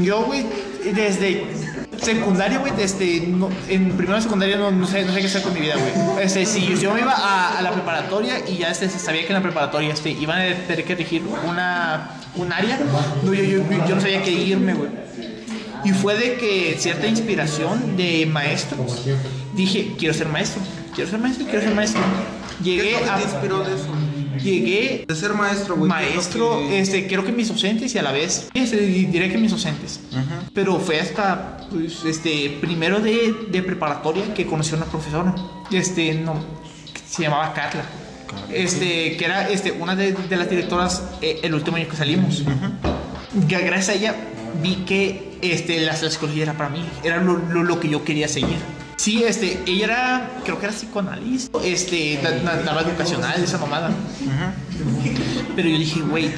Yo, 0.00 0.22
güey, 0.24 0.46
desde 0.94 1.46
secundaria, 2.00 2.58
güey, 2.58 2.72
desde. 2.76 3.26
no- 3.26 3.48
en 3.68 3.92
primero 3.92 4.16
de 4.16 4.22
secundaria 4.22 4.56
no, 4.56 4.70
no 4.70 4.86
sé, 4.86 5.04
no 5.04 5.12
sé 5.12 5.20
qué 5.20 5.26
hacer 5.26 5.42
con 5.42 5.54
mi 5.54 5.60
vida, 5.60 5.74
güey. 5.76 6.24
Este, 6.24 6.46
si 6.46 6.76
yo 6.78 6.92
me 6.94 7.00
iba 7.00 7.12
a, 7.12 7.58
a 7.58 7.62
la 7.62 7.72
preparatoria 7.72 8.36
y 8.48 8.58
ya 8.58 8.70
este, 8.70 8.88
sabía 8.88 9.22
que 9.22 9.28
en 9.28 9.34
la 9.34 9.42
preparatoria 9.42 9.92
este, 9.92 10.10
iban 10.10 10.38
a 10.40 10.54
tener 10.66 10.84
que 10.84 10.92
elegir 10.94 11.22
una, 11.46 12.10
un 12.36 12.52
área, 12.52 12.78
no, 13.22 13.34
yo, 13.34 13.42
yo, 13.42 13.58
yo 13.88 13.94
no 13.94 14.00
sabía 14.00 14.22
qué 14.22 14.30
irme, 14.30 14.74
güey. 14.74 14.90
Y 15.84 15.90
fue 15.90 16.16
de 16.16 16.34
que 16.36 16.76
cierta 16.78 17.06
inspiración 17.06 17.96
de 17.96 18.26
maestros, 18.26 19.06
dije, 19.54 19.94
quiero 19.98 20.12
ser 20.12 20.28
maestro, 20.28 20.60
quiero 20.94 21.08
ser 21.10 21.20
maestro, 21.20 21.46
quiero 21.46 21.60
ser 21.62 21.74
maestro. 21.74 22.00
¿Qué 22.58 22.64
Llegué 22.64 22.94
es 22.94 23.00
lo 23.00 23.04
que 23.04 23.10
a. 23.10 23.16
te 23.16 23.22
inspiró 23.22 23.58
de 23.64 23.74
eso? 23.76 23.86
Llegué 24.42 25.04
De 25.06 25.14
ser 25.14 25.34
maestro, 25.34 25.76
güey. 25.76 25.90
¿qué 25.90 25.98
es 26.04 26.08
lo 26.08 26.14
maestro, 26.14 26.58
que- 26.68 26.80
este, 26.80 27.06
creo 27.06 27.24
que 27.24 27.32
mis 27.32 27.48
docentes 27.48 27.94
y 27.94 27.98
a 27.98 28.02
la 28.02 28.12
vez, 28.12 28.48
este, 28.54 28.76
diré 28.78 29.30
que 29.30 29.38
mis 29.38 29.50
docentes. 29.50 30.00
Ujú. 30.12 30.50
Pero 30.54 30.78
fue 30.80 31.00
hasta, 31.00 31.66
pues, 31.70 32.04
este, 32.04 32.56
primero 32.60 33.00
de, 33.00 33.34
de 33.50 33.62
preparatoria 33.62 34.34
que 34.34 34.46
conocí 34.46 34.72
a 34.74 34.76
una 34.78 34.86
profesora, 34.86 35.34
este, 35.70 36.14
no, 36.14 36.34
se 37.08 37.22
llamaba 37.22 37.52
Carla. 37.54 37.84
Este, 38.52 39.16
que 39.16 39.24
era, 39.24 39.48
este, 39.48 39.72
una 39.72 39.96
de, 39.96 40.12
de 40.12 40.36
las 40.36 40.50
directoras 40.50 41.02
eh, 41.22 41.40
el 41.42 41.54
último 41.54 41.76
año 41.78 41.88
que 41.88 41.96
salimos. 41.96 42.42
Que 43.48 43.58
gracias 43.58 43.88
a 43.88 43.94
ella 43.94 44.14
vi 44.62 44.76
que, 44.86 45.38
este, 45.42 45.80
la 45.80 45.94
psicología 45.96 46.42
era 46.44 46.52
para 46.54 46.68
mí, 46.68 46.84
era 47.04 47.22
lo, 47.22 47.36
lo, 47.36 47.62
lo 47.62 47.80
que 47.80 47.88
yo 47.88 48.04
quería 48.04 48.28
seguir. 48.28 48.56
Sí, 48.98 49.22
este, 49.22 49.62
ella 49.64 49.84
era, 49.84 50.30
creo 50.44 50.58
que 50.58 50.66
era 50.66 50.74
psicoanalista, 50.74 51.56
este, 51.64 52.18
da- 52.20 52.32
da- 52.40 52.62
daba 52.62 52.82
educacional, 52.82 53.40
esa 53.42 53.56
mamada. 53.56 53.90
Pero 55.54 55.68
yo 55.68 55.78
dije, 55.78 56.00
güey, 56.00 56.34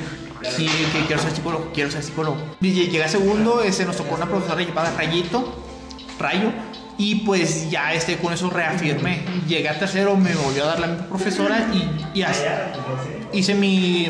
sí, 0.56 0.68
que 0.92 1.06
quiero 1.06 1.22
ser 1.22 1.32
psicólogo, 1.32 1.70
quiero 1.72 1.90
ser 1.90 2.02
psicólogo. 2.02 2.36
Y 2.60 2.68
lle- 2.72 2.90
llegué 2.90 3.04
a 3.04 3.08
segundo, 3.08 3.62
este, 3.62 3.86
nos 3.86 3.96
tocó 3.96 4.14
una 4.14 4.26
profesora 4.26 4.60
llamada 4.62 4.92
Rayito, 4.94 5.64
Rayo, 6.18 6.52
y 7.02 7.14
pues 7.26 7.70
ya 7.70 7.94
este, 7.94 8.16
con 8.18 8.32
eso 8.32 8.50
reafirmé. 8.50 9.20
Llegué 9.48 9.68
a 9.68 9.78
tercero, 9.78 10.16
me 10.16 10.34
volvió 10.34 10.64
a 10.64 10.66
dar 10.68 10.80
la 10.80 10.86
misma 10.88 11.06
profesora 11.06 11.66
y, 11.72 12.18
y 12.18 12.22
así. 12.22 12.42
hice 13.32 13.54
mi, 13.54 14.08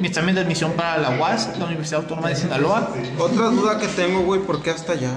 mi 0.00 0.06
examen 0.08 0.34
de 0.34 0.42
admisión 0.42 0.72
para 0.72 0.98
la 0.98 1.10
UAS, 1.18 1.56
la 1.58 1.64
Universidad 1.64 2.00
Autónoma 2.02 2.28
de 2.28 2.36
Sinaloa. 2.36 2.92
Otra 3.18 3.46
duda 3.46 3.78
que 3.78 3.88
tengo, 3.88 4.20
güey, 4.20 4.40
¿por 4.42 4.62
qué 4.62 4.70
hasta 4.70 4.92
allá? 4.92 5.12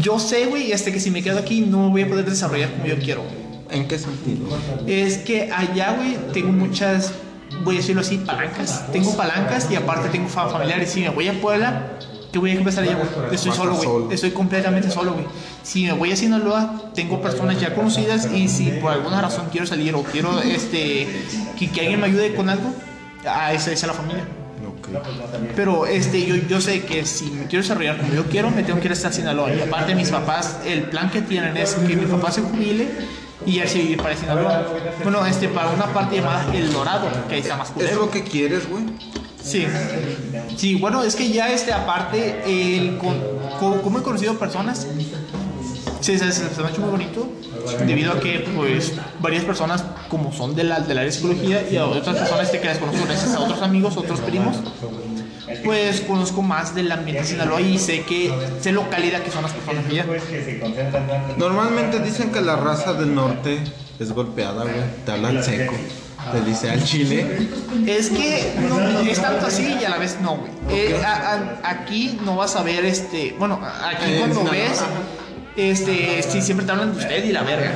Yo 0.00 0.18
sé, 0.18 0.46
güey, 0.46 0.70
este, 0.72 0.92
que 0.92 1.00
si 1.00 1.10
me 1.10 1.22
quedo 1.22 1.38
aquí 1.38 1.62
no 1.62 1.88
voy 1.90 2.02
a 2.02 2.08
poder 2.08 2.24
desarrollar 2.28 2.70
como 2.72 2.86
yo 2.86 2.98
quiero. 2.98 3.22
¿En 3.70 3.88
qué 3.88 3.98
sentido? 3.98 4.46
Es 4.86 5.16
que 5.18 5.50
allá, 5.50 5.94
güey, 5.94 6.18
tengo 6.34 6.52
muchas, 6.52 7.12
voy 7.64 7.76
a 7.76 7.78
decirlo 7.78 8.02
así, 8.02 8.18
palancas. 8.18 8.84
Tengo 8.92 9.16
palancas 9.16 9.66
y 9.70 9.76
aparte 9.76 10.10
tengo 10.10 10.28
fa- 10.28 10.50
familiares. 10.50 10.90
Si 10.90 11.00
me 11.00 11.08
voy 11.08 11.28
a 11.28 11.40
Puebla, 11.40 11.86
¿qué 12.32 12.38
voy 12.38 12.50
a 12.50 12.54
empezar 12.54 12.84
allá, 12.84 12.96
güey? 12.96 13.34
Estoy 13.34 13.52
a 13.52 13.54
solo, 13.54 13.74
güey. 13.74 14.14
Estoy 14.14 14.30
completamente 14.30 14.90
solo, 14.90 15.12
güey. 15.12 15.26
Si 15.62 15.84
me 15.84 15.92
voy 15.92 16.12
a 16.12 16.16
Sinaloa, 16.16 16.90
tengo 16.94 17.20
personas 17.20 17.60
ya 17.60 17.74
conocidas 17.74 18.28
y 18.32 18.48
si 18.48 18.70
por 18.72 18.92
alguna 18.92 19.20
razón 19.20 19.48
quiero 19.50 19.66
salir 19.66 19.94
o 19.94 20.02
quiero, 20.02 20.40
este, 20.40 21.06
que, 21.58 21.70
que 21.70 21.80
alguien 21.80 22.00
me 22.00 22.06
ayude 22.06 22.34
con 22.34 22.48
algo, 22.48 22.72
a 23.26 23.52
esa 23.52 23.70
es 23.70 23.86
la 23.86 23.92
familia. 23.92 24.24
Pero 25.54 25.86
este, 25.86 26.24
yo, 26.24 26.36
yo 26.36 26.60
sé 26.60 26.84
que 26.84 27.04
si 27.04 27.26
me 27.26 27.46
quiero 27.46 27.62
desarrollar 27.62 27.98
como 27.98 28.12
yo 28.12 28.24
quiero, 28.24 28.50
me 28.50 28.62
tengo 28.62 28.80
que 28.80 28.86
ir 28.86 28.92
hasta 28.92 29.12
Sinaloa. 29.12 29.52
Y 29.54 29.60
aparte, 29.60 29.94
mis 29.94 30.10
papás, 30.10 30.58
el 30.66 30.82
plan 30.84 31.10
que 31.10 31.22
tienen 31.22 31.56
es 31.56 31.74
que 31.74 31.96
mi 31.96 32.06
papá 32.06 32.30
se 32.30 32.42
jubile 32.42 32.88
y 33.46 33.54
ya 33.54 33.66
se 33.66 33.78
ir 33.78 33.96
para 33.98 34.16
Sinaloa. 34.16 34.66
Bueno, 35.02 35.24
este, 35.26 35.48
para 35.48 35.70
una 35.70 35.86
parte 35.86 36.16
llamada 36.16 36.46
El 36.54 36.72
Dorado, 36.72 37.08
que 37.28 37.34
ahí 37.36 37.40
está 37.40 37.56
más 37.56 37.68
¿Es 37.68 37.74
culero. 37.74 37.96
lo 37.96 38.10
que 38.10 38.22
quieres, 38.22 38.68
güey? 38.68 38.84
Sí. 39.42 39.66
Sí, 40.56 40.74
bueno, 40.76 41.02
es 41.02 41.16
que 41.16 41.30
ya 41.30 41.52
este, 41.52 41.72
aparte, 41.72 42.42
el, 42.46 42.98
como 42.98 43.98
he 43.98 44.02
conocido 44.02 44.38
personas, 44.38 44.86
sí, 46.00 46.18
se, 46.18 46.32
se, 46.32 46.48
se 46.54 46.60
me 46.60 46.68
ha 46.68 46.70
hecho 46.70 46.80
muy 46.80 46.90
bonito, 46.90 47.28
debido 47.86 48.12
a 48.12 48.20
que, 48.20 48.44
pues, 48.56 48.94
varias 49.20 49.44
personas, 49.44 49.84
como 50.08 50.32
son 50.32 50.54
de 50.54 50.64
la, 50.64 50.80
del 50.80 50.98
área 50.98 51.10
de 51.10 51.12
psicología, 51.12 51.66
y 51.70 51.76
a 51.76 51.86
otras 51.86 52.16
personas 52.16 52.46
este, 52.46 52.60
que 52.60 52.66
las 52.66 52.78
conozco 52.78 53.04
gracias 53.06 53.34
a 53.34 53.40
otros 53.40 53.62
amigos, 53.62 53.96
otros 53.96 54.20
primos, 54.20 54.56
pues 55.64 56.00
conozco 56.02 56.42
más 56.42 56.74
del 56.74 56.90
ambiente 56.90 57.22
de 57.22 57.28
Sinaloa 57.28 57.60
y 57.60 57.78
sé 57.78 58.02
que, 58.02 58.32
sé 58.60 58.72
lo 58.72 58.88
cálida 58.90 59.22
que 59.22 59.30
son 59.30 59.42
las 59.42 59.52
personas 59.52 59.84
allá. 59.86 60.06
Normalmente 61.36 62.00
dicen 62.00 62.32
que 62.32 62.40
la 62.40 62.56
raza 62.56 62.94
del 62.94 63.14
norte 63.14 63.58
es 63.98 64.12
golpeada, 64.12 64.62
güey. 64.62 64.74
Te 65.04 65.12
hablan 65.12 65.42
seco. 65.42 65.74
Te 66.30 66.40
dice 66.42 66.70
al 66.70 66.84
chile. 66.84 67.48
Es 67.86 68.08
que 68.10 68.54
no, 68.68 68.78
es 69.00 69.20
tanto 69.20 69.46
así 69.46 69.76
y 69.80 69.84
a 69.84 69.88
la 69.90 69.98
vez 69.98 70.18
no, 70.22 70.36
güey. 70.36 70.52
Eh, 70.70 71.02
a- 71.04 71.58
a- 71.64 71.70
aquí 71.70 72.18
no 72.24 72.36
vas 72.36 72.54
a 72.56 72.62
ver 72.62 72.84
este. 72.84 73.34
Bueno, 73.38 73.60
aquí 73.84 74.04
Eh, 74.12 74.16
cuando 74.20 74.44
ves, 74.44 74.80
este, 75.56 76.22
sí, 76.22 76.40
siempre 76.40 76.64
te 76.64 76.72
hablan 76.72 76.92
de 76.94 76.98
usted 77.00 77.24
y 77.24 77.32
la 77.32 77.42
verga. 77.42 77.72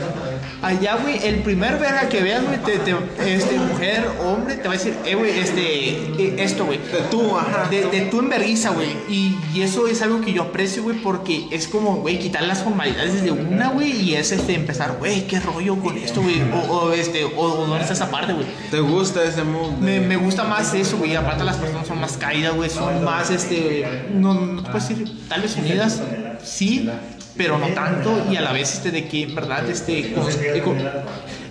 Allá, 0.67 0.97
güey, 0.97 1.25
el 1.25 1.37
primer 1.43 1.79
verga 1.79 2.09
que 2.09 2.21
veas, 2.23 2.43
güey, 2.45 2.59
te, 2.59 2.79
te- 2.79 3.35
este, 3.35 3.57
mujer, 3.57 4.05
hombre, 4.25 4.57
te 4.57 4.67
va 4.67 4.75
a 4.75 4.77
decir, 4.77 4.95
eh, 5.05 5.15
güey, 5.15 5.39
este, 5.39 5.91
eh, 5.91 6.35
esto, 6.39 6.67
güey. 6.67 6.79
De 6.79 7.03
tú, 7.09 7.37
ajá. 7.37 7.69
De, 7.71 7.87
de 7.87 8.01
tú 8.03 8.19
en 8.19 8.29
vergüenza, 8.29 8.71
güey. 8.71 8.89
Y, 9.09 9.37
y 9.55 9.63
eso 9.63 9.87
es 9.87 10.03
algo 10.03 10.21
que 10.21 10.33
yo 10.33 10.43
aprecio, 10.43 10.83
güey, 10.83 11.01
porque 11.01 11.47
es 11.53 11.69
como, 11.69 11.97
güey, 11.97 12.19
quitar 12.19 12.43
las 12.43 12.65
formalidades 12.65 13.23
de 13.23 13.31
una, 13.31 13.69
güey, 13.69 13.93
y 13.93 14.15
es 14.17 14.33
este, 14.33 14.55
empezar, 14.55 14.97
güey, 14.99 15.29
qué 15.29 15.39
rollo 15.39 15.77
con 15.77 15.97
esto, 15.99 16.21
güey. 16.21 16.43
O, 16.53 16.73
o, 16.73 16.93
este, 16.93 17.25
o, 17.25 17.31
o 17.41 17.67
dónde 17.67 17.83
está 17.83 17.95
esa 17.95 18.11
parte, 18.11 18.33
güey. 18.33 18.47
¿Te 18.71 18.81
gusta 18.81 19.23
ese 19.23 19.45
mood? 19.45 19.71
Me, 19.81 20.01
me 20.01 20.17
gusta 20.17 20.43
más 20.43 20.75
eso, 20.75 20.97
güey. 20.99 21.15
Aparte 21.15 21.45
las 21.45 21.59
personas 21.59 21.87
son 21.87 22.01
más 22.01 22.17
caídas, 22.17 22.55
güey. 22.57 22.71
Son 22.71 23.05
más, 23.05 23.31
este... 23.31 24.07
No, 24.13 24.35
no 24.35 24.63
te 24.65 24.71
puedo 24.71 24.85
decir, 24.89 25.13
tal 25.29 25.43
vez 25.43 25.55
unidas, 25.57 26.03
sí, 26.43 26.91
pero 27.37 27.59
no 27.59 27.67
tanto. 27.69 28.27
Y 28.31 28.37
a 28.37 28.41
la 28.41 28.53
vez, 28.53 28.73
este, 28.75 28.91
de 28.91 29.07
que, 29.09 29.25
en 29.25 29.35
verdad, 29.35 29.69
este... 29.69 30.13
con- 30.13 30.25
con- 30.65 30.79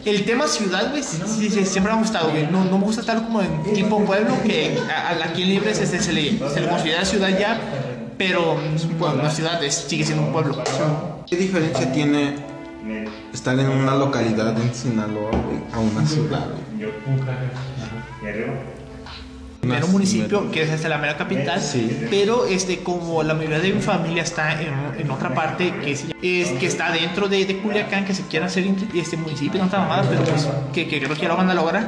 el 0.06 0.24
tema 0.24 0.48
ciudad, 0.48 0.91
güey, 0.91 1.02
sí, 1.02 1.17
sí, 1.26 1.50
sí, 1.50 1.65
siempre 1.65 1.91
me 1.91 1.98
ha 1.98 2.02
gustado, 2.02 2.30
güey. 2.30 2.45
No, 2.52 2.63
no 2.63 2.78
me 2.78 2.86
gusta 2.86 3.02
estar 3.02 3.24
como 3.24 3.41
en 3.41 3.63
tipo 3.74 4.00
pueblo, 4.06 4.36
que 4.45 4.78
a, 4.89 5.10
a- 5.10 5.26
aquí 5.26 5.41
en 5.41 5.50
Libres 5.50 5.80
este, 5.80 6.00
se, 6.00 6.13
le, 6.13 6.38
se 6.54 6.62
le 6.62 6.67
considera 6.69 7.04
ciudad 7.06 7.30
ya, 7.39 7.60
pero 8.17 8.56
es 8.76 8.84
un 8.86 8.93
pueblo, 8.95 9.19
una 9.21 9.32
ciudad, 9.32 9.63
es- 9.63 9.74
sigue 9.88 10.04
siendo 10.06 10.24
un 10.28 10.32
pueblo. 10.32 10.63
¿Qué 11.28 11.36
diferencia 11.38 11.91
tiene 11.91 12.36
estar 13.34 13.58
en 13.60 13.67
una 13.67 13.95
localidad 13.95 14.56
en 14.62 14.76
Sinaloa, 14.76 15.32
güey, 15.32 15.58
a 15.74 15.80
una 15.80 16.06
ciudad, 16.08 16.45
güey? 16.52 16.88
Primero 19.65 19.86
Unas- 19.88 19.91
municipio, 19.93 20.51
que 20.51 20.62
es 20.63 20.69
este, 20.69 20.89
la 20.89 20.99
mera 20.99 21.17
capital, 21.17 21.60
Sí. 21.60 22.06
pero 22.12 22.45
este, 22.45 22.84
como 22.84 23.23
la 23.23 23.34
mayoría 23.34 23.58
de 23.60 23.73
mi 23.73 23.82
familia 23.82 24.21
está 24.21 24.62
en, 24.62 24.73
en 24.99 25.10
otra 25.10 25.34
parte 25.34 25.73
que, 25.84 25.91
es, 25.91 26.04
que 26.60 26.65
está 26.67 26.91
dentro 26.91 27.28
de, 27.28 27.45
de 27.45 27.58
Culiacán, 27.58 28.06
que 28.06 28.13
se 28.13 28.23
quiere 28.28 28.45
hacer 28.45 28.63
este 28.93 29.17
municipio, 29.17 29.58
no 29.60 29.65
está 29.65 29.80
mamada, 29.80 30.04
pero 30.08 30.23
pues 30.23 30.47
que, 30.71 30.88
que 30.88 31.01
creo 31.01 31.15
que 31.17 31.28
lo 31.28 31.36
van 31.36 31.49
a 31.49 31.54
lograr. 31.56 31.86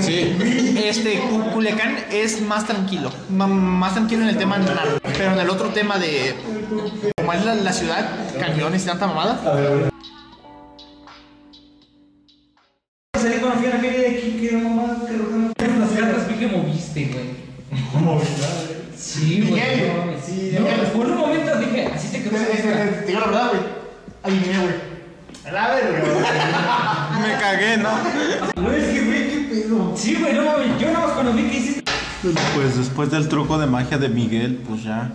Sí. 0.00 0.36
Este, 0.84 1.20
Cu- 1.20 1.50
Culiacán 1.52 1.96
es 2.10 2.40
más 2.42 2.66
tranquilo, 2.66 3.10
más 3.30 3.94
tranquilo 3.94 4.22
en 4.22 4.28
el 4.30 4.36
tema 4.36 4.56
pero 5.16 5.32
en 5.32 5.38
el 5.38 5.50
otro 5.50 5.68
tema 5.68 5.98
de 5.98 6.34
como 7.16 7.32
es 7.32 7.44
la, 7.44 7.54
la 7.54 7.72
ciudad, 7.72 8.08
camiones 8.40 8.82
y 8.82 8.86
tanta 8.86 9.06
mamada, 9.06 9.40
Salí 13.20 13.38
con 13.40 13.50
la 13.50 13.56
fiera 13.56 13.78
de 13.78 14.06
aquí, 14.08 14.36
que 14.40 14.56
mamá, 14.56 14.96
que 15.06 15.12
vi 16.94 17.06
que 17.06 17.34
moviste, 18.00 18.40
güey. 18.40 18.84
Sí, 18.96 19.44
güey. 19.48 19.60
no 19.88 20.00
mames. 20.04 20.24
Sí, 20.24 20.50
No, 20.54 20.60
Miguel. 20.60 20.76
por 20.94 21.06
un 21.06 21.18
momento 21.18 21.58
dije, 21.58 21.86
así 21.94 22.08
te 22.08 22.22
quedó. 22.22 22.36
te 22.38 23.06
digo 23.06 23.20
la 23.20 23.26
verdad, 23.26 23.48
güey, 23.50 23.62
adiviné, 24.22 24.58
güey. 24.58 24.74
A 25.46 25.52
la 25.52 25.68
verga, 25.74 26.00
güey. 26.00 27.28
Me 27.28 27.38
cagué, 27.40 27.76
¿no? 27.76 27.90
Güey, 28.62 28.80
es 28.82 28.88
que, 28.88 29.04
güey, 29.04 29.28
qué 29.28 29.48
pedo. 29.50 29.92
Sí, 29.96 30.16
güey, 30.18 30.32
no 30.34 30.44
mames. 30.44 30.80
Yo 30.80 30.86
nada 30.92 31.06
más 31.06 31.14
cuando 31.14 31.32
vi 31.34 31.42
que 31.44 31.56
hiciste. 31.58 31.82
Pues 32.54 32.78
después 32.78 33.10
del 33.10 33.28
truco 33.28 33.58
de 33.58 33.66
magia 33.66 33.98
de 33.98 34.08
Miguel, 34.08 34.62
pues 34.66 34.82
ya 34.84 35.10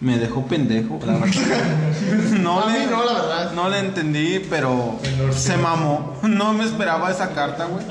me 0.00 0.18
dejó 0.18 0.46
pendejo. 0.46 0.98
la 1.06 1.14
verdad. 1.14 1.28
No 2.40 2.62
A 2.66 2.70
le, 2.72 2.86
no, 2.86 3.04
la 3.04 3.12
verdad. 3.14 3.52
No 3.54 3.68
le 3.70 3.78
entendí, 3.78 4.40
pero 4.50 4.98
se 5.32 5.56
mamó. 5.56 6.16
No 6.22 6.52
me 6.52 6.64
esperaba 6.64 7.10
esa 7.10 7.30
carta, 7.32 7.64
güey. 7.66 7.84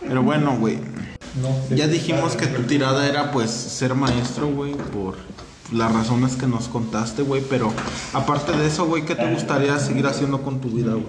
Pero 0.00 0.22
bueno, 0.22 0.56
güey. 0.58 0.78
Ya 1.76 1.86
dijimos 1.86 2.34
que 2.36 2.46
tu 2.46 2.62
tirada 2.62 3.06
era 3.06 3.30
pues 3.30 3.50
ser 3.50 3.94
maestro, 3.94 4.48
güey, 4.48 4.72
por 4.74 5.16
las 5.72 5.92
razones 5.92 6.34
que 6.34 6.46
nos 6.48 6.66
contaste, 6.68 7.22
güey, 7.22 7.42
pero 7.48 7.72
aparte 8.12 8.50
de 8.52 8.66
eso, 8.66 8.86
güey, 8.86 9.04
¿qué 9.04 9.14
te 9.14 9.32
gustaría 9.32 9.78
seguir 9.78 10.06
haciendo 10.06 10.42
con 10.42 10.60
tu 10.60 10.68
vida, 10.70 10.92
güey? 10.92 11.04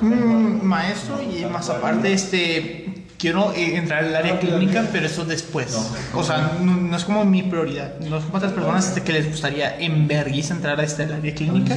Mm, 0.00 0.62
maestro 0.64 1.20
y 1.22 1.44
más 1.44 1.68
aparte, 1.68 2.12
este, 2.12 3.04
quiero 3.18 3.52
eh, 3.52 3.76
entrar 3.76 4.04
al 4.04 4.16
área 4.16 4.40
clínica, 4.40 4.88
pero 4.90 5.06
eso 5.06 5.24
después. 5.26 5.76
O 6.14 6.24
sea, 6.24 6.56
no, 6.62 6.76
no 6.76 6.96
es 6.96 7.04
como 7.04 7.24
mi 7.26 7.42
prioridad. 7.42 7.98
No 8.00 8.16
es 8.16 8.24
como 8.24 8.38
otras 8.38 8.52
personas 8.52 8.88
este, 8.88 9.02
que 9.02 9.12
les 9.12 9.28
gustaría 9.28 9.78
en 9.78 10.08
vergüenza 10.08 10.54
entrar 10.54 10.80
a 10.80 10.84
este 10.84 11.04
área 11.04 11.34
clínica, 11.34 11.76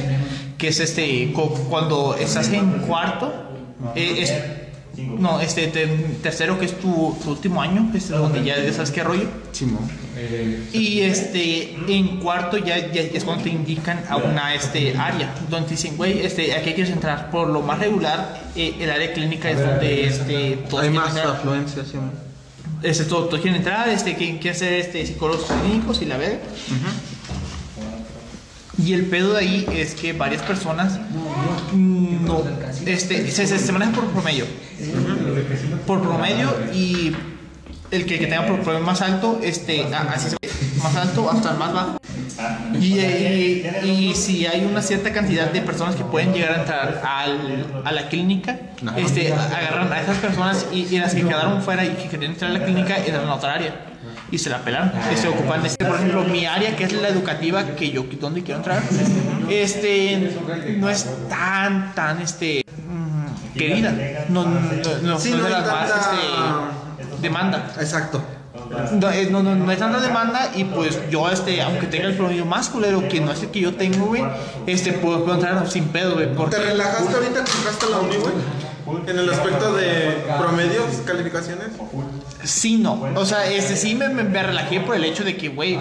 que 0.56 0.68
es 0.68 0.80
este, 0.80 1.32
cuando 1.68 2.16
estás 2.18 2.48
en 2.48 2.70
cuarto, 2.86 3.32
eh, 3.94 4.16
es- 4.22 4.32
no, 4.96 5.40
este, 5.40 5.66
te- 5.68 5.86
tercero 6.22 6.58
que 6.58 6.66
es 6.66 6.78
tu, 6.78 7.16
tu 7.22 7.30
último 7.30 7.60
año, 7.62 7.90
este, 7.94 8.14
donde 8.14 8.42
ya 8.44 8.56
sabes 8.72 8.90
qué 8.90 9.02
rollo. 9.04 9.28
Simón. 9.52 9.88
Y 10.72 11.00
este, 11.00 11.76
en 11.88 12.18
cuarto 12.20 12.56
ya, 12.56 12.90
ya 12.92 13.02
es 13.02 13.22
cuando 13.24 13.44
te 13.44 13.50
indican 13.50 14.02
a 14.08 14.16
una 14.16 14.54
este, 14.54 14.96
área, 14.96 15.34
donde 15.50 15.70
dicen, 15.70 15.96
güey, 15.96 16.20
este, 16.24 16.54
aquí 16.54 16.72
quieres 16.72 16.90
entrar. 16.92 17.30
Por 17.30 17.48
lo 17.48 17.60
más 17.62 17.78
regular, 17.78 18.50
eh, 18.56 18.74
el 18.80 18.90
área 18.90 19.12
clínica 19.12 19.50
es 19.50 19.60
donde 19.60 20.06
este, 20.06 20.58
todos 20.70 20.84
Hay 20.84 20.90
más 20.90 21.08
entrar. 21.08 21.28
afluencia, 21.36 21.84
Simón. 21.84 22.12
Este, 22.82 23.04
todos, 23.04 23.28
todos 23.28 23.40
quieren 23.42 23.58
entrar, 23.60 23.88
este, 23.88 24.14
quieren, 24.16 24.38
quieren 24.38 24.58
ser 24.58 24.72
este, 24.74 25.06
psicólogos 25.06 25.46
clínicos 25.62 26.00
y 26.02 26.06
la 26.06 26.16
verga. 26.16 26.38
Y 28.86 28.92
el 28.92 29.06
pedo 29.06 29.32
de 29.34 29.40
ahí 29.40 29.66
es 29.72 29.94
que 29.94 30.12
varias 30.12 30.42
personas 30.42 30.98
no, 31.72 32.42
este, 32.86 33.30
se, 33.30 33.46
se, 33.46 33.58
se 33.58 33.72
manejan 33.72 33.94
por 33.94 34.04
promedio. 34.06 34.44
Por 35.86 36.02
promedio 36.02 36.54
y 36.72 37.12
el 37.90 38.06
que, 38.06 38.18
que 38.18 38.26
tenga 38.26 38.46
por 38.46 38.60
promedio 38.60 38.84
más 38.86 39.00
alto, 39.02 39.40
este, 39.42 39.84
así 40.14 40.30
se 40.30 40.36
más 40.82 40.94
alto 40.96 41.28
hasta 41.30 41.50
el 41.52 41.56
más 41.58 41.72
bajo. 41.72 41.96
Y, 42.80 43.00
y, 43.00 44.10
y 44.10 44.14
si 44.14 44.46
hay 44.46 44.64
una 44.64 44.82
cierta 44.82 45.10
cantidad 45.12 45.50
de 45.50 45.62
personas 45.62 45.96
que 45.96 46.04
pueden 46.04 46.32
llegar 46.34 46.52
a 46.52 46.60
entrar 46.60 47.02
al- 47.04 47.82
a 47.84 47.92
la 47.92 48.08
clínica, 48.08 48.58
este, 48.96 49.32
agarran 49.32 49.92
a 49.92 50.00
esas 50.00 50.18
personas 50.18 50.66
y, 50.72 50.86
y 50.94 50.98
las 50.98 51.14
que 51.14 51.22
quedaron 51.28 51.62
fuera 51.62 51.84
y 51.84 51.90
que 51.90 52.08
querían 52.08 52.32
entrar 52.32 52.50
a 52.50 52.54
la 52.54 52.64
clínica 52.64 52.96
entran 52.98 53.26
a 53.26 53.34
otra 53.34 53.54
área. 53.54 53.74
Y 54.30 54.38
se 54.38 54.50
la 54.50 54.58
pelan, 54.58 54.92
que 55.08 55.16
se 55.16 55.28
ocupan 55.28 55.62
de 55.62 55.68
este, 55.68 55.84
por 55.84 55.96
ejemplo, 55.96 56.24
mi 56.24 56.46
área 56.46 56.74
que 56.74 56.84
es 56.84 56.92
la 56.92 57.08
educativa, 57.08 57.64
que 57.76 57.90
yo 57.90 58.04
donde 58.20 58.42
quiero 58.42 58.58
entrar, 58.58 58.82
este 59.48 60.36
no 60.78 60.90
es 60.90 61.06
tan, 61.28 61.94
tan 61.94 62.20
este 62.20 62.64
mm, 62.88 63.56
querida. 63.56 63.94
No, 64.28 64.44
no, 64.44 64.60
no, 65.02 65.18
Sí, 65.18 65.30
no 65.30 65.36
es 65.36 65.42
no 65.42 65.48
de 65.48 65.54
hay 65.54 65.62
las 65.62 65.66
más 65.66 65.90
este, 65.90 67.22
demanda. 67.22 67.72
Exacto. 67.78 68.22
No, 68.70 69.10
no, 69.30 69.42
no, 69.42 69.54
no 69.54 69.70
hay 69.70 69.76
tanta 69.76 70.00
demanda 70.00 70.50
y 70.54 70.64
pues 70.64 70.98
yo, 71.10 71.30
este, 71.30 71.62
aunque 71.62 71.86
tenga 71.86 72.08
el 72.08 72.16
promedio 72.16 72.44
más 72.44 72.68
culero 72.68 73.06
que 73.08 73.20
no 73.20 73.32
es 73.32 73.42
el 73.42 73.50
que 73.50 73.60
yo 73.60 73.74
tengo, 73.74 74.06
güey, 74.06 74.24
este, 74.66 74.92
puedo, 74.92 75.24
puedo 75.24 75.36
entrar 75.36 75.70
sin 75.70 75.84
pedo, 75.88 76.14
güey, 76.14 76.34
porque... 76.34 76.56
¿Te 76.56 76.62
relajaste 76.62 77.14
ahorita 77.14 77.44
que 77.44 77.52
entraste 77.52 77.86
a 77.86 77.88
la 77.90 77.98
uni, 77.98 78.16
güey? 78.16 78.32
En 79.06 79.18
el 79.18 79.28
aspecto 79.30 79.74
de 79.74 80.16
promedios, 80.38 80.84
calificaciones. 81.04 81.66
Sí, 82.44 82.76
no. 82.76 83.04
O 83.16 83.24
sea, 83.26 83.50
este, 83.50 83.76
sí 83.76 83.94
me, 83.94 84.08
me, 84.08 84.42
relajé 84.42 84.80
por 84.80 84.94
el 84.94 85.04
hecho 85.04 85.24
de 85.24 85.36
que, 85.36 85.48
güey, 85.48 85.78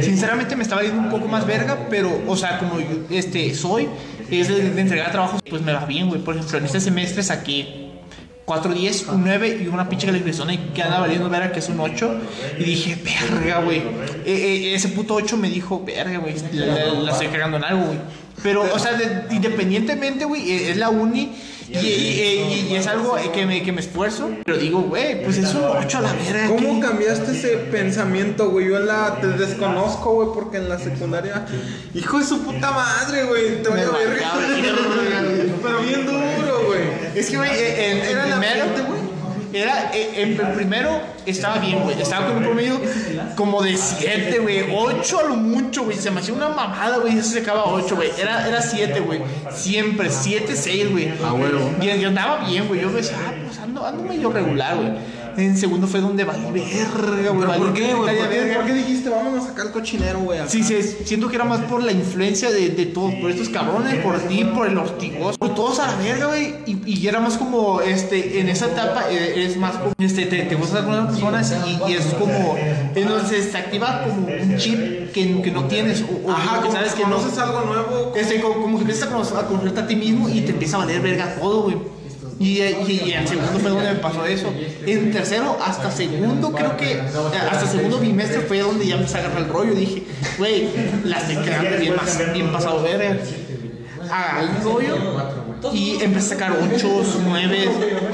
sinceramente 0.00 0.56
me 0.56 0.62
estaba 0.62 0.82
yendo 0.82 0.98
un 1.00 1.10
poco 1.10 1.28
más 1.28 1.46
verga, 1.46 1.86
pero, 1.90 2.10
o 2.26 2.36
sea, 2.36 2.58
como 2.58 2.80
yo, 2.80 2.86
este, 3.10 3.54
soy, 3.54 3.88
es 4.30 4.48
de, 4.48 4.80
entregar 4.80 5.10
trabajos, 5.12 5.40
pues 5.48 5.62
me 5.62 5.72
va 5.72 5.84
bien, 5.84 6.08
güey. 6.08 6.20
Por 6.22 6.34
ejemplo, 6.36 6.58
en 6.58 6.64
este 6.64 6.80
semestre 6.80 7.22
saqué 7.22 7.90
4 8.44 8.72
10, 8.72 9.08
un 9.08 9.24
9 9.24 9.60
y 9.62 9.68
una 9.68 9.88
pinche 9.88 10.06
calificación 10.06 10.48
que 10.74 10.82
anda 10.82 10.98
valiendo 11.00 11.28
verga, 11.28 11.52
que 11.52 11.58
es 11.58 11.68
un 11.68 11.78
8. 11.80 12.20
Y 12.58 12.64
dije, 12.64 12.96
verga, 13.04 13.60
güey. 13.60 13.78
Eh, 13.78 14.24
eh, 14.26 14.74
ese 14.74 14.88
puto 14.88 15.14
8 15.14 15.36
me 15.36 15.50
dijo, 15.50 15.82
verga, 15.84 16.18
güey, 16.18 16.34
la- 16.52 16.86
la 16.94 17.12
estoy 17.12 17.28
cagando 17.28 17.58
en 17.58 17.64
algo, 17.64 17.84
güey. 17.84 17.98
Pero, 18.42 18.62
o 18.72 18.78
sea, 18.78 18.92
de- 18.94 19.34
independientemente, 19.34 20.24
güey, 20.24 20.50
eh, 20.50 20.70
es 20.70 20.76
la 20.76 20.90
uni 20.90 21.32
y, 21.68 21.76
y- 21.78 21.78
y- 21.80 22.72
y 22.72 22.76
es 22.76 22.86
algo 22.86 23.16
que 23.32 23.46
me, 23.46 23.62
que 23.62 23.72
me 23.72 23.80
esfuerzo. 23.80 24.30
Pero 24.44 24.58
digo, 24.58 24.80
güey, 24.82 25.22
pues 25.24 25.38
es 25.38 25.54
un 25.54 25.64
8 25.64 25.98
a 25.98 26.00
la 26.02 26.12
verga. 26.12 26.48
¿Cómo 26.48 26.80
cambiaste 26.80 27.32
ese 27.32 27.48
pensamiento, 27.70 28.50
güey? 28.50 28.66
Yo 28.68 28.76
en 28.78 28.86
la 28.86 29.18
te 29.20 29.28
desconozco, 29.28 30.12
güey, 30.14 30.28
porque 30.34 30.56
en 30.58 30.68
la 30.68 30.78
secundaria, 30.78 31.46
hijo 31.94 32.18
de 32.18 32.24
su 32.24 32.42
puta 32.42 32.70
madre, 32.72 33.24
güey, 33.24 33.62
te 33.62 33.68
voy 33.68 33.80
a 33.80 33.90
ver. 33.90 34.22
Pero 35.62 35.80
bien 35.82 36.06
duro, 36.06 36.64
güey. 36.66 36.80
Es 37.14 37.30
que, 37.30 37.36
güey, 37.36 37.50
en, 37.50 37.98
en 38.06 38.16
la 38.18 38.38
primero. 38.40 38.64
Era, 39.52 39.90
eh, 39.94 40.22
en 40.22 40.40
el 40.40 40.52
primero 40.52 41.00
estaba 41.26 41.58
bien, 41.58 41.80
güey. 41.80 42.00
Estaba 42.00 42.26
con 42.28 42.38
un 42.38 42.42
promedio 42.42 42.80
como 43.36 43.62
de 43.62 43.76
7, 43.76 44.38
güey. 44.38 44.64
8 44.74 45.18
a 45.18 45.22
lo 45.24 45.36
mucho, 45.36 45.84
güey. 45.84 45.96
Se 45.96 46.10
me 46.10 46.20
hacía 46.20 46.34
una 46.34 46.48
mamada, 46.48 46.98
güey. 46.98 47.18
Eso 47.18 47.30
se 47.30 47.40
acaba 47.40 47.64
8, 47.66 47.96
güey. 47.96 48.10
Era, 48.18 48.48
era 48.48 48.62
7, 48.62 49.00
güey. 49.00 49.20
Siempre, 49.54 50.08
7, 50.10 50.54
6, 50.56 50.90
güey. 50.90 51.12
Ah, 51.24 51.32
huevo. 51.34 51.70
Y 51.80 51.90
andaba 52.04 52.48
bien, 52.48 52.66
güey. 52.68 52.80
Yo 52.80 52.90
decía, 52.90 53.16
ah, 53.26 53.32
pues 53.46 53.58
ando, 53.58 53.86
ando 53.86 54.02
medio 54.04 54.30
regular, 54.30 54.76
güey. 54.76 54.92
En 55.36 55.56
segundo 55.56 55.86
fue 55.86 56.00
donde 56.00 56.24
valí 56.24 56.42
verga, 56.52 57.30
güey. 57.30 57.40
¿Pero 57.40 57.46
valí 57.48 57.58
por 57.62 57.72
qué, 57.72 57.94
güey? 57.94 58.16
¿Por 58.18 58.28
qué, 58.28 58.38
verga. 58.40 58.54
por 58.56 58.66
qué 58.66 58.72
dijiste, 58.74 59.08
vámonos 59.08 59.44
a 59.44 59.48
sacar 59.48 59.66
el 59.66 59.72
cochinero, 59.72 60.20
güey? 60.20 60.38
acá"? 60.40 60.50
Sí, 60.50 60.62
sí, 60.62 60.74
siento 61.04 61.28
que 61.28 61.36
era 61.36 61.44
más 61.44 61.60
por 61.60 61.82
la 61.82 61.92
influencia 61.92 62.50
de, 62.50 62.70
de 62.70 62.86
todos, 62.86 63.14
por 63.14 63.30
estos 63.30 63.48
cabrones, 63.48 63.96
por 64.04 64.18
ti, 64.20 64.44
por 64.44 64.66
el 64.66 64.76
hostigoso, 64.78 65.38
por 65.38 65.54
todos 65.54 65.78
a 65.80 65.86
la 65.92 65.96
verga, 65.96 66.26
güey. 66.26 66.54
Y, 66.66 66.82
y 67.00 67.06
era 67.08 67.20
más 67.20 67.36
como, 67.38 67.80
este, 67.80 68.40
en 68.40 68.48
esa 68.48 68.66
etapa 68.66 69.04
eh, 69.10 69.32
eres 69.36 69.56
más 69.56 69.72
como, 69.76 69.92
este, 69.98 70.26
te, 70.26 70.42
te 70.42 70.54
gustas 70.54 70.84
con 70.84 70.94
otras 70.94 71.06
personas 71.18 71.54
y, 71.66 71.90
y 71.90 71.94
es 71.94 72.04
como, 72.14 72.56
entonces 72.94 73.50
se 73.52 73.58
activa 73.58 74.02
como 74.04 74.26
un 74.26 74.56
chip 74.58 75.12
que, 75.12 75.42
que 75.42 75.50
no 75.50 75.64
tienes, 75.64 76.02
o, 76.02 76.28
o 76.28 76.32
Ajá, 76.32 76.56
que 76.56 76.60
como 76.62 76.72
sabes 76.72 76.92
que 76.94 77.02
no. 77.04 77.16
conoces 77.16 77.38
algo 77.38 77.60
nuevo. 77.62 78.12
Este, 78.16 78.40
como, 78.40 78.54
como 78.60 78.76
que 78.76 78.82
empiezas 78.82 79.08
a 79.08 79.12
conocer- 79.12 79.38
a 79.38 79.46
conocerte 79.46 79.80
a 79.80 79.86
ti 79.86 79.96
mismo 79.96 80.28
y 80.28 80.40
te 80.42 80.50
empieza 80.52 80.76
a 80.76 80.80
valer 80.80 81.00
verga 81.00 81.34
todo, 81.40 81.62
güey. 81.62 81.76
Y, 82.40 82.60
y, 82.62 83.02
y 83.06 83.12
en 83.12 83.26
segundo 83.28 83.58
fue 83.60 83.70
donde 83.70 83.92
me 83.92 83.98
pasó 84.00 84.24
eso. 84.26 84.52
En 84.86 85.12
tercero, 85.12 85.56
hasta 85.64 85.90
segundo, 85.90 86.52
creo 86.52 86.76
que, 86.76 86.92
eh, 86.92 87.00
hasta 87.50 87.66
segundo 87.66 87.98
bimestre 87.98 88.40
fue 88.40 88.58
donde 88.60 88.86
ya 88.86 88.96
empecé 88.96 89.18
a 89.18 89.20
agarrar 89.20 89.38
el 89.42 89.48
rollo. 89.48 89.74
Dije, 89.74 90.02
güey, 90.38 90.68
la 91.04 91.18
estoy 91.18 91.36
cagando 91.36 91.78
bien, 91.78 91.94
pas- 91.94 92.32
bien 92.32 92.52
pasado 92.52 92.82
verga. 92.82 93.16
Agarré 94.10 94.46
el 94.56 94.62
rollo 94.64 94.96
y 95.72 96.02
empecé 96.02 96.26
a 96.34 96.38
sacar 96.38 96.52
8, 96.74 97.04
9, 97.28 97.68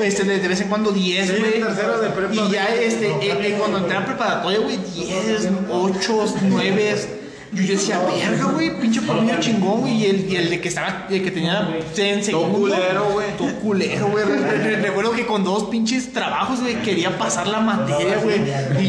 este, 0.04 0.24
de, 0.24 0.38
de 0.38 0.48
vez 0.48 0.60
en 0.60 0.68
cuando 0.68 0.90
10, 0.92 1.26
Sí, 1.26 1.32
güey. 1.38 1.52
de. 1.52 2.34
Y 2.34 2.52
ya 2.52 2.66
este, 2.74 3.06
eh, 3.08 3.18
eh, 3.22 3.56
cuando 3.58 3.78
entré 3.78 3.96
a 3.96 4.04
preparatoria, 4.04 4.58
güey, 4.60 4.76
10, 4.94 5.48
8, 5.70 6.34
9. 6.42 7.17
Yo 7.52 7.62
decía, 7.66 7.98
verga, 8.00 8.44
güey, 8.52 8.78
pinche 8.78 9.00
promedio 9.00 9.40
chingón, 9.40 9.80
güey. 9.80 9.94
Y 10.02 10.06
el, 10.06 10.30
y 10.32 10.36
el 10.36 10.50
de 10.50 10.60
que 10.60 10.68
estaba, 10.68 11.06
el 11.08 11.22
que 11.24 11.30
tenía 11.30 11.68
en 11.96 12.22
segundo. 12.22 12.58
culero, 12.58 13.10
güey. 13.12 13.26
Todo 13.38 13.54
culero, 13.60 14.08
güey. 14.08 14.24
Re- 14.24 14.36
re- 14.36 14.58
re- 14.58 14.76
Recuerdo 14.82 15.12
que 15.12 15.24
con 15.26 15.44
dos 15.44 15.64
pinches 15.64 16.12
trabajos, 16.12 16.60
güey, 16.60 16.82
quería 16.82 17.16
pasar 17.18 17.46
la 17.48 17.60
materia, 17.60 18.18
güey. 18.22 18.40
Y, 18.80 18.86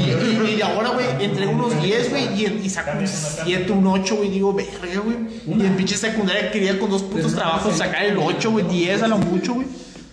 y, 0.52 0.56
y 0.58 0.62
ahora, 0.62 0.90
güey, 0.90 1.06
entrego 1.24 1.52
unos 1.52 1.82
10, 1.82 2.10
güey, 2.10 2.26
y, 2.44 2.62
y 2.66 2.70
saco 2.70 2.92
un 3.00 3.08
7, 3.08 3.72
un 3.72 3.88
8, 3.88 4.16
güey. 4.18 4.30
Digo, 4.30 4.54
verga, 4.54 5.00
güey. 5.04 5.18
Y 5.48 5.66
en 5.66 5.76
pinche 5.78 5.96
secundaria 5.96 6.52
quería 6.52 6.78
con 6.78 6.90
dos 6.90 7.04
putos 7.04 7.34
trabajos 7.34 7.78
sacar 7.78 8.04
el 8.04 8.18
8, 8.18 8.52
güey, 8.52 8.66
10 8.68 9.04
a 9.04 9.08
lo 9.08 9.18
mucho, 9.20 9.54
güey. 9.54 9.68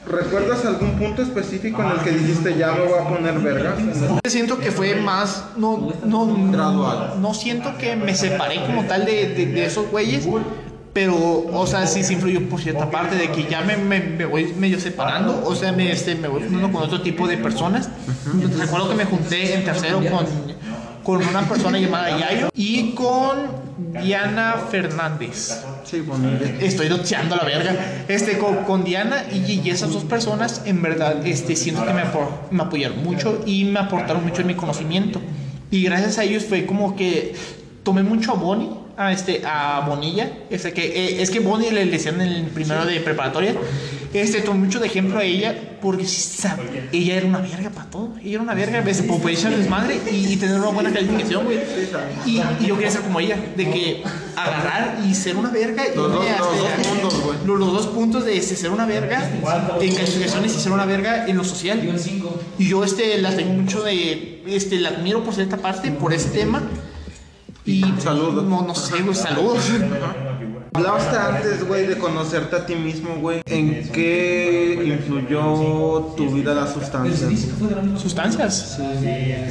¿Recuerdas 0.09 0.65
algún 0.65 0.93
punto 0.93 1.23
específico 1.23 1.83
en 1.83 1.91
el 1.91 1.99
que 2.01 2.11
dijiste, 2.13 2.57
ya 2.57 2.73
me 2.73 2.81
voy 2.83 2.99
a 3.01 3.09
poner 3.09 3.39
vergas? 3.41 3.75
Siento 4.29 4.59
que 4.59 4.71
fue 4.71 4.95
más, 4.97 5.47
no, 5.57 5.93
no, 6.05 6.51
Gradual. 6.53 7.21
No 7.21 7.35
siento 7.35 7.77
que 7.77 7.97
me 7.97 8.15
separé 8.15 8.65
como 8.65 8.85
tal 8.85 9.05
de, 9.05 9.35
de, 9.35 9.47
de 9.47 9.65
esos 9.65 9.91
güeyes, 9.91 10.29
pero, 10.93 11.17
o 11.53 11.67
sea, 11.67 11.87
sí 11.87 12.05
se 12.05 12.15
influyó 12.15 12.49
por 12.49 12.61
cierta 12.61 12.91
parte 12.91 13.17
de 13.17 13.31
que 13.31 13.45
ya 13.45 13.63
me, 13.63 13.77
me, 13.77 14.01
me 14.01 14.25
voy 14.25 14.55
medio 14.55 14.79
separando, 14.79 15.43
o 15.45 15.55
sea, 15.55 15.73
me, 15.73 15.91
este, 15.91 16.15
me 16.15 16.29
voy 16.29 16.43
juntando 16.43 16.71
con 16.71 16.83
otro 16.85 17.03
tipo 17.03 17.27
de 17.27 17.37
personas. 17.37 17.91
Recuerdo 18.57 18.89
que 18.89 18.95
me 18.95 19.05
junté 19.05 19.55
en 19.55 19.65
tercero 19.65 20.01
con, 20.09 20.27
con 21.03 21.27
una 21.27 21.43
persona 21.49 21.79
llamada 21.79 22.17
Yayo 22.17 22.49
y 22.55 22.93
con 22.95 23.37
Diana 24.03 24.55
Fernández. 24.71 25.63
Sí, 25.89 26.01
bonito. 26.01 26.45
Estoy 26.61 26.89
doteando 26.89 27.37
la 27.37 27.45
verga. 27.45 28.05
Este, 28.09 28.39
con, 28.39 28.65
con 28.65 28.83
Diana 28.85 29.25
y, 29.33 29.61
y 29.61 29.71
esas 29.71 29.93
dos 29.93 30.05
personas, 30.05 30.63
en 30.65 30.83
verdad, 30.83 31.25
este, 31.27 31.55
siento 31.55 31.85
que 31.87 31.93
me, 31.93 32.03
me 32.51 32.63
apoyaron 32.63 33.03
mucho 33.05 33.43
y 33.47 33.65
me 33.65 33.79
aportaron 33.79 34.25
mucho 34.25 34.41
en 34.41 34.49
mi 34.49 34.55
conocimiento. 34.55 35.21
Y 35.71 35.85
gracias 35.85 36.19
a 36.19 36.25
ellos 36.25 36.45
fue 36.45 36.67
como 36.67 36.97
que 36.97 37.35
tomé 37.83 38.03
mucho 38.03 38.33
a 38.33 38.35
Bonnie 38.35 38.86
a, 38.97 39.13
este, 39.13 39.43
a 39.45 39.81
Bonilla. 39.87 40.31
Este, 40.51 40.73
que, 40.73 40.85
eh, 40.87 41.23
es 41.23 41.31
que 41.31 41.41
Bonnie 41.41 41.71
le, 41.71 41.87
decían 41.87 42.21
en 42.21 42.29
el 42.29 42.43
primero 42.47 42.85
de 42.87 43.01
preparatoria. 43.01 43.55
Este, 44.15 44.41
tomé 44.41 44.61
mucho 44.65 44.81
de 44.81 44.87
ejemplo 44.87 45.19
a 45.19 45.25
ella 45.25 45.55
porque 45.83 46.07
sí, 46.07 46.39
sa- 46.41 46.57
ella 46.93 47.17
era 47.17 47.27
una 47.27 47.39
verga 47.41 47.69
para 47.71 47.91
todo. 47.91 48.15
Ella 48.23 48.31
era 48.35 48.43
una 48.43 48.55
verga, 48.55 48.81
pues, 48.83 49.03
por 49.03 49.21
poder 49.21 49.37
echar 49.37 49.55
desmadre 49.55 50.01
y, 50.11 50.33
y 50.33 50.37
tener 50.37 50.57
una 50.57 50.69
buena 50.69 50.91
calificación, 50.93 51.45
güey. 51.45 51.59
Y, 52.25 52.41
y 52.61 52.67
yo 52.67 52.77
quería 52.77 52.91
ser 52.91 53.03
como 53.03 53.21
ella, 53.21 53.37
de 53.57 53.71
que 53.71 54.03
agarrar 54.37 54.99
y 55.07 55.15
ser 55.15 55.37
una 55.37 55.51
verga. 55.51 55.83
y 55.93 55.97
Los 55.97 56.13
dos- 56.13 56.25
irme 56.25 56.39
los 56.39 56.59
dos 56.59 56.71
puntos, 56.89 57.21
güey. 57.25 57.39
Los, 57.45 57.59
los 57.61 57.73
dos 57.73 57.87
puntos 57.89 58.25
de 58.25 58.39
este, 58.39 58.57
ser 58.57 58.71
una 58.71 58.87
verga 58.87 59.29
en 59.81 59.95
calificaciones 59.95 60.57
y 60.57 60.61
ser 60.61 60.73
una 60.73 60.87
verga 60.87 61.27
en 61.27 61.37
lo 61.37 61.45
social. 61.45 61.83
Yo 61.83 61.91
en 61.91 61.99
5. 61.99 62.41
Y 62.59 62.69
yo 62.69 62.85
este, 62.85 63.19
la 63.19 63.35
tengo 63.37 63.53
mucho 63.53 63.83
de. 63.83 64.43
Este, 64.47 64.79
la 64.79 64.91
admiro 64.91 65.23
por 65.25 65.35
cierta 65.35 65.59
parte, 65.59 65.91
por 65.91 66.15
ese 66.15 66.31
tema. 66.31 66.63
Y. 67.67 67.83
Saludos. 67.99 68.45
No, 68.45 68.63
no 68.63 68.75
sé, 68.75 69.03
güey, 69.03 69.15
saludos. 69.15 69.71
Hablaste 70.73 71.17
antes, 71.17 71.67
güey, 71.67 71.87
de 71.87 71.97
conocerte 71.97 72.55
a 72.55 72.67
ti 72.67 72.75
mismo, 72.75 73.17
güey. 73.17 73.41
¿En 73.47 73.91
qué 73.93 74.79
influyó 74.85 76.13
tu 76.17 76.31
vida 76.31 76.55
las 76.55 76.75
sustancias? 76.75 77.49
Sustancias. 77.97 78.79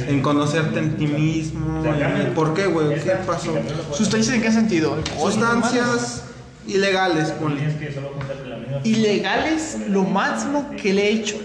En 0.08 0.22
conocerte 0.22 0.78
en 0.78 0.96
ti 0.96 1.06
mismo. 1.08 1.82
¿Por 2.34 2.54
qué, 2.54 2.66
güey? 2.66 3.02
¿Qué 3.02 3.10
pasó? 3.26 3.54
¿Sustancias 3.92 4.36
en 4.36 4.42
qué 4.42 4.52
sentido? 4.52 4.96
Sustancias 5.20 6.22
ilegales, 6.66 7.30
ponle. 7.32 7.62
Ilegales, 8.84 9.78
lo 9.88 10.04
máximo 10.04 10.70
que 10.80 10.94
le 10.94 11.08
he 11.08 11.12
hecho 11.12 11.36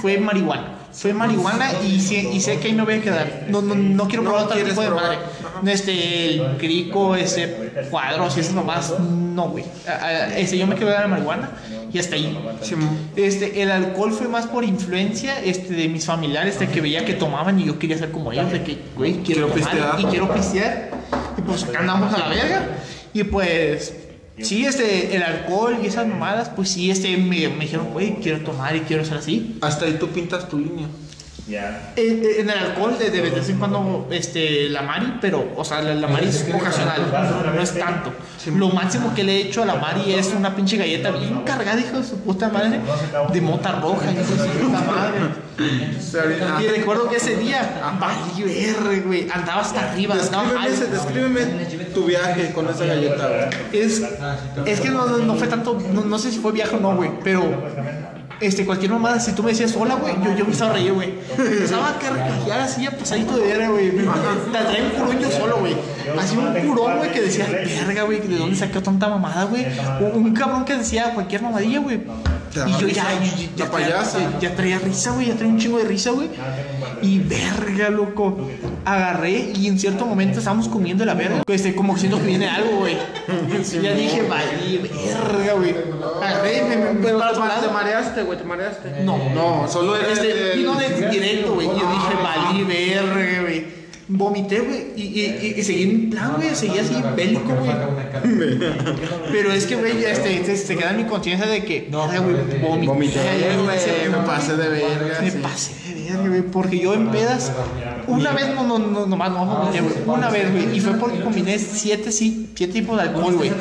fue 0.00 0.18
marihuana. 0.18 0.77
Fue 0.92 1.12
marihuana 1.12 1.70
y, 1.86 2.00
sé- 2.00 2.28
y 2.32 2.40
sé 2.40 2.58
que 2.58 2.68
ahí 2.68 2.74
me 2.74 2.82
voy 2.84 2.94
a 2.94 3.02
quedar. 3.02 3.44
No, 3.48 3.60
no, 3.62 3.74
no 3.74 4.08
quiero 4.08 4.22
No 4.22 4.30
probar 4.30 4.44
otro 4.46 4.54
quieres 4.56 4.72
tipo 4.72 4.82
de 4.82 4.88
probar. 4.88 5.04
madre. 5.04 5.72
Este, 5.72 6.34
el 6.34 6.56
crico, 6.58 7.14
ese 7.16 7.72
cuadros 7.90 8.36
y 8.36 8.40
esas 8.40 8.54
mamás, 8.54 8.94
no, 9.00 9.48
güey. 9.50 9.64
Este, 10.36 10.56
yo 10.58 10.66
me 10.66 10.74
quiero 10.74 10.90
dar 10.90 11.02
la 11.02 11.08
marihuana 11.08 11.50
y 11.92 11.98
hasta 11.98 12.16
ahí. 12.16 12.36
Este, 13.16 13.62
el 13.62 13.70
alcohol 13.70 14.12
fue 14.12 14.28
más 14.28 14.46
por 14.46 14.64
influencia 14.64 15.40
este, 15.42 15.74
de 15.74 15.88
mis 15.88 16.04
familiares, 16.06 16.58
de 16.58 16.68
que 16.68 16.80
veía 16.80 17.04
que 17.04 17.14
tomaban 17.14 17.58
y 17.60 17.64
yo 17.66 17.78
quería 17.78 17.98
ser 17.98 18.10
como 18.10 18.32
ellos, 18.32 18.50
de 18.50 18.62
que, 18.62 18.78
güey, 18.96 19.22
quiero, 19.22 19.48
Quiero 19.48 19.48
tomar 19.48 19.96
pistear. 19.96 20.00
y 20.00 20.04
quiero 20.06 20.34
pistear. 20.34 20.90
Y 21.36 21.40
pues 21.42 21.64
acá 21.64 21.80
andamos 21.80 22.12
a 22.14 22.18
la 22.18 22.28
verga. 22.28 22.66
Y 23.12 23.24
pues, 23.24 23.94
sí, 24.42 24.64
este, 24.66 25.16
el 25.16 25.22
alcohol 25.22 25.78
y 25.82 25.86
esas 25.86 26.06
mamadas, 26.06 26.50
pues 26.50 26.70
sí, 26.70 26.90
este, 26.90 27.16
me, 27.16 27.48
me 27.48 27.64
dijeron, 27.64 27.90
güey, 27.92 28.16
quiero 28.16 28.40
tomar 28.40 28.76
y 28.76 28.80
quiero 28.80 29.04
ser 29.04 29.18
así. 29.18 29.58
Hasta 29.60 29.86
ahí 29.86 29.96
tú 29.98 30.08
pintas 30.08 30.48
tu 30.48 30.58
línea. 30.58 30.86
Eh, 31.50 31.86
eh, 31.96 32.36
En 32.40 32.50
el 32.50 32.58
alcohol, 32.58 32.96
de, 32.98 33.10
de 33.10 33.20
vez 33.22 33.48
en 33.48 33.58
cuando, 33.58 34.06
este, 34.10 34.68
la 34.68 34.82
Mari, 34.82 35.14
pero, 35.20 35.52
o 35.56 35.64
sea, 35.64 35.80
la, 35.82 35.94
la 35.94 36.06
Mari 36.08 36.26
es 36.28 36.46
ocasional, 36.52 37.02
no, 37.44 37.52
no 37.52 37.62
es 37.62 37.72
tanto. 37.78 38.12
Lo 38.54 38.68
máximo 38.70 39.14
que 39.14 39.24
le 39.24 39.36
he 39.36 39.40
hecho 39.46 39.62
a 39.62 39.66
la 39.66 39.74
Mari 39.76 40.12
es 40.14 40.28
una 40.36 40.54
pinche 40.54 40.76
galleta 40.76 41.10
bien 41.10 41.40
cargada, 41.44 41.80
hijo 41.80 41.98
de 41.98 42.04
su 42.04 42.18
puta 42.20 42.48
madre, 42.50 42.80
de 43.32 43.40
mota 43.40 43.72
roja, 43.80 44.10
hijo 44.12 44.20
de 44.20 44.38
su 44.38 44.58
puta 44.58 44.80
madre. 44.80 45.18
Y 46.62 46.68
recuerdo 46.68 47.08
que 47.08 47.16
ese 47.16 47.36
día, 47.36 47.80
valí 47.98 49.00
güey, 49.04 49.28
andaba 49.30 49.62
hasta 49.62 49.90
arriba, 49.90 50.14
andaba 50.14 50.44
Descríbeme, 50.44 50.68
ese- 50.74 50.84
alto. 50.84 50.94
descríbeme 50.94 51.84
tu 51.86 52.04
viaje 52.04 52.52
con 52.52 52.68
esa 52.68 52.84
galleta. 52.84 53.50
Es, 53.72 54.02
es 54.66 54.80
que 54.80 54.90
no 54.90 55.34
fue 55.34 55.46
tanto, 55.48 55.78
no, 55.92 56.02
no 56.04 56.18
sé 56.18 56.30
si 56.30 56.38
fue 56.38 56.52
viaje 56.52 56.76
o 56.76 56.80
no, 56.80 56.94
güey, 56.94 57.10
pero 57.24 57.42
este, 58.40 58.64
cualquier 58.64 58.92
mamada, 58.92 59.18
si 59.20 59.32
tú 59.32 59.42
me 59.42 59.50
decías 59.50 59.74
hola, 59.76 59.96
güey, 59.96 60.14
yo, 60.24 60.36
yo 60.36 60.44
me 60.44 60.52
estaba 60.52 60.72
reír, 60.72 60.92
güey. 60.92 61.14
Empezaba 61.36 61.90
a 61.90 61.98
carcajear 61.98 62.60
así, 62.60 62.86
a 62.86 62.90
pasadito 62.90 63.36
de 63.36 63.46
verga, 63.46 63.68
güey. 63.70 63.90
Te 63.90 64.02
traía 64.02 64.84
un 64.84 64.90
curón 64.90 65.18
yo 65.18 65.30
solo, 65.30 65.58
güey. 65.58 65.76
Así 66.18 66.36
un 66.36 66.68
curón, 66.68 66.98
güey, 66.98 67.12
que 67.12 67.22
decía, 67.22 67.46
verga, 67.86 68.02
güey, 68.04 68.20
¿de 68.20 68.36
dónde 68.36 68.56
sacó 68.56 68.82
tanta 68.82 69.08
mamada, 69.08 69.44
güey? 69.44 69.66
Un 70.14 70.32
cabrón 70.34 70.64
que 70.64 70.76
decía 70.76 71.12
cualquier 71.14 71.42
mamadilla, 71.42 71.80
güey. 71.80 72.00
Te 72.52 72.60
Y 72.68 72.72
yo 72.72 72.88
ya, 72.88 73.04
risa, 73.18 73.36
ya, 73.36 73.48
ya 73.56 73.64
la 73.64 73.70
traía, 73.70 73.88
ya, 73.88 74.38
ya 74.40 74.56
traía 74.56 74.78
risa, 74.78 75.10
güey, 75.12 75.26
ya 75.26 75.34
traía 75.34 75.52
un 75.52 75.58
chingo 75.58 75.78
de 75.78 75.84
risa, 75.84 76.10
güey. 76.10 76.28
Y 77.02 77.18
verga, 77.20 77.90
loco. 77.90 78.38
Agarré 78.84 79.52
y 79.54 79.66
en 79.68 79.78
cierto 79.78 80.06
momento 80.06 80.38
estábamos 80.38 80.68
comiendo 80.68 81.04
la 81.04 81.14
verga. 81.14 81.42
Este, 81.46 81.74
como 81.74 81.96
siento 81.98 82.18
que 82.18 82.26
viene 82.26 82.48
algo, 82.48 82.78
güey. 82.78 82.96
ya 83.82 83.92
dije, 83.94 84.22
vale, 84.22 84.80
verga, 84.82 85.52
güey. 85.54 85.74
Agarré 86.22 86.58
y 86.58 86.62
me, 86.62 86.76
me, 86.76 86.92
me 86.94 87.12
para 87.18 87.30
otro 87.30 87.46
lado. 87.46 87.70
mareaste, 87.70 88.22
güey, 88.22 88.38
te 88.38 88.44
mareaste. 88.44 89.04
No, 89.04 89.18
No, 89.34 89.68
solo 89.68 89.96
era 89.96 90.12
este, 90.12 90.52
el- 90.52 90.58
vino 90.58 90.74
de 90.74 91.10
directo, 91.10 91.54
güey. 91.54 91.66
Yo 91.66 91.74
dije, 91.74 92.14
valí, 92.22 92.64
verga, 92.64 93.42
güey. 93.42 93.77
Vomité, 94.10 94.60
güey, 94.60 94.86
y, 94.96 95.02
y, 95.02 95.54
y, 95.56 95.60
y 95.60 95.62
seguí 95.62 95.82
en 95.82 96.10
plan, 96.10 96.32
güey, 96.36 96.54
seguí 96.54 96.78
así 96.78 96.94
bélico, 97.14 97.54
güey. 97.54 97.70
Pero 99.32 99.52
es 99.52 99.66
que, 99.66 99.76
güey, 99.76 100.02
este, 100.02 100.44
se, 100.46 100.56
se 100.56 100.76
queda 100.76 100.92
en 100.92 100.96
mi 100.96 101.04
conciencia 101.04 101.46
de 101.46 101.62
que, 101.62 101.88
no, 101.90 102.06
güey, 102.06 102.60
vomité, 102.86 103.20
güey, 103.20 104.08
me 104.08 104.26
pasé 104.26 104.56
de 104.56 104.68
verga, 104.68 105.20
Me 105.20 105.30
pasé 105.32 105.94
de 105.94 106.04
verga, 106.04 106.26
güey, 106.26 106.42
porque 106.42 106.78
yo 106.78 106.94
en 106.94 107.10
pedas, 107.10 107.52
una 108.08 108.32
vez, 108.32 108.54
no, 108.54 108.62
no, 108.64 108.78
no, 108.78 109.06
nomás 109.06 109.30
no 109.30 109.44
vomité, 109.46 109.80
güey, 109.80 109.94
una 110.06 110.28
vez, 110.30 110.50
güey, 110.52 110.76
y 110.76 110.80
fue 110.80 110.92
porque 110.94 111.20
combiné 111.20 111.58
siete, 111.58 112.10
sí, 112.12 112.50
siete 112.54 112.72
tipos 112.72 112.96
de 112.96 113.02
alcohol, 113.02 113.34
güey. 113.36 113.52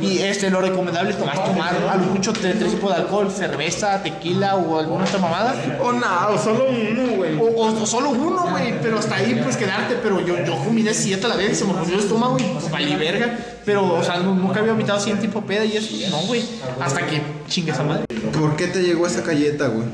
Y 0.00 0.18
este, 0.18 0.50
lo 0.50 0.60
recomendable 0.60 1.10
es 1.10 1.18
tomar, 1.18 1.42
tomar 1.44 1.74
a 1.90 1.96
lo 1.96 2.04
mucho 2.06 2.32
tres, 2.32 2.58
tres 2.58 2.72
tipos 2.72 2.90
de 2.90 2.96
alcohol, 3.02 3.30
cerveza, 3.30 4.02
tequila 4.02 4.56
o 4.56 4.78
alguna 4.78 5.04
otra 5.04 5.18
mamada. 5.18 5.54
O 5.82 5.92
nada, 5.92 6.28
o 6.28 6.38
solo 6.38 6.66
uno, 6.68 7.16
güey. 7.16 7.36
O, 7.38 7.44
o- 7.44 7.82
o 7.82 7.86
solo 7.86 8.10
uno, 8.10 8.46
güey, 8.50 8.80
pero 8.82 8.98
hasta 8.98 9.16
ahí 9.16 9.40
pues 9.42 9.56
quedarte, 9.56 9.96
pero 10.02 10.20
yo, 10.20 10.36
yo 10.44 10.56
combiné 10.64 10.92
siete 10.94 11.24
a 11.26 11.28
la 11.30 11.36
vez 11.36 11.52
y 11.52 11.54
se 11.54 11.64
me 11.64 11.72
rompió 11.72 11.94
el 11.94 12.00
estómago 12.00 12.36
y 12.38 12.42
pues 12.42 12.70
valí 12.70 12.94
verga. 12.96 13.38
Pero, 13.64 13.94
o 13.94 14.02
sea, 14.04 14.18
nu- 14.18 14.34
nunca 14.34 14.60
había 14.60 14.72
vomitado 14.72 14.98
así 14.98 15.10
en 15.10 15.18
tipo 15.18 15.40
peda 15.40 15.64
y 15.64 15.76
eso, 15.76 15.94
no, 16.10 16.18
güey. 16.26 16.44
Hasta 16.80 17.06
que 17.06 17.22
chingue 17.48 17.72
esa 17.72 17.82
madre. 17.82 18.04
¿Por 18.38 18.56
qué 18.56 18.66
te 18.66 18.82
llegó 18.82 19.06
esa 19.06 19.22
galleta, 19.22 19.68
güey? 19.68 19.86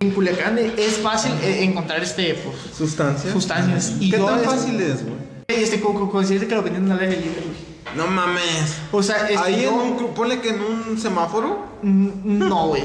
En 0.00 0.10
Culiacán 0.12 0.58
es 0.58 0.96
fácil 1.02 1.32
eh, 1.42 1.62
encontrar 1.62 2.02
este, 2.02 2.32
pues, 2.34 2.56
¿Sustancias? 2.76 3.30
Sustancias. 3.46 3.92
Y 4.00 4.10
¿Qué 4.10 4.18
yo, 4.18 4.24
tan 4.26 4.40
fácil 4.40 4.80
es, 4.80 5.02
güey? 5.02 5.16
Este, 5.48 5.80
con, 5.80 5.94
con, 5.94 6.10
con 6.10 6.22
decirte 6.22 6.46
que 6.46 6.54
lo 6.54 6.62
vendían 6.62 6.90
al 6.90 6.98
aire 7.00 7.16
libre, 7.16 7.40
güey. 7.44 7.76
No 7.96 8.06
mames. 8.08 8.74
O 8.92 9.02
sea, 9.02 9.28
este, 9.28 9.36
Ahí 9.38 9.62
yo- 9.62 9.70
en 9.82 9.92
un, 10.04 10.14
ponle 10.14 10.40
que 10.40 10.50
en 10.50 10.60
un 10.60 10.98
semáforo. 10.98 11.64
Mm, 11.82 12.38
No, 12.48 12.68
güey. 12.68 12.82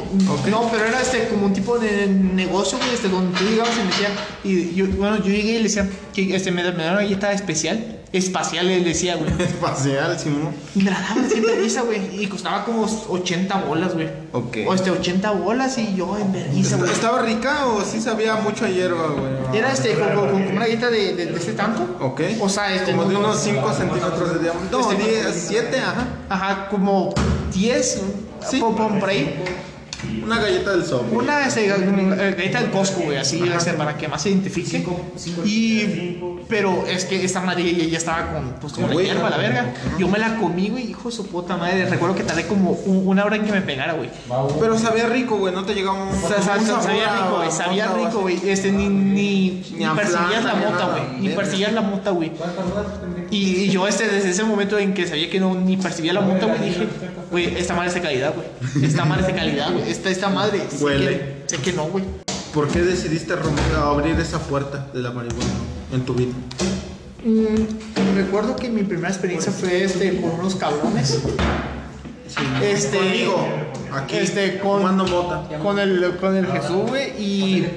No, 0.49 0.69
pero 0.71 0.85
era 0.85 1.01
este 1.01 1.27
como 1.27 1.47
un 1.47 1.53
tipo 1.53 1.79
de 1.79 2.07
negocio, 2.07 2.77
güey, 2.77 2.93
este, 2.93 3.09
donde 3.09 3.37
tú 3.37 3.43
llegabas 3.45 3.73
y 3.75 3.79
me 3.79 3.85
decían, 3.87 4.11
y 4.43 4.75
yo, 4.75 4.85
bueno, 4.97 5.17
yo 5.17 5.25
llegué 5.31 5.53
y 5.53 5.57
le 5.57 5.63
decía 5.63 5.89
que 6.13 6.35
este, 6.35 6.51
me, 6.51 6.61
me 6.63 6.83
daban 6.83 6.91
una 6.97 7.01
galleta 7.03 7.31
especial, 7.33 7.97
espacial, 8.13 8.67
le 8.67 8.81
decía, 8.81 9.15
güey. 9.15 9.31
Espacial, 9.39 10.19
Simón. 10.19 10.53
Y 10.75 10.79
me 10.83 10.91
la 10.91 10.99
daban 10.99 11.29
siempre 11.29 11.55
risa, 11.55 11.81
güey, 11.81 12.21
y 12.23 12.27
costaba 12.27 12.65
como 12.65 12.83
80 13.09 13.61
bolas, 13.63 13.93
güey. 13.93 14.09
Ok. 14.33 14.57
O 14.67 14.73
este, 14.73 14.91
80 14.91 15.31
bolas 15.31 15.77
y 15.77 15.95
yo 15.95 16.17
en 16.17 16.31
vergüenza, 16.31 16.77
güey. 16.77 16.91
¿Estaba 16.91 17.21
rica 17.21 17.65
o 17.67 17.81
sí 17.83 18.01
sabía 18.01 18.35
mucho 18.35 18.65
a 18.65 18.69
hierba, 18.69 19.07
güey? 19.09 19.57
Era 19.57 19.71
este, 19.71 19.93
como, 19.95 20.09
como- 20.15 20.31
como 20.31 20.49
una 20.49 20.61
galleta 20.65 20.89
de, 20.89 21.13
de, 21.15 21.25
de 21.27 21.37
este 21.37 21.53
tanto. 21.53 21.97
Ok. 22.01 22.21
O 22.41 22.49
sea, 22.49 22.73
este. 22.73 22.91
Como 22.91 23.05
de 23.05 23.13
no- 23.13 23.19
unos 23.19 23.39
5 23.39 23.73
centímetros 23.73 24.33
de 24.33 24.39
diámetro. 24.39 24.79
No, 24.79 24.91
Este- 24.91 25.03
10, 25.03 25.45
7, 25.47 25.79
ajá. 25.79 26.07
Ajá, 26.29 26.67
como 26.69 27.13
10, 27.53 28.01
Sí. 28.49 28.59
por, 28.59 28.75
por 28.75 29.09
ahí. 29.09 29.35
Una 30.23 30.39
galleta 30.39 30.71
del 30.71 30.85
software. 30.85 31.23
Una 31.23 31.45
este, 31.47 31.67
galleta 31.67 32.61
del 32.61 32.71
Costco, 32.71 33.01
güey, 33.01 33.17
así, 33.17 33.41
este, 33.55 33.73
para 33.73 33.97
que 33.97 34.07
más 34.07 34.21
se 34.21 34.29
identifique. 34.29 34.83
Y, 35.45 36.17
pero 36.47 36.85
es 36.87 37.05
que 37.05 37.23
esta 37.23 37.41
madre 37.41 37.73
ya, 37.73 37.85
ya 37.85 37.97
estaba 37.97 38.33
con, 38.33 38.55
pues, 38.59 38.73
como 38.73 38.87
la 38.87 38.93
Güey. 38.93 39.05
hierba, 39.05 39.29
la 39.29 39.37
verga. 39.37 39.73
Yo 39.97 40.07
me 40.07 40.19
la 40.19 40.35
comí, 40.37 40.69
güey, 40.69 40.89
hijo 40.89 41.09
de 41.09 41.15
su 41.15 41.27
puta 41.27 41.55
madre. 41.57 41.85
Recuerdo 41.85 42.15
que 42.15 42.23
tardé 42.23 42.45
como 42.47 42.71
un- 42.71 43.07
una 43.07 43.23
hora 43.25 43.35
en 43.37 43.45
que 43.45 43.51
me 43.51 43.61
pegara, 43.61 43.93
güey. 43.93 44.09
Pero 44.59 44.77
sabía 44.77 45.07
rico, 45.07 45.37
güey. 45.37 45.53
No 45.53 45.63
te 45.63 45.73
llegaba 45.73 46.03
un, 46.03 46.09
O 46.09 46.27
sea, 46.27 46.41
sabía 46.41 47.13
rico, 47.15 47.37
güey, 47.37 47.51
sabía 47.51 47.87
rico, 47.93 48.19
güey. 48.21 48.49
Este, 48.49 48.71
ni, 48.71 48.87
ni, 48.89 49.63
ni 49.77 49.85
perseguías 49.95 50.43
la 50.43 50.53
ni 50.55 50.65
mota, 50.65 50.85
güey. 50.87 51.21
Ni 51.21 51.29
perseguías 51.29 51.73
la 51.73 51.81
mota, 51.81 52.09
güey. 52.11 52.31
Y, 53.29 53.37
y 53.63 53.69
yo, 53.69 53.87
este, 53.87 54.07
desde 54.09 54.29
ese 54.31 54.43
momento 54.43 54.77
en 54.77 54.93
que 54.93 55.07
sabía 55.07 55.29
que 55.29 55.39
no 55.39 55.53
ni 55.55 55.77
percibía 55.77 56.11
la 56.13 56.21
mota, 56.21 56.47
güey, 56.47 56.59
dije, 56.69 56.87
güey, 57.31 57.55
esta 57.57 57.73
madre 57.73 57.89
es 57.89 57.95
de 57.95 58.01
calidad, 58.01 58.33
güey. 58.35 58.85
Esta 58.85 59.05
madre 59.05 59.21
es 59.21 59.27
de 59.27 59.33
calidad, 59.35 59.71
güey. 59.73 59.89
Esta, 59.89 60.09
esta 60.09 60.29
madre, 60.29 60.61
sé 60.69 60.83
Huele. 60.83 61.05
que- 61.07 61.43
sé 61.47 61.57
que 61.57 61.73
no, 61.73 61.85
güey. 61.85 62.03
¿Por 62.53 62.67
qué 62.67 62.81
decidiste 62.81 63.35
romper, 63.35 63.75
abrir 63.77 64.19
esa 64.19 64.39
puerta 64.39 64.87
de 64.93 65.01
la 65.01 65.11
marihuana 65.11 65.49
en 65.93 66.01
tu 66.05 66.13
vida? 66.13 66.33
Mm, 67.23 68.15
recuerdo 68.17 68.55
que 68.55 68.67
mi 68.69 68.83
primera 68.83 69.09
experiencia 69.09 69.51
fue 69.51 69.83
este, 69.83 70.19
con 70.19 70.31
unos 70.31 70.55
cabrones. 70.55 71.19
Este, 72.63 72.97
Conmigo, 72.97 73.45
aquí, 73.93 74.15
este, 74.17 74.59
con, 74.59 74.81
mota. 74.97 75.43
con 75.61 75.77
el, 75.79 76.15
con 76.19 76.35
el 76.37 76.45
Jesús, 76.47 76.87
güey, 76.87 77.11
y, 77.21 77.67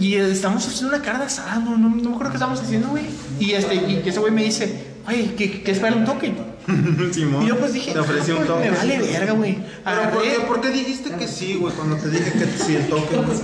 y 0.00 0.14
estamos 0.16 0.66
haciendo 0.66 0.96
una 0.96 1.04
carne 1.04 1.24
asada, 1.26 1.60
no, 1.60 1.78
no, 1.78 1.88
no 1.90 1.94
me 1.94 2.08
acuerdo 2.14 2.30
qué 2.32 2.36
estamos 2.36 2.60
haciendo, 2.60 2.88
güey. 2.88 3.04
Y 3.38 3.52
este, 3.52 3.76
y 3.76 4.00
que 4.02 4.10
ese 4.10 4.18
güey 4.18 4.32
me 4.32 4.42
dice, 4.42 4.82
oye, 5.06 5.32
¿qué, 5.36 5.62
qué 5.62 5.70
es 5.70 5.78
para 5.78 5.94
un 5.94 6.04
toque? 6.04 6.34
Simón. 7.12 7.42
Y 7.44 7.48
yo 7.48 7.58
pues 7.58 7.72
dije, 7.72 7.92
Te 7.92 7.98
ofrecí 7.98 8.30
"Ah, 8.30 8.34
un 8.34 8.36
pues, 8.38 8.48
toque. 8.48 8.70
Me 8.70 8.76
vale 8.76 8.98
verga, 8.98 9.32
güey. 9.32 9.58
Pero 9.84 10.10
¿por 10.10 10.22
qué, 10.22 10.30
¿por 10.46 10.60
qué 10.60 10.68
dijiste 10.70 11.10
que 11.12 11.26
sí, 11.28 11.54
güey? 11.54 11.74
Cuando 11.74 11.96
te 11.96 12.08
dije 12.10 12.32
que 12.32 12.46
sí, 12.64 12.76
el 12.76 12.86
toque, 12.88 13.16
güey. 13.16 13.38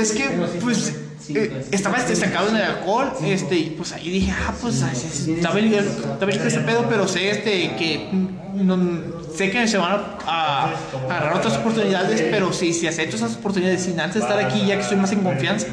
Es 0.00 0.12
que, 0.12 0.28
pues, 0.60 0.94
eh, 1.28 1.64
estaba 1.70 1.98
este, 1.98 2.14
estancado 2.14 2.48
en 2.48 2.56
el 2.56 2.62
alcohol, 2.62 3.12
este, 3.24 3.54
y 3.56 3.70
pues 3.76 3.92
ahí 3.92 4.10
dije, 4.10 4.32
ah, 4.32 4.52
pues 4.60 4.82
está 4.82 5.52
bien 5.52 6.40
este 6.46 6.60
pedo, 6.60 6.86
pero 6.88 7.06
sé 7.06 7.30
este, 7.30 7.76
que 7.76 8.08
mm, 8.10 8.66
no- 8.66 9.22
sé 9.32 9.50
que 9.50 9.66
se 9.68 9.78
van 9.78 9.92
a, 9.92 10.18
a 10.26 10.70
agarrar 11.08 11.36
otras 11.36 11.56
oportunidades, 11.58 12.22
pero 12.30 12.52
si, 12.52 12.72
si 12.74 12.86
acepto 12.88 13.16
esas 13.16 13.36
oportunidades 13.36 13.82
sin 13.82 13.98
antes 14.00 14.20
estar 14.22 14.38
aquí, 14.38 14.66
ya 14.66 14.74
que 14.74 14.82
estoy 14.82 14.96
más 14.98 15.12
en 15.12 15.20
confianza, 15.20 15.68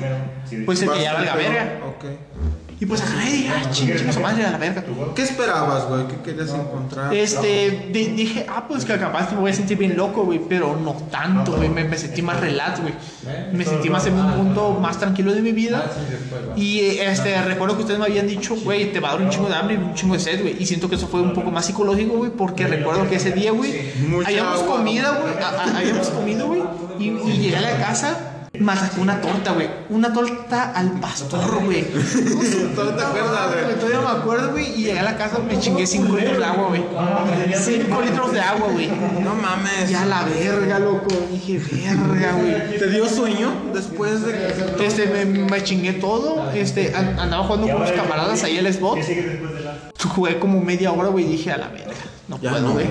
pues 0.65 0.81
el 0.84 0.91
que 0.91 1.01
ya 1.01 1.13
valga 1.13 1.36
verga. 1.36 1.79
Ok. 1.88 2.05
Y 2.82 2.86
pues 2.86 3.03
y 3.27 3.30
dije, 3.32 3.49
ah, 3.53 3.69
ching, 3.71 3.93
ching, 3.97 4.13
su 4.13 4.21
madre 4.21 4.45
a 4.45 4.51
la 4.51 4.57
verga. 4.57 4.84
¿Qué 5.13 5.23
esperabas, 5.23 5.86
güey? 5.89 6.07
¿Qué 6.07 6.15
querías 6.23 6.53
encontrar? 6.53 7.13
Este, 7.13 7.89
di- 7.91 8.05
dije, 8.15 8.45
ah, 8.49 8.65
pues 8.69 8.86
que 8.86 8.97
capaz 8.97 9.34
me 9.34 9.39
voy 9.39 9.51
a 9.51 9.53
sentir 9.53 9.77
bien 9.77 9.97
loco, 9.97 10.23
güey, 10.23 10.39
pero 10.47 10.77
no 10.77 10.93
tanto, 11.11 11.53
güey, 11.57 11.67
me, 11.67 11.84
me 11.84 11.97
sentí 11.97 12.21
más 12.21 12.39
relax, 12.39 12.80
güey. 12.82 12.93
Me 13.51 13.65
sentí 13.65 13.89
más 13.89 14.05
en 14.07 14.13
un 14.13 14.30
mundo 14.38 14.77
más 14.82 14.97
tranquilo 14.97 15.34
de 15.34 15.41
mi 15.41 15.51
vida. 15.51 15.91
Y 16.55 16.80
este, 16.99 17.41
recuerdo 17.41 17.75
que 17.75 17.82
ustedes 17.82 17.99
me 17.99 18.05
habían 18.05 18.27
dicho, 18.27 18.55
güey, 18.55 18.93
te 18.93 19.01
va 19.01 19.09
a 19.09 19.11
dar 19.13 19.21
un 19.23 19.30
chingo 19.30 19.49
de 19.49 19.55
hambre 19.55 19.75
y 19.75 19.77
un 19.77 19.93
chingo 19.93 20.13
de 20.13 20.21
sed, 20.21 20.41
güey. 20.41 20.55
Y 20.57 20.65
siento 20.65 20.88
que 20.89 20.95
eso 20.95 21.07
fue 21.09 21.21
un 21.21 21.34
poco 21.34 21.51
más 21.51 21.65
psicológico, 21.65 22.13
güey, 22.15 22.32
porque 22.32 22.65
recuerdo 22.65 23.09
que 23.09 23.15
ese 23.17 23.32
día, 23.34 23.51
güey, 23.51 23.71
habíamos 24.25 24.61
¿no? 25.13 25.19
güey, 25.21 25.34
a- 25.43 25.49
a- 25.63 25.77
habíamos 25.80 26.07
comido, 26.11 26.47
güey, 26.47 26.61
y, 26.97 27.09
y 27.09 27.38
llegué 27.39 27.57
a 27.57 27.61
la 27.61 27.77
casa. 27.77 28.36
Más 28.60 28.80
sacó 28.80 29.01
una 29.01 29.22
torta, 29.22 29.53
güey. 29.53 29.70
Una 29.89 30.12
torta 30.12 30.72
al 30.76 30.91
pastor, 30.99 31.64
güey. 31.64 31.86
¿Todavía 32.76 32.95
te 32.97 33.03
acuerdas, 33.03 33.53
güey? 33.53 33.76
Todavía 33.80 34.01
me 34.01 34.20
acuerdo, 34.20 34.51
güey, 34.51 34.74
y 34.74 34.84
llegué 34.84 34.99
a 34.99 35.03
la 35.03 35.18
casa, 35.18 35.39
me 35.39 35.57
chingué 35.60 35.88
5 35.88 36.16
litros 36.18 36.38
de 36.38 36.43
agua, 36.45 36.68
güey. 36.68 36.84
5 37.57 38.01
litros 38.01 38.34
de 38.34 38.41
agua, 38.41 38.68
güey. 38.72 38.88
No 39.24 39.36
mames. 39.36 39.89
Ya 39.89 40.05
la 40.05 40.24
verga, 40.24 40.80
loco. 40.80 41.07
Dije, 41.32 41.60
verga, 41.60 42.34
güey. 42.34 42.78
¿Te 42.78 42.88
dio 42.89 43.07
sueño 43.07 43.49
después 43.74 44.26
de 44.26 44.86
Este, 44.86 45.07
me, 45.07 45.26
me 45.26 45.64
chingué 45.64 45.93
todo. 45.93 46.51
Este, 46.51 46.93
an- 46.95 47.18
andaba 47.20 47.43
jugando 47.45 47.68
con 47.72 47.82
mis 47.82 47.91
camaradas 47.91 48.43
ahí 48.43 48.57
el 48.57 48.74
Xbox. 48.74 49.05
Jugué 50.16 50.39
como 50.39 50.60
media 50.62 50.91
hora, 50.91 51.10
güey, 51.10 51.26
dije, 51.26 51.51
a 51.51 51.57
la 51.57 51.68
verga. 51.70 51.93
No 52.28 52.39
Ya 52.41 52.51
puedo, 52.51 52.68
no, 52.68 52.74
güey. 52.74 52.88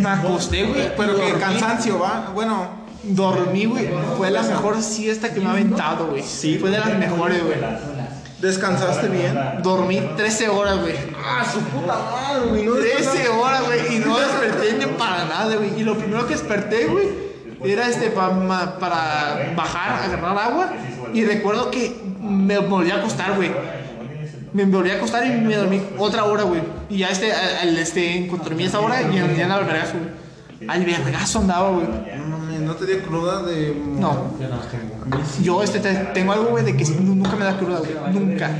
Me 0.00 0.08
acosté, 0.08 0.64
güey. 0.64 0.90
Pero 0.96 1.16
que 1.16 1.32
cansancio, 1.34 1.98
¿va? 1.98 2.30
Bueno, 2.34 2.85
Dormí, 3.08 3.64
güey. 3.66 3.88
Fue 4.16 4.30
la 4.30 4.42
mejor 4.42 4.82
siesta 4.82 5.32
que 5.32 5.40
me 5.40 5.46
ha 5.46 5.52
aventado, 5.52 6.08
güey. 6.08 6.22
Sí, 6.22 6.58
fue 6.58 6.70
de 6.70 6.78
las 6.78 6.96
mejores, 6.98 7.42
güey. 7.44 7.56
¿descansaste 8.40 9.08
bien? 9.08 9.34
Dormí 9.62 10.00
13 10.16 10.48
horas, 10.48 10.78
güey. 10.80 10.94
Ah, 11.24 11.44
su 11.50 11.60
puta 11.60 11.96
madre, 11.98 12.48
güey. 12.50 12.64
No 12.64 12.74
13 12.74 13.28
horas, 13.28 13.64
güey, 13.64 13.96
y 13.96 13.98
no 14.00 14.18
desperté 14.18 14.74
ni 14.78 14.86
para 14.98 15.24
nada, 15.24 15.56
güey. 15.56 15.78
Y 15.80 15.82
lo 15.84 15.96
primero 15.96 16.26
que 16.26 16.34
desperté, 16.34 16.86
güey, 16.86 17.08
era 17.64 17.88
este 17.88 18.10
pa- 18.10 18.30
ma- 18.30 18.78
para 18.78 19.52
bajar, 19.56 20.02
agarrar 20.04 20.38
agua. 20.38 20.72
Y 21.14 21.24
recuerdo 21.24 21.70
que 21.70 21.96
me 22.20 22.58
volví 22.58 22.90
a 22.90 22.96
acostar, 22.96 23.34
güey. 23.36 23.50
Me 24.52 24.64
volví 24.66 24.90
a 24.90 24.96
acostar 24.96 25.26
y 25.26 25.30
me 25.30 25.54
dormí 25.56 25.80
otra 25.98 26.24
hora, 26.24 26.42
güey. 26.44 26.60
Y 26.90 26.98
ya 26.98 27.08
este, 27.08 27.32
al, 27.32 27.76
este, 27.78 28.16
encontré 28.24 28.62
esa 28.64 28.80
hora 28.80 29.00
y 29.02 29.14
ya 29.14 29.44
andaba 29.44 29.60
al 29.60 29.66
vergazo, 29.66 29.94
güey. 29.98 30.68
Al 30.68 30.84
vergazo 30.84 31.38
andaba, 31.40 31.70
güey. 31.70 31.86
No 32.66 32.72
mames, 32.72 32.80
¿no 32.80 32.86
te 32.86 32.86
dio 32.86 33.02
cruda 33.02 33.42
de.? 33.42 33.74
No. 33.98 34.34
Yo 35.42 35.62
este, 35.62 35.78
te- 35.80 35.94
tengo 36.14 36.32
algo, 36.32 36.46
güey, 36.46 36.64
de 36.64 36.76
que 36.76 36.84
nunca 36.84 37.36
me 37.36 37.44
da 37.44 37.56
cruda, 37.58 37.78
güey. 37.78 37.92
Nunca. 38.12 38.50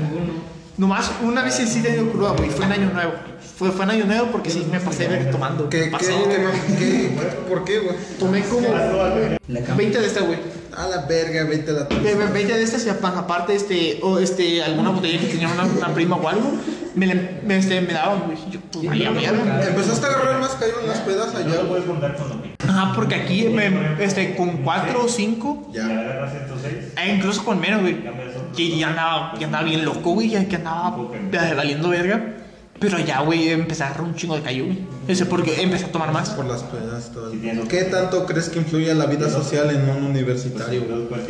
Nomás 0.79 1.11
una 1.23 1.43
vez 1.43 1.55
sí 1.55 1.79
he 1.79 1.83
tenido 1.83 2.11
cruda, 2.13 2.33
güey. 2.37 2.51
Fue 2.51 2.65
en 2.67 2.73
Año 2.73 2.91
Nuevo. 2.93 3.13
Fue, 3.57 3.71
fue 3.71 3.85
en 3.87 3.91
Año 3.93 4.05
Nuevo 4.05 4.27
porque 4.31 4.51
sí 4.51 4.67
me 4.71 4.79
pasé 4.81 5.09
de 5.09 5.25
tomando. 5.27 5.69
¿Qué, 5.71 5.85
qué, 5.85 5.91
Pasé, 5.91 6.13
qué, 6.29 6.77
qué- 6.79 7.19
¿Por 7.49 7.65
qué, 7.65 7.79
güey? 7.79 7.97
Tomé 8.19 8.43
como 8.43 8.69
20 9.75 9.99
de 10.01 10.07
esta, 10.07 10.21
güey. 10.21 10.39
A 10.77 10.87
la 10.89 11.07
verga, 11.07 11.45
vete 11.45 11.71
a 11.71 11.75
la 11.75 11.83
Ve- 11.85 12.15
ve- 12.15 12.27
20 12.27 12.53
de 12.55 12.63
estas 12.63 12.85
y 12.85 12.91
apa- 12.91 13.15
aparte, 13.17 13.55
este, 13.55 13.99
o 14.03 14.19
este, 14.19 14.63
alguna 14.63 14.91
botella 14.91 15.19
que 15.19 15.27
tenía 15.29 15.49
una, 15.49 15.65
una 15.65 15.95
prima 15.95 16.17
o 16.17 16.29
algo, 16.29 16.53
me, 16.95 17.07
la- 17.07 17.15
me, 17.47 17.57
este, 17.57 17.81
me 17.81 17.95
daban, 17.95 18.25
güey. 18.27 18.37
Yo, 18.51 18.61
pues, 18.71 18.85
valía 18.87 19.11
verga. 19.11 19.67
Empezaste 19.67 20.05
a 20.07 20.11
agarrar 20.11 20.39
más 20.41 20.51
callo 20.51 20.75
en 20.83 20.89
las 20.89 20.99
pedas 20.99 21.35
allá, 21.35 21.63
güey. 21.67 22.56
Ajá, 22.69 22.93
porque 22.95 23.15
aquí, 23.15 23.45
me, 23.49 23.71
este, 24.03 24.35
con 24.37 24.59
4 24.59 25.05
o 25.05 25.09
5, 25.09 25.71
Ya. 25.73 26.29
e 27.03 27.15
incluso 27.15 27.45
con 27.45 27.61
menos, 27.61 27.81
güey, 27.83 27.97
que 28.57 28.77
ya 28.79 28.89
andaba, 28.89 29.35
ya 29.39 29.47
andaba 29.47 29.65
bien 29.65 29.85
loco, 29.85 30.13
güey, 30.13 30.31
ya 30.31 30.47
que 30.47 30.57
andaba 30.57 30.97
eh, 31.33 31.55
valiendo 31.57 31.89
verga. 31.89 32.33
Pero 32.79 32.99
ya, 32.99 33.23
güey, 33.23 33.49
empecé 33.49 33.85
a 33.85 33.87
agarrar 33.87 34.05
un 34.07 34.15
chingo 34.15 34.37
de 34.37 34.43
callo, 34.43 34.67
güey. 34.67 34.79
Ese 35.09 35.25
porque 35.25 35.63
empecé 35.63 35.87
a 35.87 35.93
tomar 35.93 36.13
más. 36.13 36.29
Por 36.31 36.45
las 36.45 36.63
pedas. 36.63 37.11
¿Qué 37.71 37.85
tanto 37.85 38.27
crees 38.27 38.51
que 38.51 38.59
influye 38.59 38.95
la 38.95 39.07
vida 39.07 39.31
social 39.31 39.71
en 39.71 39.89
un 39.89 40.05
universitario, 40.05 40.83
güey? 40.85 41.23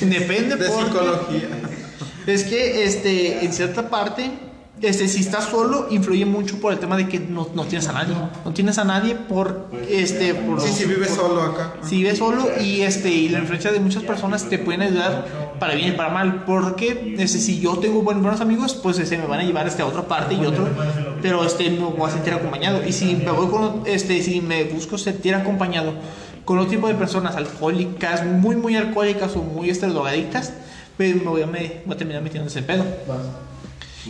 Depende 0.02 0.54
De 0.56 0.66
porque- 0.68 0.84
psicología. 0.84 1.48
Es 2.28 2.44
que, 2.44 2.84
este, 2.84 3.44
en 3.44 3.52
cierta 3.52 3.88
parte, 3.90 4.30
este, 4.82 5.08
si 5.08 5.20
estás 5.20 5.44
solo, 5.44 5.86
influye 5.90 6.26
mucho 6.26 6.58
por 6.60 6.72
el 6.72 6.78
tema 6.78 6.96
de 6.96 7.08
que 7.08 7.18
no, 7.20 7.48
no 7.54 7.64
tienes 7.64 7.88
a 7.88 7.92
nadie. 7.92 8.14
No 8.44 8.52
tienes 8.52 8.78
a 8.78 8.84
nadie 8.84 9.14
por, 9.14 9.68
este, 9.88 10.34
por... 10.34 10.60
Sí, 10.60 10.72
sí, 10.72 10.84
vives 10.86 11.10
solo 11.10 11.40
acá. 11.42 11.74
Si 11.82 11.96
vives 11.98 12.18
solo 12.18 12.48
y, 12.60 12.82
este, 12.82 13.08
y 13.10 13.28
la 13.28 13.38
influencia 13.38 13.70
de 13.72 13.80
muchas 13.80 14.02
personas 14.02 14.48
te 14.48 14.58
pueden 14.58 14.82
ayudar 14.82 15.54
para 15.58 15.74
bien 15.74 15.88
y 15.88 15.92
para 15.92 16.10
mal. 16.10 16.44
Porque, 16.44 17.14
este, 17.18 17.38
si 17.38 17.60
yo 17.60 17.78
tengo 17.78 18.02
buen- 18.02 18.20
buenos 18.22 18.40
amigos, 18.40 18.74
pues, 18.74 18.98
este, 18.98 19.16
me 19.18 19.26
van 19.26 19.40
a 19.40 19.44
llevar, 19.44 19.66
este, 19.68 19.82
a 19.82 19.86
otra 19.86 20.02
parte 20.02 20.34
y 20.34 20.44
otro. 20.44 20.68
Pero, 21.22 21.44
este, 21.44 21.70
me 21.70 21.78
voy 21.84 22.10
a 22.10 22.12
sentir 22.12 22.34
acompañado. 22.34 22.86
Y 22.86 22.92
si 22.92 23.14
me 23.16 23.30
voy 23.30 23.48
con, 23.48 23.82
este, 23.86 24.20
si 24.22 24.40
me 24.40 24.64
busco 24.64 24.98
sentir 24.98 25.34
acompañado 25.34 25.92
con 26.44 26.58
otro 26.58 26.70
tipo 26.70 26.88
de 26.88 26.94
personas 26.94 27.36
alcohólicas, 27.36 28.26
muy, 28.26 28.56
muy 28.56 28.74
alcohólicas 28.76 29.36
o 29.36 29.42
muy, 29.42 29.70
este, 29.70 29.86
drogadictas, 29.86 30.52
pues 30.96 31.14
me 31.14 31.22
voy 31.22 31.42
a, 31.42 31.46
me, 31.46 31.82
voy 31.86 31.94
a 31.94 31.96
terminar 31.96 32.20
metiendo 32.22 32.48
ese 32.50 32.62
pedo. 32.62 32.84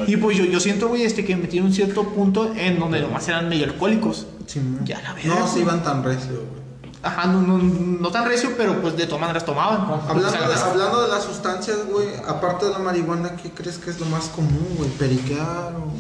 Y 0.06 0.16
pues 0.16 0.36
yo, 0.38 0.44
yo 0.44 0.58
siento, 0.60 0.88
güey, 0.88 1.02
este, 1.04 1.24
que 1.24 1.36
me 1.36 1.42
metí 1.42 1.58
en 1.58 1.64
un 1.64 1.72
cierto 1.72 2.04
punto 2.04 2.52
en 2.56 2.78
donde 2.78 3.00
nomás 3.00 3.28
eran 3.28 3.48
medio 3.48 3.64
alcohólicos. 3.64 4.26
Sí. 4.46 4.60
Ya 4.84 5.00
la 5.02 5.12
verga, 5.14 5.34
No 5.40 5.46
se 5.46 5.60
iban 5.60 5.82
tan 5.82 6.02
recio, 6.02 6.30
güey. 6.32 6.62
Ajá, 7.04 7.26
no, 7.26 7.42
no, 7.42 7.58
no 7.58 8.10
tan 8.10 8.26
recio, 8.26 8.50
pero 8.56 8.80
pues 8.80 8.96
de 8.96 9.06
todas 9.06 9.20
maneras 9.20 9.44
tomaban. 9.44 9.80
Hablando, 10.08 10.28
O 10.28 10.30
sea, 10.30 10.48
de, 10.48 10.54
hablando 10.54 11.02
de 11.02 11.08
las 11.08 11.24
sustancias, 11.24 11.78
güey, 11.90 12.06
aparte 12.28 12.66
de 12.66 12.72
la 12.72 12.78
marihuana, 12.78 13.34
¿qué 13.36 13.50
crees 13.50 13.78
que 13.78 13.90
es 13.90 13.98
lo 13.98 14.06
más 14.06 14.26
común, 14.26 14.66
güey? 14.76 14.88
¿Periquear 14.90 15.72
o 15.74 15.92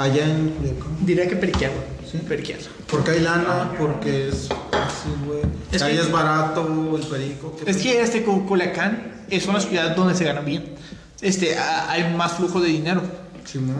allá 0.00 0.24
en 0.26 0.50
Culiacán? 0.50 0.96
Diría 1.06 1.26
que 1.28 1.36
periquear, 1.36 1.72
güey. 1.72 2.10
¿Sí? 2.10 2.18
Periquear. 2.18 2.60
Porque 2.86 3.12
hay 3.12 3.20
lana, 3.20 3.72
porque 3.78 4.28
es 4.28 4.48
fácil, 4.48 5.12
güey. 5.26 5.40
Es 5.72 5.80
ahí 5.80 5.94
que- 5.94 6.02
es 6.02 6.12
barato 6.12 6.96
el 6.96 7.02
perico. 7.06 7.56
¿qué 7.64 7.70
Es 7.70 7.78
que 7.78 8.02
este 8.02 8.22
Cu- 8.22 8.44
Culiacán 8.46 9.24
es 9.30 9.46
una 9.46 9.58
ciudad 9.58 9.96
donde 9.96 10.14
se 10.14 10.24
gana 10.24 10.42
bien. 10.42 10.74
Este, 11.22 11.56
a- 11.56 11.90
hay 11.90 12.12
más 12.14 12.32
flujo 12.32 12.60
de 12.60 12.68
dinero. 12.68 13.00
Sí, 13.44 13.58
¿no? 13.58 13.74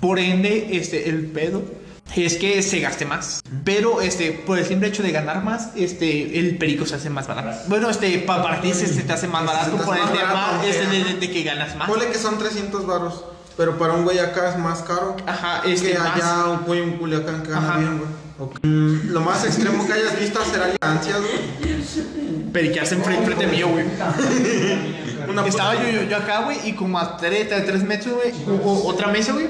Por 0.00 0.18
ende, 0.18 0.68
este, 0.72 1.08
el 1.08 1.26
pedo 1.26 1.62
es 2.16 2.36
que 2.36 2.62
se 2.62 2.80
gaste 2.80 3.04
más. 3.04 3.40
Pero 3.64 4.00
este, 4.00 4.32
por 4.32 4.58
el 4.58 4.64
simple 4.64 4.88
hecho 4.88 5.02
de 5.02 5.10
ganar 5.12 5.42
más, 5.44 5.70
este, 5.76 6.38
el 6.38 6.56
perico 6.56 6.86
se 6.86 6.94
hace 6.96 7.10
más 7.10 7.26
barato. 7.26 7.50
Bueno, 7.68 7.90
este, 7.90 8.18
pa- 8.20 8.42
para 8.42 8.60
ti 8.60 8.72
se, 8.72 8.86
se 8.86 9.02
te 9.02 9.12
hace 9.12 9.28
más 9.28 9.44
barato 9.44 9.76
hace 9.76 9.84
por 9.84 9.96
el 9.96 10.02
más 10.04 10.12
tema 10.12 10.32
barato, 10.32 10.66
este, 10.66 10.86
de, 10.86 11.04
de- 11.04 11.14
de 11.14 11.30
que 11.30 11.42
ganas 11.42 11.76
más. 11.76 11.88
Ponle 11.88 12.06
que 12.08 12.18
son 12.18 12.38
300 12.38 12.86
varos, 12.86 13.24
pero 13.56 13.76
para 13.78 13.94
un 13.94 14.04
güey 14.04 14.18
acá 14.18 14.50
es 14.52 14.58
más 14.58 14.80
caro. 14.82 15.16
Ajá, 15.26 15.62
este, 15.66 15.92
que 15.92 15.98
más. 15.98 16.14
allá 16.16 16.44
un 16.46 16.64
güey 16.64 16.82
en 16.82 16.92
Culiacán 16.98 17.42
que 17.42 17.50
gana 17.50 17.68
Ajá. 17.68 17.78
bien, 17.78 17.98
güey. 17.98 18.10
Ok. 18.40 18.58
Mm, 18.62 19.10
lo 19.10 19.20
más 19.20 19.44
extremo 19.44 19.84
que 19.86 19.92
hayas 19.92 20.18
visto 20.18 20.40
hacer 20.40 20.62
alianzas, 20.62 21.20
güey. 21.20 22.52
Periquearse 22.52 22.94
enfrente, 22.94 23.26
frente 23.26 23.46
mío, 23.48 23.68
güey. 23.68 23.84
Una 25.28 25.46
Estaba 25.46 25.74
yo, 25.74 25.88
yo, 25.90 26.02
yo 26.04 26.16
acá, 26.16 26.42
güey, 26.44 26.58
y 26.68 26.72
como 26.72 26.98
a 26.98 27.16
3, 27.16 27.52
a 27.52 27.64
tres 27.64 27.82
metros, 27.84 28.14
güey, 28.14 28.32
hubo 28.46 28.86
otra 28.86 29.08
mesa, 29.08 29.32
güey. 29.32 29.46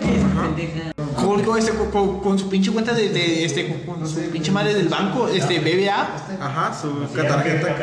Con, 1.14 1.42
con, 1.42 1.58
este, 1.58 1.72
con- 1.72 2.20
con- 2.20 2.38
su 2.38 2.48
pinche 2.48 2.70
cuenta 2.70 2.92
de, 2.94 3.08
de, 3.08 3.44
este, 3.44 3.84
con, 3.84 4.06
su 4.08 4.20
pinche 4.30 4.50
madre 4.52 4.72
del 4.74 4.88
banco, 4.88 5.28
este, 5.28 5.58
BBA, 5.58 6.08
Ajá, 6.40 6.72
su 6.80 6.90
tarjeta. 7.06 7.76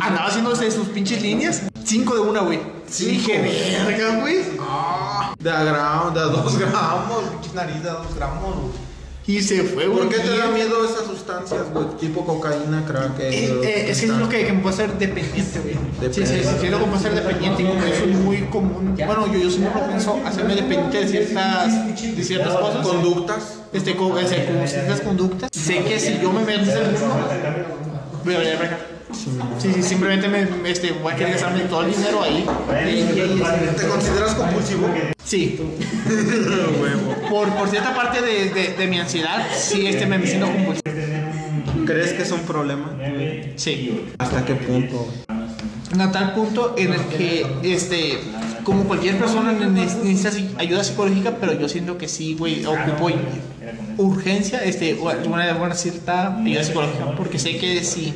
andaba 0.00 0.26
haciendo 0.26 0.52
este, 0.52 0.70
sus 0.70 0.88
pinches 0.88 1.22
líneas. 1.22 1.62
Cinco 1.84 2.14
de 2.14 2.20
una, 2.20 2.40
güey. 2.40 2.60
Cinco. 2.88 3.10
Dije, 3.12 3.82
verga, 3.86 4.20
güey. 4.20 4.36
De 5.38 5.50
a 5.50 5.62
gramos, 5.64 6.14
de 6.14 6.20
a 6.20 6.24
dos 6.24 6.58
gramos, 6.58 7.24
pinche 7.40 7.54
nariz 7.54 7.82
de 7.82 7.90
a 7.90 7.94
dos 7.94 8.14
gramos, 8.16 8.54
güey. 8.56 8.93
Y 9.26 9.40
se 9.40 9.62
fue, 9.62 9.86
güey. 9.86 10.06
¿Por 10.06 10.08
qué 10.10 10.20
te 10.20 10.36
da 10.36 10.48
miedo 10.48 10.84
esas 10.84 11.06
sustancias, 11.06 11.62
güey? 11.72 11.86
Tipo 11.98 12.26
cocaína, 12.26 12.84
crack. 12.86 13.18
Eh, 13.20 13.58
eh, 13.64 13.86
es 13.88 14.00
que 14.00 14.06
es 14.06 14.12
lo 14.12 14.28
que, 14.28 14.44
que 14.44 14.52
me 14.52 14.60
puede 14.60 14.74
hacer 14.74 14.98
dependiente, 14.98 15.60
güey. 15.60 16.12
Sí, 16.12 16.26
sí, 16.26 16.42
sí, 16.60 16.68
lo 16.68 16.78
que 16.78 16.84
me 16.84 16.92
puede 16.92 16.96
hacer 16.96 17.14
dependiente. 17.14 17.62
Y 17.62 17.66
como 17.66 17.86
yo 17.86 17.94
soy 17.94 18.12
muy 18.12 18.36
común, 18.42 18.94
bueno, 18.94 19.26
yo, 19.32 19.38
yo 19.38 19.50
soy 19.50 19.60
muy 19.60 19.70
propenso 19.70 20.20
a 20.24 20.28
hacerme 20.28 20.54
dependiente 20.54 21.00
de 21.00 21.08
ciertas, 21.08 22.16
de 22.16 22.22
ciertas 22.22 22.54
cosas. 22.54 22.86
Conductas. 22.86 23.58
este, 23.72 23.96
con, 23.96 24.18
este, 24.18 24.44
con 24.44 24.68
ciertas 24.68 25.00
conductas. 25.00 25.50
Sé 25.52 25.82
que 25.84 25.98
si 25.98 26.18
yo 26.20 26.30
me 26.30 26.44
meto 26.44 26.62
en 26.62 26.68
ese 26.68 26.80
mundo, 26.80 27.16
voy 28.24 28.34
a 28.34 28.38
valer 28.38 28.58
verga. 28.58 28.78
Sí, 29.58 29.72
sí, 29.72 29.82
simplemente 29.82 30.28
me, 30.28 30.70
este, 30.70 30.92
voy 30.92 31.12
a 31.12 31.16
querer 31.16 31.32
gastarme 31.32 31.60
todo 31.60 31.82
el 31.82 31.94
dinero 31.94 32.22
ahí. 32.22 32.44
¿Te 33.78 33.88
consideras 33.88 34.34
compulsivo? 34.34 34.88
Sí. 35.34 35.58
Por, 37.30 37.48
por 37.54 37.68
cierta 37.68 37.94
parte 37.94 38.20
de, 38.22 38.50
de, 38.50 38.74
de 38.74 38.86
mi 38.86 38.98
ansiedad, 38.98 39.44
sí, 39.56 39.86
este, 39.86 40.06
me 40.06 40.24
siento 40.26 40.46
compulsivo. 40.46 40.82
¿Crees 41.86 42.12
que 42.12 42.22
es 42.22 42.30
un 42.30 42.40
problema? 42.40 42.96
Sí. 43.56 44.04
¿Hasta 44.18 44.44
qué 44.44 44.54
punto? 44.54 45.08
a 45.98 46.10
tal 46.10 46.34
punto 46.34 46.74
en 46.76 46.92
el 46.92 47.00
que, 47.02 47.46
este, 47.62 48.18
como 48.64 48.84
cualquier 48.84 49.16
persona 49.18 49.52
ne- 49.52 49.68
necesita 49.68 50.30
si- 50.32 50.50
ayuda 50.58 50.82
psicológica, 50.82 51.36
pero 51.40 51.52
yo 51.58 51.68
siento 51.68 51.98
que 51.98 52.08
sí, 52.08 52.34
güey, 52.38 52.64
ocupo 52.64 53.10
urgencia, 53.96 54.62
este, 54.64 54.90
alguna, 55.08 55.54
una 55.56 55.74
cierta 55.74 56.36
ayuda 56.38 56.64
psicológica, 56.64 57.14
porque 57.16 57.38
sé 57.38 57.58
que 57.58 57.84
si, 57.84 58.12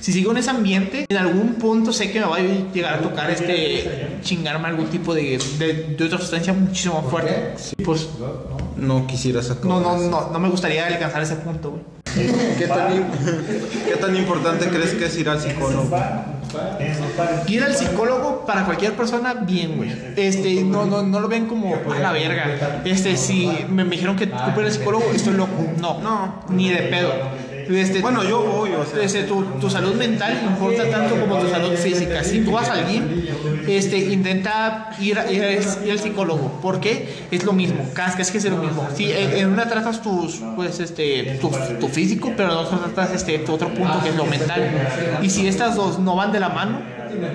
si 0.00 0.12
sigo 0.12 0.30
en 0.32 0.38
ese 0.38 0.50
ambiente, 0.50 1.06
en 1.08 1.16
algún 1.16 1.54
punto 1.54 1.92
sé 1.92 2.10
que 2.10 2.20
me 2.20 2.26
va 2.26 2.36
a 2.36 2.40
llegar 2.40 2.94
a 2.94 2.98
tocar, 3.00 3.30
este, 3.30 4.18
chingarme 4.22 4.68
algún 4.68 4.86
tipo 4.86 5.14
de, 5.14 5.38
de, 5.58 5.94
de 5.96 6.04
otra 6.04 6.18
sustancia 6.18 6.52
muchísimo 6.52 7.00
más 7.02 7.10
fuerte. 7.10 7.54
Pues, 7.84 8.08
No 8.76 9.06
quisieras 9.06 9.50
acabar. 9.50 9.68
no, 9.68 9.80
no, 9.80 10.08
no, 10.08 10.30
no 10.30 10.38
me 10.38 10.48
gustaría 10.48 10.86
alcanzar 10.86 11.22
ese 11.22 11.36
punto, 11.36 11.70
güey. 11.70 11.82
¿Qué 12.58 12.66
tan, 12.66 12.92
im- 12.92 13.04
¿Qué 13.86 13.96
tan 13.96 14.16
importante 14.16 14.66
crees 14.68 14.94
que 14.94 15.04
es 15.06 15.16
ir 15.16 15.28
al 15.28 15.40
psicólogo? 15.40 15.88
Ir 17.46 17.62
al 17.62 17.74
psicólogo 17.76 18.44
para 18.44 18.64
cualquier 18.64 18.94
persona, 18.94 19.34
bien, 19.34 19.76
güey. 19.76 19.92
Este, 20.16 20.64
no, 20.64 20.86
no, 20.86 21.02
no 21.02 21.20
lo 21.20 21.28
ven 21.28 21.46
como 21.46 21.72
a 21.76 21.98
la 22.00 22.10
verga. 22.10 22.80
Este, 22.84 23.16
si 23.16 23.48
me, 23.68 23.84
me 23.84 23.90
dijeron 23.92 24.16
que 24.16 24.24
ocupo 24.24 24.60
ir 24.60 24.66
al 24.66 24.72
psicólogo, 24.72 25.04
estoy 25.14 25.34
loco. 25.34 25.52
No, 25.80 26.00
No. 26.00 26.44
ni 26.48 26.68
de 26.70 26.82
pedo. 26.82 27.12
Este, 27.70 28.00
Bueno, 28.00 28.24
yo 28.24 28.42
voy, 28.42 28.70
o 28.72 28.84
sea. 28.84 29.02
este, 29.02 29.22
tu, 29.24 29.42
tu 29.60 29.70
salud 29.70 29.94
mental 29.94 30.40
importa 30.46 30.88
tanto 30.90 31.14
como 31.20 31.38
tu 31.38 31.48
salud 31.48 31.72
física. 31.74 32.24
Si 32.24 32.40
tú 32.40 32.52
vas 32.52 32.68
al 32.68 32.86
gym, 32.88 33.04
este, 33.68 33.98
intenta 33.98 34.90
ir, 35.00 35.18
a- 35.18 35.30
ir, 35.30 35.42
a- 35.44 35.52
ir 35.52 35.90
al 35.92 35.98
psicólogo. 35.98 36.58
¿Por 36.60 36.80
qué? 36.80 37.08
Es 37.30 37.44
lo 37.44 37.52
mismo. 37.52 37.84
Cada 37.94 38.14
vez 38.16 38.30
que 38.30 38.38
es 38.38 38.44
lo 38.44 38.56
mismo. 38.56 38.88
Si 38.96 39.10
en, 39.12 39.32
en 39.36 39.48
una 39.50 39.68
tratas 39.68 40.02
tus, 40.02 40.40
pues, 40.56 40.80
este, 40.80 41.38
tu, 41.40 41.50
tu 41.78 41.88
físico, 41.88 42.32
pero 42.36 42.52
en 42.52 42.58
otra 42.58 42.78
tratas 42.78 43.12
este, 43.14 43.38
tu 43.40 43.52
otro 43.54 43.68
punto 43.68 44.00
que 44.02 44.08
es 44.10 44.16
lo 44.16 44.24
mental. 44.24 44.62
Y 45.22 45.30
si 45.30 45.46
estas 45.46 45.76
dos 45.76 45.98
no 45.98 46.16
van 46.16 46.32
de 46.32 46.40
la 46.40 46.48
mano, 46.48 46.80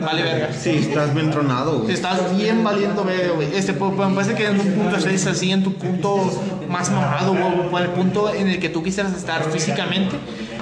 vale 0.02 0.24
verga. 0.24 0.54
Sí, 0.54 0.70
estás 0.72 1.14
bien 1.14 1.32
tronado, 1.32 1.80
güey. 1.80 1.94
Estás 1.94 2.36
bien 2.36 2.64
valiendo 2.64 3.04
verga, 3.04 3.34
güey. 3.34 3.56
Este, 3.56 3.74
pues, 3.74 3.92
me 4.10 4.16
parece 4.16 4.36
que 4.36 4.48
en 4.48 4.60
un 4.60 4.72
punto 4.74 4.98
estés 4.98 5.28
así, 5.28 5.52
en 5.52 5.64
tu 5.64 5.74
punto 5.74 6.32
más 6.70 6.92
mamado, 6.92 7.32
o 7.34 7.72
o 7.72 7.80
el 7.80 7.88
punto 7.90 8.34
en 8.34 8.48
el 8.48 8.60
que 8.60 8.70
tú 8.70 8.84
quisieras 8.84 9.14
estar 9.14 9.44
físicamente. 9.52 10.16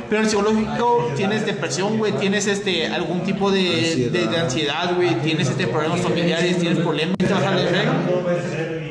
Pero 0.10 0.22
en 0.22 0.26
el 0.26 0.30
psicológico 0.30 1.12
tienes 1.16 1.46
depresión, 1.46 1.98
güey, 1.98 2.12
tienes 2.14 2.46
este, 2.46 2.88
algún 2.88 3.22
tipo 3.22 3.50
de, 3.50 4.10
de, 4.12 4.28
de 4.28 4.38
ansiedad, 4.38 4.96
güey, 4.96 5.16
tienes 5.22 5.50
este, 5.50 5.66
problemas 5.66 6.02
familiares, 6.02 6.60
tienes 6.60 6.80
problemas, 6.80 7.18
te 7.18 7.34
vas 7.34 7.44
a 7.44 7.52
la 7.52 7.56
verga. 7.64 7.94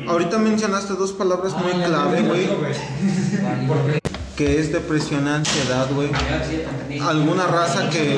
Ahorita 0.07 0.37
mencionaste 0.37 0.93
dos 0.93 1.13
palabras 1.13 1.55
muy 1.55 1.71
clave, 1.81 2.21
güey. 2.23 2.47
Que 4.37 4.59
es 4.59 4.71
depresión 4.71 5.27
ansiedad, 5.27 5.87
güey. 5.93 6.09
Alguna 7.01 7.45
raza 7.45 7.89
que 7.89 8.17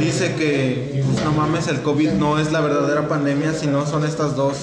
dice 0.00 0.34
que, 0.34 1.04
pues, 1.06 1.24
no 1.24 1.32
mames, 1.32 1.68
el 1.68 1.82
COVID 1.82 2.12
no 2.12 2.38
es 2.38 2.50
la 2.50 2.60
verdadera 2.60 3.08
pandemia, 3.08 3.52
sino 3.52 3.86
son 3.86 4.04
estas 4.04 4.34
dos 4.34 4.56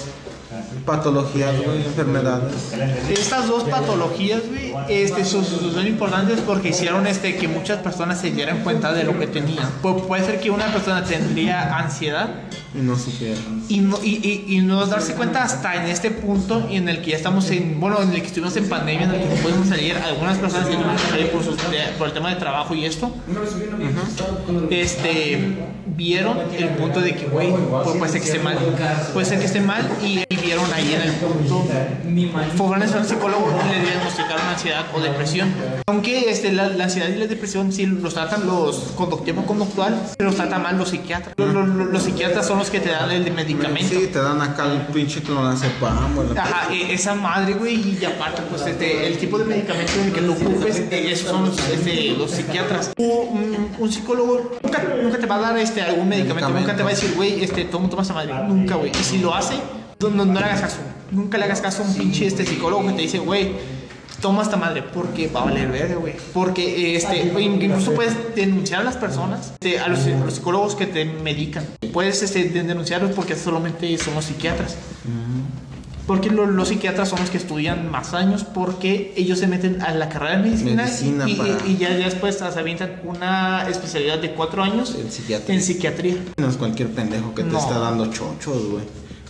patologías, 0.90 1.56
güey, 1.64 1.86
enfermedades. 1.86 2.74
Estas 3.12 3.48
dos 3.48 3.64
patologías, 3.66 4.42
güey, 4.50 4.74
este, 4.90 5.24
son, 5.24 5.46
son- 5.46 5.86
importantes 5.88 6.40
porque 6.46 6.70
hicieron 6.70 7.06
este, 7.08 7.36
que 7.38 7.48
muchas 7.48 7.78
personas 7.80 8.20
se 8.20 8.32
dieran 8.32 8.64
cuenta 8.64 8.92
de 8.94 9.04
lo 9.04 9.18
que 9.20 9.28
tenían. 9.28 9.68
Pu- 9.84 10.08
puede 10.08 10.26
ser 10.26 10.40
que 10.40 10.50
una 10.50 10.66
persona 10.74 11.04
tendría 11.04 11.78
ansiedad 11.78 12.28
Y 12.74 12.80
no 12.80 12.98
supieron. 12.98 13.64
y 13.70 13.80
no, 13.80 13.98
y, 14.04 14.16
y, 14.50 14.56
y 14.58 14.62
no 14.62 14.86
darse 14.86 15.14
cuenta 15.14 15.44
hasta 15.44 15.76
en 15.76 15.90
este 15.90 16.10
punto 16.12 16.68
en 16.72 16.90
el 16.90 17.02
que 17.02 17.12
ya 17.12 17.18
estamos 17.18 17.50
en, 17.52 17.80
bueno, 17.80 18.02
en 18.02 18.10
el 18.14 18.22
que 18.22 18.28
estuvimos 18.28 18.56
en 18.58 18.68
pandemia, 18.70 19.06
en 19.06 19.12
el 19.16 19.22
que 19.22 19.36
no 19.36 19.42
podemos 19.42 19.68
salir, 19.68 19.96
algunas 19.96 20.38
personas 20.38 20.66
tuvieron 20.70 20.96
que 20.96 21.04
salir 21.04 21.30
por, 21.32 21.44
sus- 21.44 21.58
de- 21.58 21.94
por 21.98 22.08
el 22.08 22.14
tema 22.14 22.30
de 22.30 22.36
trabajo 22.38 22.74
y 22.76 22.86
esto, 22.86 23.12
este, 24.70 25.58
vieron 25.98 26.38
el 26.58 26.70
punto 26.70 27.02
de 27.02 27.16
que, 27.16 27.26
güey, 27.26 27.50
pu- 27.52 27.98
puede 27.98 28.12
ser 28.12 28.22
que 28.22 28.28
esté 28.28 28.40
mal, 28.40 28.58
puede 29.14 29.26
ser 29.26 29.40
que 29.40 29.46
esté 29.46 29.62
mal 29.62 29.88
y, 30.04 30.20
y 30.30 30.36
vieron 30.38 30.66
ahí 30.74 30.78
en 30.80 31.01
el 31.01 31.11
punto, 31.13 31.65
fueron 32.57 32.84
a 32.84 32.97
un 32.97 33.05
psicólogo 33.05 33.47
le 33.69 33.82
diagnosticaron 33.82 34.45
ansiedad 34.47 34.86
o 34.95 34.99
depresión. 34.99 35.49
Aunque 35.88 36.30
este, 36.30 36.51
la, 36.51 36.67
la 36.69 36.86
ansiedad 36.86 37.09
y 37.09 37.15
la 37.15 37.27
depresión 37.27 37.71
sí 37.71 37.86
los 37.86 38.13
tratan 38.13 38.45
los 38.47 38.75
conductivo 38.95 39.45
conductual, 39.45 39.99
pero 40.17 40.30
los 40.30 40.38
tratan 40.38 40.63
mal 40.63 40.77
los 40.77 40.89
psiquiatras. 40.89 41.34
Los, 41.38 41.53
los- 41.53 41.67
los 41.89 42.03
psiquiatras 42.03 42.45
son 42.47 42.59
los 42.59 42.69
que 42.69 42.80
te 42.80 42.89
dan 42.89 43.09
el 43.11 43.32
medicamento. 43.34 43.93
Sí, 43.99 44.07
te 44.11 44.19
dan 44.19 44.41
acá 44.41 44.65
el 44.71 44.82
pinche 44.93 45.21
clonazepam, 45.21 45.97
Ajá, 46.38 46.73
e- 46.73 46.93
esa 46.93 47.15
madre, 47.15 47.53
güey, 47.53 47.97
y 47.99 48.05
aparte, 48.05 48.41
pues, 48.49 48.65
este, 48.65 49.07
el 49.07 49.17
tipo 49.17 49.38
de 49.38 49.45
medicamento 49.45 49.91
en 49.99 50.07
el 50.07 50.13
que 50.13 50.21
tú 50.21 50.32
ocupes, 50.34 50.84
esos 50.91 51.27
son 51.30 51.45
los, 51.45 51.57
este, 51.69 52.11
los 52.17 52.32
psiquiatras. 52.32 52.91
Un, 52.97 53.69
un 53.77 53.91
psicólogo 53.91 54.51
nunca, 54.63 54.84
nunca 55.01 55.17
te 55.17 55.25
va 55.25 55.36
a 55.36 55.39
dar 55.39 55.57
este, 55.57 55.82
algún 55.82 56.07
medicamento, 56.09 56.49
nunca 56.49 56.75
te 56.75 56.84
va 56.84 56.89
a 56.89 56.93
decir, 56.93 57.13
güey, 57.15 57.43
este, 57.43 57.65
toma, 57.65 57.89
toma 57.89 58.03
esa 58.03 58.13
madre. 58.13 58.34
Nunca, 58.47 58.75
güey. 58.75 58.91
Y 58.91 59.03
si 59.03 59.17
lo 59.19 59.34
hace, 59.34 59.55
no, 60.02 60.10
no, 60.10 60.26
no 60.26 60.39
le 60.39 60.45
hagas 60.45 60.62
caso. 60.62 60.78
Nunca 61.12 61.38
le 61.38 61.45
hagas 61.45 61.62
caso 61.62 61.84
a 61.84 61.86
un 61.88 61.93
pinche 61.95 62.26
este, 62.28 62.45
psicólogo 62.45 62.86
que 62.88 62.93
te 62.93 63.02
dice, 63.02 63.20
güey, 63.20 63.52
toma 64.22 64.43
esta 64.43 64.58
madre, 64.58 64.84
porque 64.84 65.28
va 65.28 65.41
a 65.41 65.45
valer 65.45 65.70
verga, 65.70 65.95
güey. 65.95 66.14
Porque, 66.34 66.95
este, 66.95 67.34
incluso 67.41 67.93
puedes 67.93 68.14
denunciar 68.36 68.82
a 68.82 68.84
las 68.84 68.97
personas, 68.97 69.52
este, 69.54 69.80
a 69.80 69.88
los, 69.88 70.06
a 70.06 70.10
los 70.26 70.34
psicólogos 70.36 70.76
que 70.76 70.86
te 70.86 71.06
medican. 71.06 71.66
Puedes 71.91 72.22
este, 72.22 72.45
de- 72.50 72.64
denunciarlos 72.64 73.12
porque 73.12 73.36
solamente 73.36 73.97
son 73.97 74.16
los 74.16 74.26
psiquiatras. 74.26 74.76
Porque 76.08 76.30
lo- 76.32 76.47
los 76.47 76.70
psiquiatras 76.70 77.08
son 77.10 77.20
los 77.20 77.30
que 77.30 77.38
estudian 77.38 77.91
más 77.91 78.14
años 78.16 78.43
porque 78.43 79.14
ellos 79.16 79.38
se 79.38 79.45
meten 79.47 79.82
a 79.84 79.93
la 79.93 80.10
carrera 80.10 80.38
de 80.38 80.43
medicina, 80.50 80.84
Medicina 80.84 81.30
y, 81.30 81.36
para- 81.36 81.58
y 81.68 81.78
ya 81.78 81.89
después 81.91 82.36
se 82.38 82.45
avientan 82.45 83.02
una 83.04 83.68
especialidad 83.70 84.18
de 84.20 84.32
cuatro 84.32 84.64
años 84.64 84.95
En 85.00 85.12
psiquiatría. 85.12 85.56
en 85.56 85.62
psiquiatría. 85.62 86.16
No 86.38 86.50
es 86.50 86.58
cualquier 86.58 86.89
pendejo 86.89 87.36
que 87.36 87.43
te 87.43 87.52
No. 87.52 87.60
está 87.60 87.78
dando 87.78 88.08
chochos, 88.08 88.70
güey. 88.72 88.84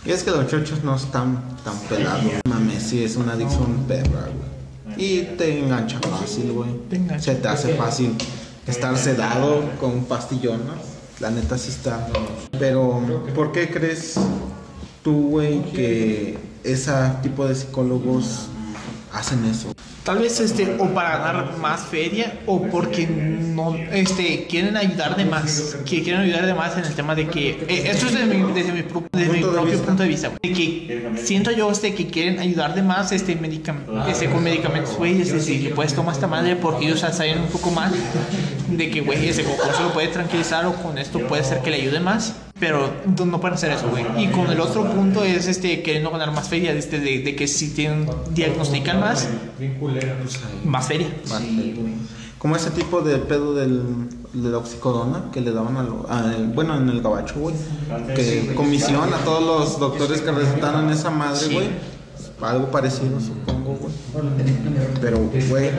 Y 0.04 0.12
es 0.12 0.22
que 0.22 0.30
los 0.30 0.46
chochos 0.46 0.82
no 0.82 0.96
están 0.96 1.42
tan 1.62 1.78
pelados. 1.88 2.24
Mames, 2.48 2.82
sí, 2.82 3.04
es 3.04 3.16
una 3.16 3.32
adicción 3.32 3.84
perra, 3.86 4.28
güey. 4.28 4.96
Y 4.96 5.22
te 5.36 5.60
engancha 5.60 6.00
fácil, 6.00 6.52
güey. 6.52 6.70
Te 6.88 6.96
engancha. 6.96 7.32
Se 7.32 7.34
te 7.34 7.48
hace 7.48 7.74
fácil 7.74 8.14
estar 8.66 8.96
sedado 8.96 9.62
con 9.78 9.90
un 9.90 10.04
pastillón, 10.04 10.66
¿no? 10.66 10.74
La 11.20 11.30
neta 11.30 11.58
sí 11.58 11.68
está. 11.68 12.08
Pero, 12.58 13.02
¿por 13.34 13.52
qué 13.52 13.70
crees 13.70 14.14
tú, 15.04 15.28
güey, 15.30 15.62
que 15.72 16.38
ese 16.64 16.92
tipo 17.22 17.46
de 17.46 17.54
psicólogos 17.54 18.48
hacen 19.12 19.44
eso? 19.44 19.72
Tal 20.04 20.18
vez 20.18 20.40
este, 20.40 20.76
o 20.78 20.86
para 20.94 21.18
ganar 21.18 21.56
más 21.58 21.82
feria, 21.82 22.40
o 22.46 22.62
porque 22.62 23.06
no 23.06 23.74
este, 23.92 24.46
quieren 24.48 24.76
ayudar 24.76 25.16
de 25.16 25.24
más. 25.26 25.76
Que 25.84 26.02
quieren 26.02 26.22
ayudar 26.22 26.46
de 26.46 26.54
más 26.54 26.76
en 26.78 26.84
el 26.84 26.94
tema 26.94 27.14
de 27.14 27.28
que. 27.28 27.50
eh, 27.68 27.82
esto 27.90 28.06
es 28.06 28.12
desde 28.14 28.26
mi, 28.26 28.52
desde 28.52 28.72
mi, 28.72 28.82
pro- 28.82 29.04
desde 29.12 29.32
mi 29.32 29.40
propio 29.40 29.62
vista. 29.64 29.86
punto 29.86 30.02
de 30.02 30.08
vista. 30.08 30.30
De 30.42 30.52
que 30.52 31.12
siento 31.22 31.50
yo 31.50 31.70
este, 31.70 31.94
que 31.94 32.06
quieren 32.06 32.38
ayudar 32.40 32.74
de 32.74 32.82
más 32.82 33.12
este, 33.12 33.38
medicam- 33.38 34.08
este, 34.08 34.30
con 34.30 34.42
medicamentos, 34.42 34.96
güey. 34.96 35.20
Este, 35.20 35.40
si 35.40 35.58
le 35.58 35.70
puedes 35.70 35.94
tomar 35.94 36.14
esta 36.14 36.26
madre, 36.26 36.56
porque 36.56 36.86
ellos 36.86 37.00
saben 37.00 37.38
un 37.40 37.48
poco 37.48 37.70
más 37.70 37.92
de 38.68 38.90
que, 38.90 39.00
güey, 39.02 39.28
ese 39.28 39.44
con 39.44 39.52
eso 39.54 39.82
lo 39.82 39.92
puede 39.92 40.08
tranquilizar 40.08 40.64
o 40.66 40.74
con 40.74 40.96
esto 40.98 41.18
puede 41.28 41.44
ser 41.44 41.60
que 41.60 41.70
le 41.70 41.76
ayude 41.82 42.00
más. 42.00 42.34
Pero 42.60 42.90
no 43.26 43.40
pueden 43.40 43.54
hacer 43.54 43.72
eso, 43.72 43.88
güey. 43.88 44.04
Y 44.22 44.28
con 44.28 44.50
el 44.50 44.60
otro 44.60 44.84
punto 44.84 45.24
es 45.24 45.46
este, 45.48 45.82
queriendo 45.82 46.10
ganar 46.10 46.30
más 46.32 46.48
feria, 46.48 46.72
este, 46.72 47.00
de, 47.00 47.20
de 47.20 47.34
que 47.34 47.48
si 47.48 47.70
tienen, 47.70 48.06
diagnostican 48.32 49.00
más, 49.00 49.28
más 50.66 50.86
feria. 50.86 51.08
Como 52.38 52.56
ese 52.56 52.70
tipo 52.70 53.00
de 53.02 53.16
pedo 53.18 53.54
del, 53.54 53.82
de 54.32 54.48
la 54.50 54.58
oxicodona 54.58 55.24
que 55.32 55.40
le 55.42 55.52
daban 55.52 55.76
a 55.76 55.82
lo- 55.82 56.06
a 56.10 56.34
el- 56.34 56.46
bueno, 56.48 56.74
en 56.76 56.88
el 56.88 57.02
gabacho, 57.02 57.34
güey. 57.38 57.54
Que 58.14 58.54
comisión 58.54 59.12
a 59.12 59.18
todos 59.24 59.42
los 59.42 59.78
doctores 59.80 60.20
que 60.22 60.30
recetaron 60.30 60.88
esa 60.90 61.10
madre, 61.10 61.46
güey. 61.52 61.68
Algo 62.42 62.70
parecido, 62.70 63.20
supongo, 63.20 63.74
güey. 63.80 63.92
Pero, 65.00 65.18
güey, 65.18 65.48
bueno, 65.48 65.78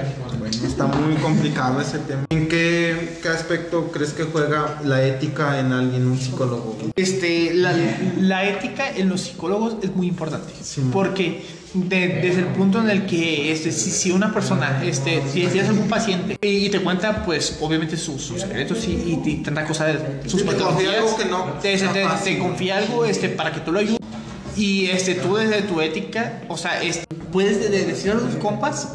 está 0.66 0.86
muy 0.88 1.16
complicado 1.16 1.82
ese 1.82 1.98
tema. 2.00 2.26
¿En 2.30 2.48
qué, 2.48 3.20
qué 3.22 3.30
aspecto 3.30 3.92
crees 3.92 4.14
que 4.14 4.24
juega 4.24 4.80
la 4.84 5.04
ética 5.04 5.60
en 5.60 5.72
alguien, 5.74 6.06
un 6.08 6.20
psicólogo? 6.20 6.76
güey? 6.80 6.92
Este, 6.96 7.54
la, 7.54 7.74
la 8.20 8.46
ética 8.48 8.90
en 8.96 9.10
los 9.10 9.22
psicólogos 9.22 9.78
es 9.82 9.96
muy 9.96 10.08
importante. 10.08 10.54
Porque 10.92 11.44
de- 11.74 12.08
desde 12.22 12.42
el 12.42 12.48
punto 12.48 12.80
en 12.82 12.90
el 12.90 13.06
que 13.06 13.52
este, 13.52 13.72
si, 13.72 13.90
si 13.90 14.12
una 14.12 14.34
persona, 14.34 14.84
este, 14.84 15.22
si 15.32 15.48
tienes 15.48 15.70
algún 15.70 15.88
paciente 15.88 16.38
y, 16.42 16.66
y 16.66 16.70
te 16.70 16.80
cuenta, 16.82 17.24
pues 17.26 17.58
obviamente 17.62 17.96
sus, 17.98 18.22
sus 18.22 18.42
secretos 18.42 18.86
y, 18.88 18.92
y, 18.92 19.30
y 19.30 19.36
tanta 19.38 19.66
cosa 19.66 19.86
de 19.86 20.22
sus 20.30 20.42
Sí, 20.42 20.48
te 20.48 20.54
confía 20.56 20.68
patologías, 20.68 20.96
algo 20.98 21.18
que 21.18 21.26
no 21.26 21.44
te, 21.62 21.78
te 22.24 22.38
confía 22.40 22.78
algo 22.78 23.06
este, 23.06 23.30
para 23.30 23.52
que 23.54 23.62
tú 23.62 23.72
lo 23.72 23.80
ayudes. 23.80 24.01
Y 24.62 24.90
este, 24.92 25.16
tú 25.16 25.36
desde 25.36 25.64
tu 25.64 25.82
ética, 25.82 26.44
o 26.48 26.56
sea, 26.56 26.82
este, 26.84 27.06
puedes 27.32 27.60
de- 27.60 27.70
de 27.70 27.86
decir 27.86 28.12
a 28.12 28.14
los 28.16 28.36
compas, 28.36 28.88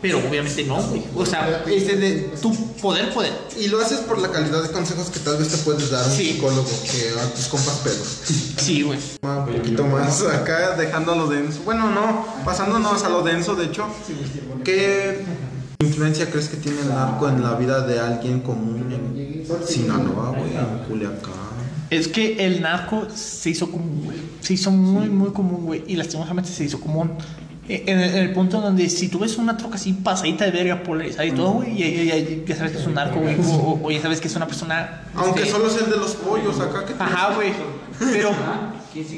pero 0.00 0.18
obviamente 0.18 0.62
no, 0.64 0.80
güey. 0.82 1.02
O 1.16 1.26
sea, 1.26 1.64
este, 1.66 1.96
de 1.96 2.12
tu 2.40 2.54
poder, 2.80 3.12
poder. 3.12 3.32
Y 3.58 3.66
lo 3.66 3.80
haces 3.80 3.98
por 4.00 4.18
la 4.20 4.30
calidad 4.30 4.62
de 4.62 4.70
consejos 4.70 5.10
que 5.10 5.18
tal 5.18 5.36
vez 5.36 5.48
te 5.48 5.56
puedes 5.58 5.90
dar 5.90 6.06
un 6.06 6.12
Sí. 6.12 6.34
psicólogo 6.34 6.64
que 6.84 7.20
a 7.20 7.34
tus 7.34 7.46
compas 7.48 7.74
pedos. 7.82 8.18
Sí, 8.58 8.82
güey. 8.82 8.98
Un 9.22 9.46
poquito 9.56 9.84
más 9.86 10.22
acá, 10.22 10.76
dejándolo 10.76 11.26
denso. 11.26 11.58
Bueno, 11.64 11.90
no, 11.90 12.24
pasándonos 12.44 13.02
a 13.02 13.08
lo 13.08 13.22
denso, 13.22 13.56
de 13.56 13.64
hecho. 13.66 13.86
¿Qué 14.64 15.24
influencia 15.80 16.30
crees 16.30 16.48
que 16.48 16.56
tiene 16.58 16.82
el 16.82 16.88
narco 16.90 17.28
en 17.28 17.42
la 17.42 17.54
vida 17.54 17.84
de 17.86 17.98
alguien 17.98 18.40
común 18.42 18.92
en 18.92 19.66
Sinaloa, 19.66 20.30
güey, 20.30 20.54
en 20.56 20.84
Culiacán? 20.88 21.49
Es 21.90 22.08
que 22.08 22.46
el 22.46 22.62
narco 22.62 23.06
se 23.14 23.50
hizo 23.50 23.70
común, 23.70 24.02
güey. 24.04 24.18
Se 24.40 24.54
hizo 24.54 24.70
muy, 24.70 25.08
muy 25.08 25.30
común, 25.32 25.66
güey. 25.66 25.82
Y 25.88 25.96
lastimosamente 25.96 26.50
se 26.50 26.64
hizo 26.64 26.80
común. 26.80 27.12
Eh, 27.68 27.84
En 27.86 27.98
el, 28.00 28.10
en 28.10 28.16
el 28.18 28.32
punto 28.32 28.60
donde 28.60 28.88
si 28.88 29.08
tú 29.08 29.18
ves 29.18 29.36
una 29.38 29.56
troca 29.56 29.74
así 29.76 29.92
pasadita 29.92 30.44
de 30.44 30.50
verga, 30.52 30.82
polarizada 30.82 31.24
y 31.26 31.32
todo, 31.32 31.50
güey, 31.52 31.76
ya, 31.76 32.14
ya- 32.16 32.44
ya- 32.46 32.56
sabes 32.56 32.72
que 32.72 32.78
es 32.78 32.86
un 32.86 32.94
narco, 32.94 33.20
güey. 33.20 33.36
O, 33.40 33.42
o- 33.54 33.80
o 33.86 33.90
ya 33.90 34.00
sabes 34.00 34.20
que 34.20 34.28
es 34.28 34.36
una 34.36 34.46
persona. 34.46 35.02
Aunque 35.14 35.40
este, 35.42 35.52
solo 35.52 35.66
es 35.68 35.76
el 35.82 35.90
de 35.90 35.96
los 35.96 36.12
pollos 36.16 36.58
acá 36.60 36.84
que 36.84 36.94
Ajá, 36.98 37.34
güey. 37.34 37.52
Pero, 38.12 38.30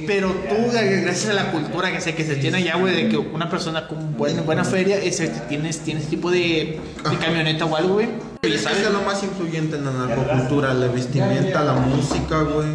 pero 0.06 0.28
tú, 0.30 0.70
gracias 0.72 1.28
a 1.28 1.34
la 1.34 1.52
cultura 1.52 1.92
que 1.92 2.00
se, 2.00 2.14
que 2.14 2.24
se 2.24 2.34
tiene 2.36 2.58
allá, 2.58 2.76
güey, 2.76 2.94
de 2.94 3.08
que 3.08 3.16
una 3.16 3.48
persona 3.48 3.86
con 3.86 4.16
buena, 4.18 4.42
buena 4.42 4.64
feria 4.64 4.98
ese, 4.98 5.28
tienes, 5.48 5.78
tienes 5.80 6.08
tipo 6.08 6.30
de, 6.30 6.80
de 7.10 7.16
camioneta 7.18 7.64
o 7.64 7.76
algo, 7.76 7.94
güey. 7.94 8.08
Y 8.44 8.48
¿Sabes 8.48 8.62
sabes, 8.64 8.78
qué 8.80 8.86
es 8.86 8.92
lo 8.92 9.02
más 9.02 9.22
influyente 9.22 9.76
en 9.76 9.84
la 9.84 9.92
narcocultura? 9.92 10.74
La 10.74 10.88
vestimenta, 10.88 11.62
la 11.62 11.74
música, 11.74 12.40
güey. 12.42 12.70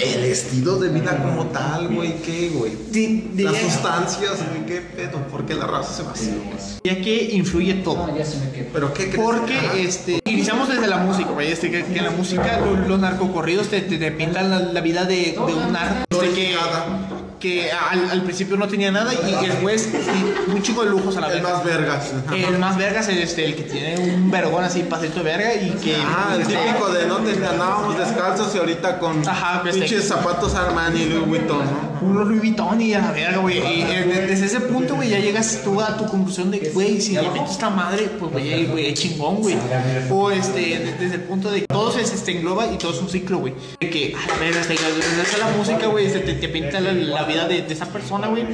El 0.00 0.24
estilo 0.24 0.78
de 0.80 0.88
vida 0.88 1.16
como 1.22 1.44
tal, 1.46 1.94
güey. 1.94 2.16
¿Qué, 2.22 2.48
güey? 2.52 2.72
Las 3.36 3.56
sustancias, 3.56 4.32
güey. 4.50 4.66
¿Qué 4.66 4.80
pedo? 4.80 5.18
¿Por 5.28 5.46
qué 5.46 5.54
la 5.54 5.68
raza 5.68 5.92
se 5.92 6.02
va 6.02 6.10
así, 6.10 6.34
güey? 6.34 6.58
diría 6.82 7.04
que 7.04 7.36
influye 7.36 7.74
todo. 7.74 8.08
Ya. 8.18 8.24
¿Pero 8.72 8.92
qué 8.92 9.10
crees? 9.10 9.24
Porque 9.24 9.54
Ajá. 9.58 9.76
este, 9.76 10.18
iniciamos 10.24 10.68
desde 10.68 10.88
la 10.88 10.96
música, 10.96 11.30
güey. 11.30 11.52
Este, 11.52 11.70
que, 11.70 11.84
que 11.84 11.98
en 11.98 12.04
la 12.06 12.10
música 12.10 12.58
lo- 12.58 12.88
los, 12.88 12.98
narcocorridos 12.98 13.68
te, 13.68 13.82
te, 13.82 13.96
te 13.96 14.10
pintan 14.10 14.50
la, 14.50 14.58
la 14.58 14.80
vida 14.80 15.04
de, 15.04 15.36
de 15.46 15.54
un 15.54 15.72
narco. 15.72 16.04
este, 16.10 16.34
que, 16.34 16.54
que 17.40 17.72
al, 17.72 18.10
al 18.10 18.22
principio 18.22 18.56
no 18.56 18.68
tenía 18.68 18.90
nada 18.92 19.12
y, 19.14 19.46
después 19.46 19.88
un 20.46 20.62
chico 20.62 20.84
de 20.84 20.90
lujos 20.90 21.16
a 21.16 21.22
la 21.22 21.28
El 21.28 21.34
vez. 21.34 21.42
más 21.42 21.64
vergas. 21.64 22.12
El 22.32 22.58
más 22.58 22.76
vergas 22.76 23.08
es 23.08 23.16
este, 23.16 23.44
el 23.46 23.56
que 23.56 23.62
tiene 23.62 23.98
un 24.14 24.30
vergón 24.30 24.62
así, 24.62 24.82
pasito 24.82 25.18
de 25.18 25.22
verga 25.24 25.54
y 25.54 25.70
que. 25.82 25.96
Ah, 25.96 26.32
el 26.34 26.42
este, 26.42 26.54
típico 26.54 26.88
de 26.90 27.00
te 27.00 27.46
andábamos 27.46 27.98
descalzos 27.98 28.54
y 28.54 28.58
ahorita 28.58 28.98
con 28.98 29.26
Ajá, 29.26 29.62
pues, 29.62 29.74
pinches 29.76 30.02
sí. 30.02 30.08
zapatos 30.08 30.54
Armani 30.54 31.00
y 31.02 31.04
Louis 31.06 31.26
Vuitton, 31.26 31.58
¿no? 31.58 31.90
Un 32.06 32.14
Louis 32.18 32.38
Vuitton 32.38 32.80
y 32.80 32.94
a 32.94 33.00
la 33.00 33.12
verga, 33.12 33.38
güey. 33.38 33.58
Y 33.58 33.82
eh, 33.82 34.04
de- 34.06 34.26
desde 34.26 34.46
ese 34.46 34.60
punto, 34.60 34.94
güey, 34.96 35.08
ya 35.10 35.18
llegas 35.18 35.60
tú 35.64 35.80
a 35.80 35.96
tu 35.96 36.06
conclusión 36.06 36.50
de, 36.50 36.70
güey, 36.74 37.00
si 37.00 37.14
de 37.14 37.22
repente 37.22 37.50
esta 37.50 37.70
madre, 37.70 38.10
pues, 38.18 38.32
güey, 38.32 38.66
güey, 38.66 38.86
es 38.92 39.00
chingón, 39.00 39.36
güey. 39.36 39.56
O 40.10 40.30
este, 40.30 40.60
de- 40.60 40.94
desde 40.98 41.14
el 41.16 41.22
punto 41.22 41.50
de 41.50 41.60
que 41.62 41.66
todo 41.66 41.92
se, 41.92 42.04
se 42.04 42.30
engloba 42.30 42.66
y 42.72 42.78
todo 42.78 42.92
es 42.92 42.98
un 43.00 43.08
ciclo, 43.08 43.38
güey. 43.38 43.54
De 43.80 43.90
que, 43.90 44.14
a 44.14 44.26
la 44.26 44.36
verga, 44.38 44.60
este, 44.60 44.74
desde 44.74 45.38
la 45.38 45.48
música, 45.56 45.86
güey, 45.86 46.10
se 46.10 46.20
te, 46.20 46.34
te 46.34 46.48
pinta 46.48 46.80
la, 46.80 46.92
la 46.92 47.24
vida 47.30 47.48
de, 47.48 47.62
de 47.62 47.72
esa 47.74 47.86
persona, 47.86 48.28
güey. 48.28 48.44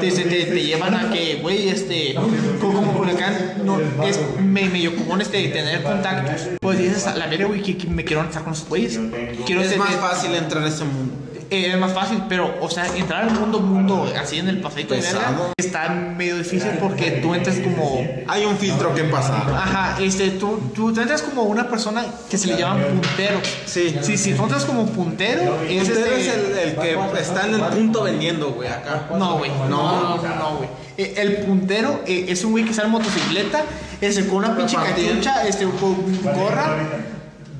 Te, 0.00 0.10
se 0.10 0.22
te, 0.24 0.44
te 0.44 0.62
llevan 0.62 0.94
a 0.94 1.10
que, 1.10 1.38
güey, 1.42 1.68
este, 1.68 2.14
como, 2.60 2.74
como 2.74 2.92
Culiacán, 2.94 3.62
no, 3.64 3.78
es 4.04 4.18
me- 4.40 4.68
medio 4.68 4.94
común 4.96 5.20
este, 5.20 5.48
tener 5.48 5.82
contactos. 5.82 6.48
Pues 6.60 6.78
dices, 6.78 7.06
a 7.06 7.16
la 7.16 7.26
verga, 7.26 7.46
güey, 7.46 7.62
que, 7.62 7.76
que 7.76 7.86
me 7.88 8.04
quiero 8.04 8.22
estar 8.22 8.42
con 8.44 8.52
esos 8.52 8.68
güeyes. 8.68 8.98
Quiero 9.46 9.60
Es 9.62 9.76
más 9.76 9.94
fácil 9.96 10.34
entrar 10.34 10.62
a 10.64 10.68
ese 10.68 10.84
mundo. 10.84 11.11
Eh, 11.52 11.70
es 11.72 11.78
más 11.78 11.92
fácil, 11.92 12.22
pero, 12.28 12.54
o 12.60 12.70
sea, 12.70 12.86
entrar 12.96 13.24
al 13.24 13.30
mundo, 13.38 13.60
mundo, 13.60 14.12
así 14.20 14.38
en 14.38 14.48
el 14.48 14.60
pasadito 14.60 14.94
de 14.94 15.00
verga, 15.02 15.52
está 15.56 15.90
medio 15.90 16.38
difícil 16.38 16.70
porque 16.80 17.10
tú 17.22 17.34
entras 17.34 17.58
como. 17.58 18.04
Hay 18.26 18.44
un 18.44 18.56
filtro 18.56 18.94
que 18.94 19.04
pasar. 19.04 19.50
Ajá, 19.50 19.96
este, 20.00 20.30
tú, 20.30 20.58
tú, 20.74 20.88
entras 20.88 21.22
como 21.22 21.42
una 21.42 21.68
persona 21.68 22.04
que 22.30 22.38
se 22.38 22.48
le 22.48 22.56
llaman 22.56 22.82
puntero. 22.82 23.40
Sí. 23.66 23.96
Sí, 24.00 24.16
si 24.16 24.32
tú 24.32 24.42
entras 24.44 24.64
como 24.64 24.86
puntero, 24.86 25.58
es 25.68 25.88
este- 25.88 26.20
es 26.20 26.28
el, 26.34 26.58
el 26.58 26.76
que 26.76 26.98
está 27.20 27.46
en 27.46 27.54
el 27.54 27.60
punto 27.62 28.02
vendiendo, 28.02 28.52
güey, 28.52 28.68
acá. 28.68 29.08
No, 29.16 29.38
güey. 29.38 29.50
No, 29.68 30.16
no, 30.16 30.16
no, 30.16 30.56
güey. 30.56 30.68
Eh, 30.96 31.14
El 31.16 31.36
puntero 31.46 32.02
eh, 32.06 32.26
es 32.28 32.44
un 32.44 32.52
güey 32.52 32.64
que 32.64 32.74
sale 32.74 32.86
en 32.86 32.92
motocicleta, 32.92 33.64
ese, 34.00 34.26
con 34.26 34.38
una 34.38 34.56
pinche 34.56 34.76
cachucha, 34.76 35.46
este, 35.46 35.64
con 35.64 35.94
gorra. 36.22 36.76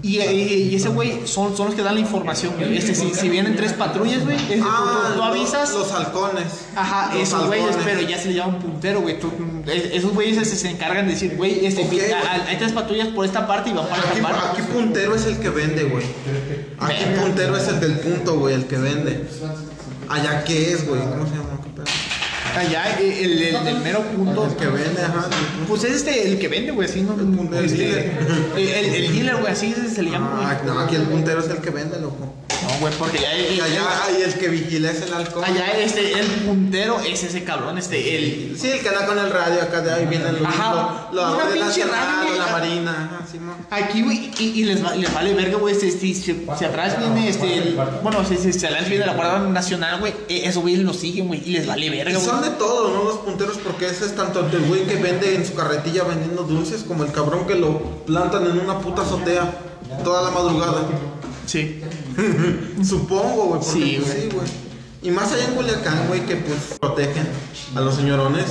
Y, 0.03 0.19
y- 0.21 0.69
y 0.71 0.75
ese 0.75 0.89
güey 0.89 1.27
son, 1.27 1.57
son 1.57 1.67
los 1.67 1.75
que 1.77 1.83
dan 1.83 1.95
la 1.95 2.01
información, 2.01 2.55
güey. 2.59 2.77
Este, 2.77 2.93
si, 2.95 3.15
si 3.15 3.29
vienen 3.29 3.55
tres 3.55 3.73
patrullas, 3.73 4.25
güey, 4.25 4.37
tú- 4.37 4.55
Ah, 4.65 5.11
tú, 5.13 5.15
tú 5.19 5.23
avisas. 5.23 5.73
Los, 5.73 5.93
halcones. 5.93 6.45
Ajá, 6.75 7.15
Los 7.15 7.23
esos 7.23 7.47
güeyes, 7.47 7.77
pero 7.85 8.01
ya 8.01 8.19
se 8.19 8.29
le 8.29 8.35
llaman 8.35 8.59
puntero, 8.59 9.01
güey. 9.01 9.17
Eh, 9.69 9.91
Esos 9.95 10.13
güeyes 10.13 10.37
se, 10.49 10.57
se 10.57 10.71
encargan 10.71 11.07
de 11.07 11.13
decir, 11.13 11.37
güey, 11.37 11.65
este, 11.65 11.83
Ok, 11.85 11.91
mira, 11.93 12.07
güey. 12.09 12.49
hay 12.49 12.57
tres 12.59 12.73
patrullas 12.73 13.09
por 13.09 13.25
esta 13.25 13.47
parte 13.47 13.71
y 13.71 13.73
van 13.75 13.87
para 13.87 14.03
Aquí, 14.11 14.21
parte. 14.21 14.61
aquí 14.61 14.73
puntero 14.73 15.15
es 15.15 15.25
el 15.27 15.39
que 15.39 15.51
vende, 15.51 15.85
güey. 15.85 16.05
Aquí 16.81 17.05
puntero 17.21 17.57
es 17.57 17.69
el 17.69 17.79
del 17.79 17.99
punto, 18.01 18.39
güey, 18.41 18.55
el 18.57 18.67
que 18.67 18.79
vende. 18.79 19.25
Allá 20.09 20.43
qué 20.45 20.73
es, 20.73 20.87
güey. 20.89 21.01
¿Cómo 21.01 21.25
se 21.27 21.31
llama? 21.37 21.52
Allá, 22.57 22.99
eh, 23.01 23.25
el, 23.25 23.43
el, 23.43 23.67
el 23.67 23.79
mero 23.81 24.03
punto. 24.03 24.47
El 24.47 24.57
que 24.57 24.67
vende, 24.67 25.03
ajá. 25.03 25.27
Pues 25.69 25.85
es 25.85 25.93
este, 25.97 26.29
el 26.29 26.39
que 26.39 26.49
vende, 26.49 26.71
güey, 26.73 26.89
así, 26.89 27.01
¿no? 27.03 27.15
el 27.15 27.65
Este, 27.65 27.77
dealer. 27.79 28.13
el, 28.57 28.69
el, 28.69 28.95
el 28.95 29.13
dealer, 29.13 29.37
güey, 29.37 29.53
así 29.53 29.75
se, 29.95 30.03
le 30.03 30.11
llama, 30.11 30.33
güey. 30.37 30.47
Ah, 30.47 30.61
no, 30.65 30.79
aquí 30.81 30.97
el 30.97 31.03
puntero 31.03 31.41
es 31.41 31.49
el 31.49 31.59
que 31.59 31.71
vende, 31.71 31.99
loco. 32.01 32.35
No, 32.63 32.79
güey, 32.81 32.93
porque 32.99 33.19
ya, 33.19 33.37
Y 33.37 33.59
allá 33.61 34.05
hay 34.05 34.23
el 34.23 34.35
que 34.35 34.49
vigila 34.49 34.91
es 34.91 35.03
el 35.03 35.13
halcón. 35.13 35.45
allá, 35.45 35.73
este, 35.81 36.13
el 36.13 36.27
puntero 36.47 37.01
es 37.01 37.23
ese 37.25 37.43
cabrón, 37.43 37.79
este, 37.79 38.17
el. 38.17 38.57
Sí, 38.59 38.69
el 38.71 38.81
que 38.81 38.89
anda 38.89 39.07
con 39.07 39.19
el 39.19 39.31
radio 39.31 39.63
acá 39.63 39.81
de 39.81 39.93
ahí 39.93 40.07
vienen 40.07 40.35
los 40.41 40.47
Ajá. 40.47 41.09
lo, 41.13 41.23
lo 41.23 41.35
Una 41.37 41.49
pinche 41.49 41.85
radio, 41.85 42.37
la. 42.39 42.47
Marina, 42.53 42.82
Aquí, 43.71 44.03
güey, 44.03 44.31
y, 44.39 44.61
y 44.61 44.65
les, 44.65 44.85
va- 44.85 44.95
les 44.95 45.13
vale 45.13 45.35
verga, 45.35 45.57
güey. 45.59 45.75
Si, 45.75 45.91
si, 45.91 46.15
si, 46.15 46.47
si 46.59 46.65
atrás 46.65 46.99
viene, 46.99 47.29
este, 47.29 47.57
el- 47.59 47.79
bueno, 48.03 48.25
si, 48.27 48.37
si, 48.37 48.53
si 48.53 48.65
adelante 48.67 48.91
viene 48.91 49.07
la 49.07 49.15
Guardia 49.15 49.49
Nacional, 49.49 50.01
güey, 50.01 50.13
eh, 50.29 50.43
esos 50.45 50.63
güeyes 50.63 50.81
lo 50.81 50.93
siguen, 50.95 51.29
güey, 51.29 51.43
y 51.45 51.53
les 51.53 51.67
vale 51.67 51.89
verga, 51.91 52.19
Y 52.19 52.23
son 52.23 52.39
güey. 52.39 52.51
de 52.51 52.57
todo, 52.57 52.93
¿no? 52.93 53.05
Los 53.05 53.19
punteros, 53.19 53.59
porque 53.59 53.87
ese 53.87 54.07
es 54.07 54.15
tanto 54.17 54.41
el 54.41 54.65
güey 54.67 54.85
que 54.87 54.97
vende 54.97 55.35
en 55.35 55.47
su 55.47 55.55
carretilla 55.55 56.05
vendiendo 56.05 56.43
dulces, 56.45 56.83
como 56.83 57.05
el 57.05 57.13
cabrón 57.13 57.47
que 57.47 57.55
lo 57.55 57.79
plantan 58.07 58.47
en 58.47 58.59
una 58.61 58.79
puta 58.81 59.03
azotea 59.03 59.51
toda 60.05 60.23
la 60.23 60.31
madrugada. 60.31 60.83
Sí. 61.47 61.81
Supongo, 62.85 63.45
güey, 63.47 63.61
porque 63.61 63.67
Sí, 63.85 63.99
pues, 64.01 64.13
güey. 64.15 64.23
sí, 64.23 64.29
güey. 64.35 64.47
Y 65.05 65.11
más 65.11 65.33
allá 65.33 65.45
en 65.49 65.55
Culiacán, 65.55 66.07
güey, 66.07 66.21
que 66.27 66.37
pues 66.37 66.79
protegen 66.81 67.27
a 67.75 67.81
los 67.81 67.97
señorones 67.97 68.47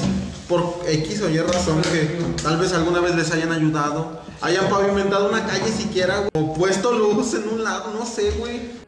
por 0.49 0.82
X 0.86 1.21
o 1.21 1.29
Y 1.29 1.38
razón 1.39 1.82
que 1.82 2.19
tal 2.43 2.57
vez 2.57 2.73
alguna 2.73 2.99
vez 2.99 3.15
les 3.15 3.32
hayan 3.32 3.53
ayudado, 3.53 4.19
hayan 4.42 4.68
pavimentado 4.70 5.30
una 5.30 5.46
calle 5.46 5.72
siquiera, 5.72 6.18
güey, 6.20 6.30
o 6.46 6.54
puesto 6.54 6.92
luz 6.94 7.34
en 7.36 7.48
un 7.50 7.64
lado, 7.64 7.94
no 7.98 8.06
sé, 8.06 8.32
güey. 8.39 8.82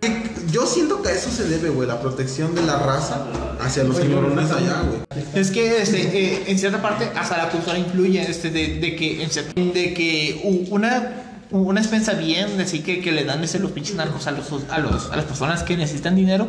Yo 0.51 0.65
siento 0.67 1.01
que 1.01 1.09
a 1.09 1.11
eso 1.13 1.31
se 1.31 1.45
debe, 1.45 1.69
güey, 1.69 1.87
la 1.87 1.99
protección 1.99 2.53
de 2.53 2.61
la 2.63 2.77
raza 2.77 3.25
hacia 3.59 3.83
los 3.83 3.97
señorones 3.97 4.51
allá, 4.51 4.81
güey. 4.81 4.99
Es 5.33 5.49
que 5.51 5.81
este, 5.81 6.01
eh, 6.01 6.43
en 6.47 6.59
cierta 6.59 6.81
parte 6.81 7.09
hasta 7.15 7.37
la 7.37 7.49
cultura 7.49 7.77
influye 7.77 8.21
este, 8.21 8.49
de, 8.51 8.75
de 8.79 8.95
que 8.95 9.23
en 9.23 9.29
cierta- 9.31 9.53
de 9.59 9.93
que 9.93 10.67
una 10.69 11.19
una 11.51 11.81
expensa 11.81 12.13
bien 12.13 12.59
así 12.59 12.79
que, 12.79 12.99
que 12.99 13.11
le 13.11 13.25
dan 13.25 13.43
ese, 13.43 13.59
los 13.59 13.69
pinches 13.71 13.95
narcos 13.95 14.25
a 14.25 14.31
los, 14.31 14.47
a 14.71 14.79
los 14.79 15.11
a 15.11 15.15
las 15.15 15.25
personas 15.25 15.61
que 15.61 15.77
necesitan 15.77 16.15
dinero 16.15 16.47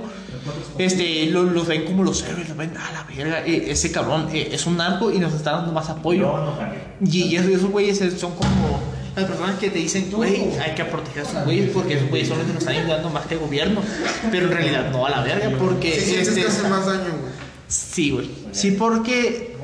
este 0.78 1.26
lo- 1.26 1.42
los 1.42 1.66
ven 1.66 1.84
como 1.84 2.04
los 2.04 2.22
héroes 2.22 2.48
los 2.48 2.56
ven 2.56 2.72
a 2.78 2.90
la 2.92 3.04
verga 3.04 3.40
eh, 3.44 3.66
ese 3.70 3.92
cabrón 3.92 4.28
eh, 4.32 4.48
es 4.52 4.64
un 4.64 4.78
narco 4.78 5.12
y 5.12 5.18
nos 5.18 5.34
está 5.34 5.52
dando 5.52 5.72
más 5.72 5.90
apoyo 5.90 6.32
y, 7.04 7.22
y 7.24 7.36
esos, 7.36 7.50
esos 7.50 7.70
güeyes 7.70 7.98
son 8.18 8.32
como 8.34 8.80
las 9.16 9.24
personas 9.26 9.58
que 9.58 9.70
te 9.70 9.78
dicen, 9.78 10.10
güey, 10.10 10.42
hay 10.58 10.74
que 10.74 10.84
proteger 10.84 11.24
a 11.24 11.28
esos 11.28 11.44
güeyes 11.44 11.70
porque 11.70 11.94
esos 11.94 12.08
güeyes 12.10 12.28
son 12.28 12.38
los 12.38 12.46
que 12.46 12.52
nos 12.52 12.62
están 12.62 12.76
ayudando 12.76 13.10
más 13.10 13.26
que 13.26 13.34
el 13.34 13.40
gobierno. 13.40 13.80
Pero 14.30 14.46
en 14.46 14.52
realidad 14.52 14.90
no 14.90 15.06
a 15.06 15.10
la 15.10 15.22
verga 15.22 15.50
porque... 15.58 15.92
Sí, 16.00 16.14
este, 16.16 16.40
que 16.42 16.46
hace 16.48 16.68
más 16.68 16.86
daño, 16.86 17.00
güey. 17.20 17.32
Sí, 17.68 18.10
güey. 18.10 18.30
Sí, 18.52 18.72
porque 18.72 19.54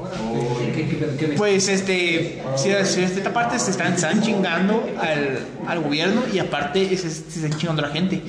¿Qué, 0.75 0.87
qué, 0.89 1.17
qué 1.19 1.27
me- 1.29 1.35
pues 1.37 1.69
este, 1.69 2.43
si, 2.57 2.71
si 2.85 3.01
esta 3.03 3.33
parte 3.33 3.59
se 3.59 3.71
están, 3.71 3.93
están 3.95 4.23
chingando 4.23 4.89
al, 4.99 5.41
al 5.67 5.81
gobierno 5.81 6.23
y 6.33 6.39
aparte 6.39 6.97
se, 6.97 7.11
se 7.11 7.45
están 7.45 7.59
chingando 7.59 7.85
a 7.85 7.89
la 7.89 7.93
gente 7.93 8.23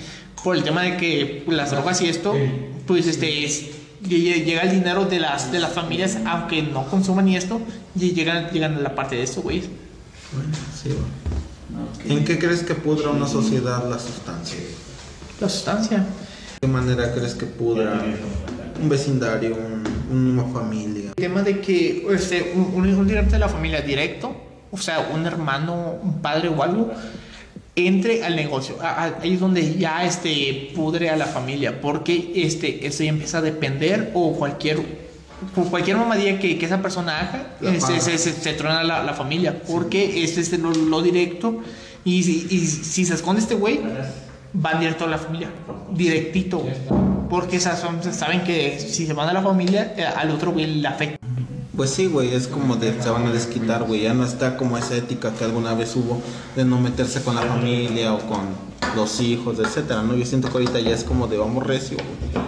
por 0.44 0.56
el 0.56 0.64
tema 0.64 0.82
de 0.84 0.98
que 0.98 1.44
las 1.48 1.72
drogas 1.72 2.02
y 2.02 2.10
esto, 2.10 2.36
pues 2.86 3.08
este, 3.08 3.46
es- 3.46 3.68
lle- 4.04 4.44
llega 4.44 4.62
el 4.64 4.72
dinero 4.72 5.06
de 5.06 5.20
las, 5.20 5.52
de 5.52 5.60
las 5.60 5.72
familias, 5.72 6.18
aunque 6.26 6.62
no 6.62 6.86
consuman 6.88 7.28
y 7.28 7.38
esto, 7.38 7.62
y 7.98 8.12
llegan, 8.12 8.50
llegan 8.52 8.76
a 8.76 8.82
la 8.82 8.94
parte 8.96 9.16
de 9.16 9.24
esto, 9.24 9.42
güey. 9.42 9.64
Bueno, 10.34 10.50
sí, 10.82 10.90
güey. 10.90 12.18
¿En 12.18 12.26
qué 12.26 12.40
crees 12.40 12.64
que 12.64 12.76
pudra 12.76 13.10
una 13.10 13.28
sociedad 13.28 13.88
la 13.90 14.00
sustancia? 14.00 14.58
La 15.40 15.50
sustancia. 15.50 15.98
¿De 16.00 16.06
qué 16.62 16.68
manera 16.68 17.14
crees 17.14 17.34
que 17.36 17.46
pudra 17.46 18.02
un 18.82 18.90
vecindario, 18.90 19.56
un- 19.56 20.28
una 20.40 20.44
familia? 20.46 21.10
El 21.10 21.16
tema 21.16 21.42
de 21.44 21.60
que 21.60 22.06
este, 22.14 22.54
un, 22.56 22.86
un, 22.90 23.08
directo 23.08 23.34
de 23.34 23.40
la 23.40 23.50
familia 23.50 23.82
directo, 23.82 24.36
o 24.72 24.78
sea, 24.78 25.10
un 25.14 25.26
hermano, 25.26 25.96
un 26.04 26.22
padre 26.22 26.50
o 26.50 26.62
algo, 26.62 26.92
entre 27.76 28.24
al 28.24 28.36
negocio. 28.36 28.76
A- 28.82 29.04
a- 29.06 29.20
Ahí 29.22 29.34
es 29.34 29.40
donde 29.40 29.76
ya 29.76 30.06
este, 30.06 30.72
pudre 30.76 31.10
a 31.10 31.16
la 31.16 31.26
familia, 31.26 31.80
porque 31.82 32.32
este, 32.36 32.86
eso 32.86 33.04
ya 33.04 33.10
empieza 33.10 33.38
a 33.40 33.42
depender 33.42 34.12
o 34.14 34.34
cualquier 34.38 35.01
por 35.56 35.70
cualquier 35.70 35.98
mamadilla 35.98 36.40
que, 36.40 36.58
que 36.58 36.66
esa 36.66 36.82
persona 36.82 37.20
haga, 37.20 37.56
La 37.62 37.72
eh, 37.72 37.82
se, 37.82 37.88
paga. 37.88 38.00
se, 38.02 38.18
se, 38.18 38.34
se 38.34 38.54
truena 38.54 38.84
la, 38.84 39.04
la 39.04 39.14
familia, 39.14 39.62
porque 39.68 40.24
este 40.24 40.42
es 40.42 40.58
lo, 40.60 40.72
lo 40.72 41.02
directo 41.02 41.60
y, 42.06 42.24
si- 42.24 42.48
y 42.50 42.60
si 42.60 43.06
se 43.06 43.14
esconde 43.16 43.42
este 43.42 43.56
güey, 43.56 43.80
van 44.54 44.80
directo 44.80 45.06
a 45.06 45.08
la 45.08 45.18
familia, 45.18 45.50
directito, 45.92 46.60
güey. 46.60 46.74
porque 47.30 47.58
esas 47.58 47.80
son- 47.80 48.02
saben 48.14 48.42
que 48.44 48.80
si 48.80 49.06
se 49.08 49.14
van 49.14 49.30
a 49.30 49.34
la 49.34 49.42
familia, 49.42 49.94
eh, 49.98 50.04
al 50.06 50.32
otro 50.32 50.52
güey 50.52 50.66
le 50.82 50.88
afecta. 50.88 51.18
Pues 51.76 51.90
sí, 51.92 52.06
güey, 52.08 52.34
es 52.36 52.48
como 52.48 52.76
de 52.76 53.02
se 53.02 53.10
van 53.10 53.26
a 53.28 53.32
desquitar, 53.32 53.84
güey. 53.84 54.02
Ya 54.02 54.14
no 54.14 54.26
está 54.26 54.58
como 54.58 54.78
esa 54.78 54.96
ética 54.96 55.34
que 55.34 55.46
alguna 55.46 55.74
vez 55.74 55.96
hubo 55.96 56.22
de 56.56 56.66
no 56.66 56.80
meterse 56.80 57.22
con 57.24 57.34
la 57.36 57.42
familia 57.44 58.14
o 58.14 58.20
con 58.20 58.40
los 58.96 59.20
hijos, 59.22 59.58
etcétera, 59.58 60.04
¿no? 60.04 60.16
Yo 60.16 60.26
siento 60.26 60.50
que 60.50 60.56
ahorita 60.56 60.80
ya 60.82 60.92
es 60.94 61.04
como 61.06 61.28
de 61.28 61.38
vamos 61.38 61.66
recio, 61.66 61.96
güey. 61.98 62.44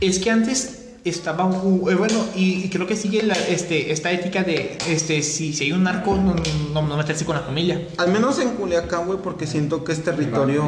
Es 0.00 0.18
que 0.18 0.30
antes 0.30 0.83
estaba 1.04 1.44
eh, 1.44 1.94
bueno 1.94 2.24
y, 2.34 2.64
y 2.64 2.68
creo 2.70 2.86
que 2.86 2.96
sigue 2.96 3.22
la, 3.22 3.34
este, 3.34 3.92
esta 3.92 4.10
ética 4.10 4.42
de 4.42 4.78
este 4.88 5.22
si, 5.22 5.52
si 5.52 5.64
hay 5.64 5.72
un 5.72 5.82
narco 5.82 6.16
no, 6.16 6.34
no, 6.72 6.82
no 6.82 6.96
meterse 6.96 7.24
con 7.24 7.36
la 7.36 7.42
familia. 7.42 7.86
Al 7.98 8.10
menos 8.10 8.38
en 8.38 8.50
Culiacán, 8.50 9.06
güey, 9.06 9.18
porque 9.20 9.46
siento 9.46 9.84
que 9.84 9.92
es 9.92 10.02
territorio 10.02 10.64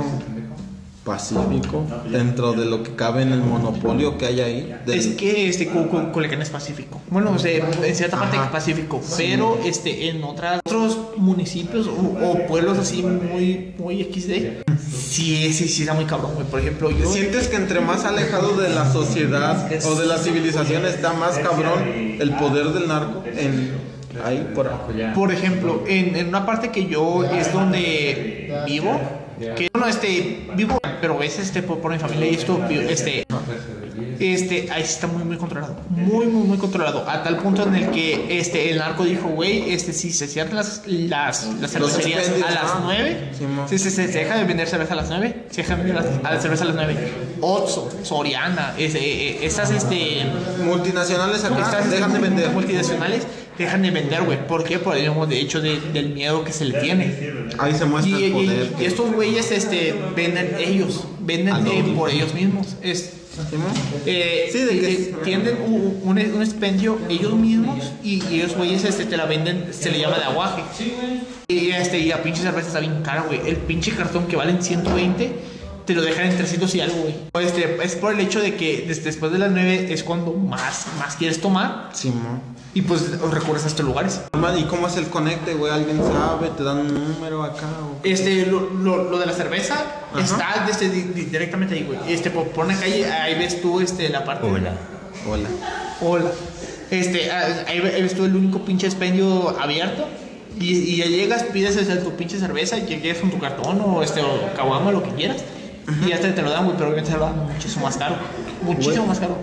pacífico 1.07 1.87
dentro 2.11 2.53
de 2.53 2.67
lo 2.67 2.83
que 2.83 2.95
cabe 2.97 3.23
en 3.23 3.33
el 3.33 3.39
monopolio 3.41 4.19
que 4.19 4.27
hay 4.27 4.41
ahí. 4.41 4.77
del- 4.85 4.99
Es 4.99 5.07
que 5.09 5.49
este 5.49 5.69
Cu- 5.69 5.87
Cu- 5.89 6.11
Culiacán 6.13 6.43
es 6.43 6.51
pacífico. 6.51 7.01
Bueno, 7.09 7.31
o 7.35 7.39
sea, 7.39 7.53
en 7.83 7.95
cierta 7.95 8.19
parte 8.19 8.37
es 8.37 8.43
pacífico, 8.51 9.01
pero 9.17 9.59
este 9.65 10.09
en 10.09 10.23
otras, 10.25 10.61
otros 10.67 10.99
municipios 11.17 11.87
o, 11.87 11.93
o 12.27 12.47
pueblos 12.47 12.77
así 12.79 13.03
muy 13.03 13.73
muy 13.79 14.03
XD 14.03 14.65
sí 15.09 15.53
sí 15.53 15.69
sí 15.69 15.83
está 15.83 15.95
muy 15.95 16.05
cabrón, 16.05 16.33
güey. 16.35 16.47
Por 16.47 16.61
ejemplo, 16.61 16.91
yo 16.91 17.09
¿Sientes 17.11 17.47
que 17.49 17.57
entre 17.57 17.81
más 17.81 18.05
alejado 18.05 18.57
de 18.57 18.69
la 18.71 18.93
sociedad 18.93 19.71
o 19.87 19.95
de 19.95 20.07
la 20.07 20.19
civilización 20.19 20.85
está 20.87 21.13
más 21.13 21.39
cabrón 21.39 21.79
el 22.21 22.31
poder 22.35 22.67
del 22.73 22.89
narco? 22.89 23.23
En, 23.37 23.71
ahí, 24.25 24.51
por 24.55 24.69
Por 25.15 25.31
ejemplo, 25.33 25.85
en, 25.87 26.17
en 26.17 26.29
una 26.29 26.45
parte 26.47 26.71
que 26.71 26.87
yo 26.87 27.25
es 27.25 27.53
donde 27.53 28.51
vivo, 28.67 28.99
que 29.39 29.71
bueno, 29.73 29.89
este, 29.89 30.49
vivo, 30.55 30.79
pero 31.01 31.23
es 31.23 31.39
este 31.39 31.63
por, 31.63 31.79
por 31.79 31.93
mi 31.93 31.99
familia 31.99 32.31
y 32.31 32.35
esto, 32.35 32.65
este, 32.69 33.27
este, 34.19 34.69
ahí 34.71 34.83
está 34.83 35.07
muy, 35.07 35.25
muy 35.25 35.37
controlado, 35.37 35.77
muy, 35.91 36.27
muy, 36.27 36.47
muy 36.47 36.59
controlado, 36.59 37.09
a 37.09 37.23
tal 37.23 37.37
punto 37.39 37.65
en 37.65 37.75
el 37.75 37.91
que, 37.91 38.39
este, 38.39 38.71
el 38.71 38.79
narco 38.79 39.05
dijo, 39.05 39.29
güey, 39.29 39.73
este, 39.73 39.93
si 39.93 40.13
se 40.13 40.27
cierran 40.27 40.57
las, 40.57 40.83
las, 40.87 41.47
las 41.61 41.71
cervecerías 41.71 42.29
a 42.29 42.51
las 42.51 42.73
ah, 42.73 42.81
9, 42.83 43.31
Simón. 43.37 43.69
si 43.69 43.79
se, 43.79 43.91
se, 43.91 44.11
se 44.11 44.19
deja 44.19 44.37
de 44.37 44.45
vender 44.45 44.69
cerveza 44.69 44.95
a 44.95 44.97
las 44.97 45.09
9, 45.09 45.45
se 45.51 45.63
deja 45.63 45.77
de 45.77 45.83
vender 45.83 46.03
la, 46.03 46.29
a 46.29 46.35
la 46.35 46.41
cerveza 46.41 46.65
a 46.65 46.67
las 46.69 46.77
9, 46.77 47.13
Otso, 47.41 47.91
Soriana, 48.03 48.75
ese, 48.79 48.99
eh, 48.99 49.39
estas, 49.43 49.71
este, 49.71 50.25
multinacionales 50.65 51.45
acá 51.45 51.61
estas 51.61 51.91
dejan 51.91 52.13
de 52.13 52.19
vender. 52.19 52.51
multinacionales 52.51 53.27
dejan 53.65 53.83
de 53.83 53.91
vender, 53.91 54.23
güey. 54.23 54.47
¿Por 54.47 54.65
qué? 54.65 54.79
Por 54.79 54.97
el 54.97 55.09
mismo 55.09 55.27
de 55.27 55.41
hecho 55.41 55.61
de- 55.61 55.81
del 55.93 56.11
miedo 56.11 56.45
que 56.45 56.53
se 56.53 56.65
le 56.65 56.79
tiene. 56.81 57.15
Ahí 57.59 57.75
se 57.75 57.85
muestra 57.85 58.19
Y, 58.21 58.25
el 58.25 58.33
poder. 58.33 58.73
y 58.81 58.85
estos 58.85 59.13
güeyes 59.13 59.51
este, 59.51 59.95
venden 60.15 60.57
ellos, 60.59 61.05
venden 61.21 61.67
eh, 61.67 61.85
por 61.97 62.11
ellos 62.11 62.35
mismos. 62.35 62.77
Es, 62.83 63.13
eh, 64.07 64.49
Sí, 64.53 64.59
de 64.61 64.81
que- 64.81 64.93
eh, 64.93 65.15
tienden 65.25 65.57
un, 65.67 66.01
un, 66.03 66.19
un 66.19 66.43
expendio 66.43 66.99
ellos 67.09 67.35
mismos 67.35 67.93
y, 68.03 68.23
y 68.31 68.37
ellos 68.41 68.57
güeyes 68.57 68.85
este, 68.85 69.05
te 69.05 69.17
la 69.17 69.27
venden, 69.27 69.67
se 69.73 69.91
le 69.91 69.99
llama 70.01 70.19
de 70.19 70.25
aguaje. 70.25 70.63
Y, 71.49 71.71
este, 71.71 71.99
y 72.01 72.07
la 72.07 72.23
pinche 72.23 72.43
cerveza 72.43 72.69
está 72.69 72.81
bien 72.81 73.03
cara, 73.03 73.23
güey. 73.23 73.41
El 73.47 73.57
pinche 73.57 73.93
cartón 73.93 74.27
que 74.27 74.37
vale 74.37 74.53
en 74.53 74.63
120 74.63 75.31
te 75.87 75.95
lo 75.95 76.03
dejan 76.03 76.27
en 76.27 76.37
300 76.37 76.75
y 76.75 76.81
algo, 76.81 76.97
güey. 77.03 77.47
Este, 77.47 77.79
es 77.83 77.95
por 77.97 78.13
el 78.13 78.21
hecho 78.21 78.41
de 78.41 78.55
que 78.57 78.85
des- 78.87 79.05
después 79.05 79.33
de 79.33 79.39
las 79.39 79.51
9 79.53 79.87
es 79.93 80.03
cuando 80.03 80.33
más, 80.33 80.87
más 80.99 81.17
quieres 81.17 81.41
tomar 81.41 81.91
Simón. 81.93 82.41
y 82.75 82.83
pues 82.83 83.19
recurres 83.31 83.65
a 83.65 83.69
estos 83.69 83.87
lugares. 83.87 84.21
¿Y 84.59 84.65
cómo 84.65 84.87
es 84.89 84.97
el 84.97 85.07
conecte, 85.07 85.55
güey? 85.55 85.73
¿Alguien 85.73 85.99
sabe? 85.99 86.49
¿Te 86.57 86.65
dan 86.65 86.79
un 86.79 87.13
número 87.15 87.43
acá? 87.43 87.67
o? 87.83 88.05
Este, 88.07 88.47
lo, 88.47 88.69
lo, 88.71 89.05
lo 89.11 89.19
de 89.19 89.27
la 89.27 89.33
cerveza 89.33 89.75
Ajá. 90.13 90.21
está 90.23 90.65
desde, 90.67 90.91
di- 90.91 91.25
directamente 91.25 91.75
ahí, 91.75 91.85
güey. 91.85 91.99
Este, 92.13 92.31
por, 92.31 92.49
por 92.49 92.65
una 92.67 92.79
calle, 92.79 93.07
ahí 93.11 93.39
ves 93.39 93.63
tú 93.63 93.81
este, 93.81 94.09
la 94.09 94.25
parte. 94.25 94.47
Hola. 94.47 94.73
Hola. 95.29 95.49
Hola. 96.01 96.31
Este, 96.91 97.31
ah, 97.31 97.65
ahí 97.69 97.81
ves 97.81 98.15
tú 98.15 98.25
el 98.25 98.35
único 98.37 98.65
pinche 98.65 98.87
expendio 98.87 99.51
abierto. 99.61 100.07
Y, 100.59 100.71
y 100.79 100.97
ya 100.97 101.05
llegas, 101.07 101.43
pides 101.45 101.77
este, 101.77 101.97
tu 101.97 102.13
pinche 102.13 102.39
cerveza, 102.39 102.79
y 102.79 102.87
llegas 102.87 103.19
con 103.19 103.31
tu 103.31 103.39
cartón 103.39 103.79
o 103.85 104.03
este, 104.03 104.23
o 104.23 104.55
caguama, 104.57 104.91
lo 104.91 105.03
que 105.03 105.11
quieras. 105.11 105.43
Y 106.05 106.09
ya 106.09 106.21
te, 106.21 106.43
lo 106.43 106.51
dan, 106.51 106.65
güey, 106.65 106.77
pero 106.77 106.91
obviamente 106.91 107.13
te 107.13 107.19
lo 107.19 107.27
dan 107.27 107.47
muchísimo 107.47 107.85
más 107.85 107.97
caro. 107.97 108.17
Muchísimo 108.63 109.05
Güey. 109.05 109.09
más 109.09 109.21
caro. 109.21 109.37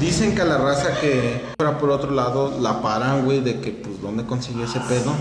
Dicen 0.00 0.34
que 0.34 0.40
a 0.40 0.46
la 0.46 0.56
raza 0.56 0.98
que 1.00 1.42
fuera 1.58 1.78
por 1.78 1.90
otro 1.90 2.10
lado 2.10 2.58
la 2.60 2.80
paran, 2.80 3.24
güey, 3.24 3.40
de 3.40 3.60
que 3.60 3.72
pues 3.72 4.00
dónde 4.00 4.24
consiguió 4.24 4.64
ese 4.64 4.80
pedo. 4.80 5.12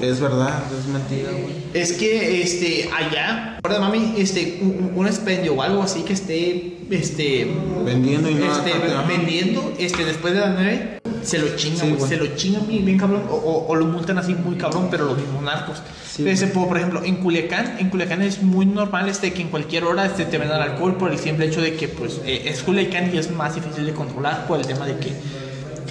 Es 0.00 0.20
verdad, 0.20 0.62
es 0.76 0.86
mentira, 0.86 1.30
güey. 1.30 1.64
Es 1.74 1.92
que 1.92 2.42
este 2.42 2.90
allá, 2.92 3.58
de 3.62 3.78
mami, 3.78 4.14
este 4.18 4.58
un, 4.62 4.92
un 4.96 5.06
expendio 5.06 5.54
o 5.54 5.62
algo 5.62 5.82
así 5.82 6.02
que 6.02 6.12
esté 6.12 6.78
este 6.90 7.56
Vendiendo 7.84 8.28
y 8.28 8.34
no 8.34 8.52
este, 8.52 8.72
vendiendo 9.06 9.72
este 9.78 10.04
después 10.04 10.34
de 10.34 10.40
las 10.40 10.54
9 10.54 10.99
se 11.22 11.38
lo 11.38 11.56
chingan, 11.56 11.98
Sí, 11.98 12.06
se 12.08 12.16
lo 12.16 12.26
chingan 12.36 12.66
bien, 12.66 12.84
bien 12.84 12.98
cabrón 12.98 13.22
o, 13.30 13.34
o- 13.34 13.66
o 13.68 13.74
lo 13.76 13.86
multan 13.86 14.18
así 14.18 14.34
muy 14.34 14.56
cabrón, 14.56 14.88
pero 14.90 15.04
los 15.06 15.16
mismos 15.18 15.42
narcos. 15.42 15.82
Sí, 16.10 16.28
Ese, 16.28 16.48
por, 16.48 16.68
por 16.68 16.76
ejemplo, 16.76 17.02
en 17.04 17.16
Culiacán, 17.16 17.76
en 17.78 17.88
Culiacán 17.90 18.22
es 18.22 18.42
muy 18.42 18.66
normal 18.66 19.08
este 19.08 19.32
que 19.32 19.42
en 19.42 19.48
cualquier 19.48 19.84
hora 19.84 20.06
este, 20.06 20.24
te 20.24 20.38
vendan 20.38 20.60
alcohol 20.60 20.96
por 20.96 21.10
el 21.12 21.18
simple 21.18 21.46
hecho 21.46 21.60
de 21.60 21.74
que 21.76 21.88
pues 21.88 22.20
eh, 22.24 22.42
es 22.46 22.62
Culiacán 22.62 23.14
y 23.14 23.18
es 23.18 23.30
más 23.30 23.54
difícil 23.54 23.86
de 23.86 23.92
controlar 23.92 24.46
por 24.46 24.58
el 24.60 24.66
tema 24.66 24.86
de 24.86 24.96
que 24.98 25.12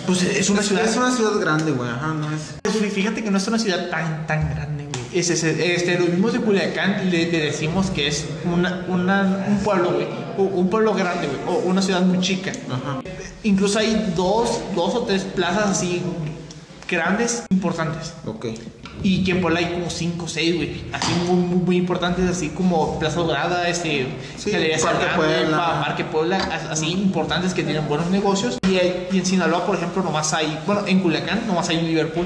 pues 0.06 0.24
es 0.24 0.50
una 0.50 0.62
Es, 0.62 0.68
ciudad 0.68 0.86
es 0.86 0.98
una 0.98 1.12
ciudad 1.12 1.40
grande, 1.40 1.72
güey, 1.72 1.90
ajá, 1.90 2.14
no 2.14 2.28
es. 2.34 2.56
pues 2.64 2.94
fíjate 2.94 3.24
que 3.24 3.32
no 3.32 3.38
es 3.38 3.48
una 3.48 3.60
ciudad 3.60 3.90
tan, 3.90 4.26
tan 4.28 4.50
grande, 4.50 4.86
güey. 4.86 5.20
Es, 5.20 5.30
es- 5.30 5.44
este, 5.44 6.00
los 6.00 6.10
mismos 6.10 6.34
de 6.34 6.40
Culiacán 6.40 7.10
le, 7.10 7.32
le 7.32 7.40
decimos 7.46 7.88
que 7.92 8.08
es 8.08 8.26
una, 8.46 8.86
una- 8.88 9.46
un 9.48 9.58
pueblo, 9.60 9.92
güey. 9.94 10.08
Un 10.44 10.70
pueblo 10.70 10.94
grande, 10.94 11.28
güey. 11.28 11.40
O 11.58 11.60
una 11.70 11.82
ciudad 11.82 12.02
muy 12.02 12.20
chica. 12.20 12.52
Ajá. 12.68 13.02
Incluso 13.44 13.80
hay 13.80 14.14
dos, 14.16 14.60
dos 14.76 14.96
o 14.96 15.02
tres 15.04 15.24
plazas 15.24 15.70
así 15.70 16.02
grandes, 16.88 17.44
importantes. 17.50 18.14
Ok. 18.26 18.48
Y 19.02 19.24
que 19.24 19.32
en 19.32 19.40
Puebla 19.42 19.60
hay 19.60 19.72
como 19.72 19.90
cinco 19.90 20.26
o 20.26 20.28
seis, 20.28 20.56
güey. 20.58 20.84
Así 20.92 21.08
muy, 21.26 21.38
muy, 21.38 21.60
muy 21.60 21.78
importantes, 21.78 22.30
así 22.30 22.50
como 22.50 23.00
Plaza 23.00 23.22
Dorada, 23.22 23.70
este, 23.70 24.08
Sí, 24.38 24.52
Galería 24.52 24.78
Parque 24.78 25.06
Salgado, 25.06 25.16
Puebla. 25.24 25.82
Parque 25.86 26.04
Puebla, 26.04 26.38
as- 26.38 26.66
así 26.72 26.88
importantes 26.92 27.54
que 27.54 27.64
tienen 27.64 27.88
buenos 27.88 28.08
negocios. 28.10 28.58
Y, 28.70 28.76
hay- 28.76 29.08
y 29.12 29.20
en 29.20 29.26
Sinaloa, 29.26 29.66
por 29.66 29.78
ejemplo, 29.78 30.04
nomás 30.04 30.34
hay, 30.34 30.60
bueno, 30.66 30.86
en 30.86 31.00
Culiacán 31.00 31.48
nomás 31.48 31.70
hay 31.70 31.78
un 31.78 31.86
Liverpool. 31.86 32.26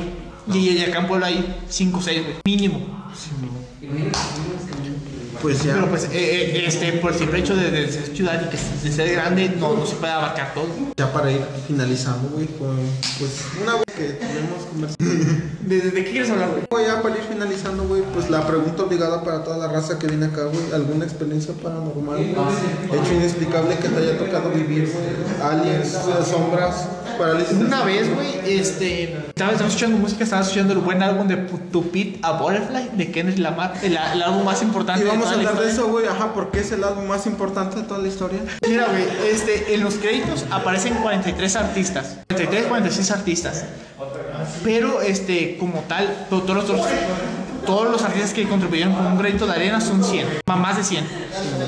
Y, 0.51 0.69
y 0.69 0.81
acá 0.81 0.99
en 1.01 1.07
Puebla 1.07 1.27
hay 1.27 1.55
cinco 1.69 1.99
o 1.99 2.01
seis, 2.01 2.23
güey, 2.23 2.35
mínimo. 2.43 2.79
Pues 5.43 5.61
ya. 5.61 5.73
Pero 5.73 5.89
pues, 5.89 6.05
eh, 6.05 6.09
eh, 6.13 6.63
este, 6.65 6.93
por 6.93 7.11
el 7.11 7.17
simple 7.19 7.39
hecho 7.39 7.55
de, 7.55 7.69
de 7.69 7.91
ser 7.91 8.15
ciudad 8.15 8.41
y 8.45 8.49
que 8.49 8.57
de 8.89 8.91
ser 8.95 9.11
grande, 9.11 9.49
no, 9.59 9.75
no 9.75 9.85
se 9.85 9.95
puede 9.97 10.13
abarcar 10.13 10.53
todo. 10.53 10.65
Ya 10.97 11.11
para 11.13 11.31
ir 11.31 11.41
finalizando, 11.67 12.29
güey, 12.29 12.47
con, 12.47 12.77
pues 13.19 13.31
una 13.61 13.73
vez 13.75 13.83
que 13.95 14.03
tenemos 14.13 14.63
conversación. 14.71 15.43
¿De, 15.63 15.79
de- 15.81 15.91
qué 16.05 16.11
quieres 16.11 16.29
hablar, 16.31 16.49
güey? 16.69 16.85
Ya 16.85 17.01
para 17.01 17.15
ir 17.17 17.23
finalizando, 17.23 17.83
güey, 17.83 18.01
pues 18.13 18.29
la 18.29 18.47
pregunta 18.47 18.83
obligada 18.83 19.23
para 19.23 19.43
toda 19.43 19.57
la 19.57 19.67
raza 19.73 19.99
que 19.99 20.07
viene 20.07 20.25
acá, 20.27 20.43
güey, 20.45 20.73
¿alguna 20.73 21.03
experiencia 21.05 21.53
paranormal, 21.61 22.17
güey? 22.17 23.01
Hecho 23.01 23.13
inexplicable 23.13 23.75
que 23.77 23.89
te 23.89 23.97
haya 23.99 24.17
tocado 24.17 24.49
vivir, 24.49 24.89
güey, 24.91 25.05
aliens, 25.51 25.97
sombras, 26.29 26.87
parálisis. 27.17 27.57
Una 27.57 27.83
vez, 27.83 28.13
güey, 28.13 28.27
este, 28.59 29.03
estaba, 29.27 29.51
estaba 29.51 29.67
escuchando 29.69 29.97
música, 29.97 30.23
estaba 30.23 30.41
escuchando 30.41 30.73
el 30.73 30.79
buen 30.79 31.01
álbum 31.03 31.27
de 31.27 31.37
To 31.37 31.81
Pit 31.81 32.23
a 32.23 32.31
Butterfly 32.33 32.89
de 32.93 33.11
Kendrick 33.11 33.39
Lamar, 33.39 33.73
el, 33.81 33.93
el 33.93 34.21
álbum 34.23 34.43
más 34.43 34.61
importante 34.61 35.03
Y 35.03 35.07
vamos 35.07 35.27
a 35.27 35.31
toda 35.31 35.39
hablar 35.49 35.63
de 35.63 35.71
eso, 35.71 35.87
güey, 35.87 36.05
ajá, 36.07 36.33
porque 36.33 36.59
es 36.59 36.71
el 36.71 36.83
álbum 36.83 37.05
más 37.05 37.25
importante 37.25 37.77
de 37.77 37.83
toda 37.83 37.99
la 37.99 38.07
historia. 38.07 38.39
Mira, 38.67 38.85
güey, 38.87 39.03
este, 39.31 39.73
en 39.75 39.83
los 39.83 39.95
créditos 39.95 40.45
aparecen 40.51 40.95
43 40.95 41.55
artistas, 41.55 42.17
43, 42.27 42.65
46 42.67 43.11
artistas, 43.11 43.65
pero 44.63 45.01
este, 45.01 45.57
como 45.57 45.79
tal, 45.87 46.27
to- 46.29 46.41
todos 46.41 46.67
los, 46.67 46.81
todos 47.65 47.89
los 47.89 48.01
artistas 48.03 48.33
que 48.33 48.47
contribuyeron 48.47 48.93
con 48.93 49.05
un 49.05 49.17
granito 49.17 49.45
de 49.45 49.53
arena 49.53 49.79
son 49.81 50.03
100, 50.03 50.27
ma- 50.45 50.55
más 50.55 50.77
de 50.77 50.83
100. 50.83 51.05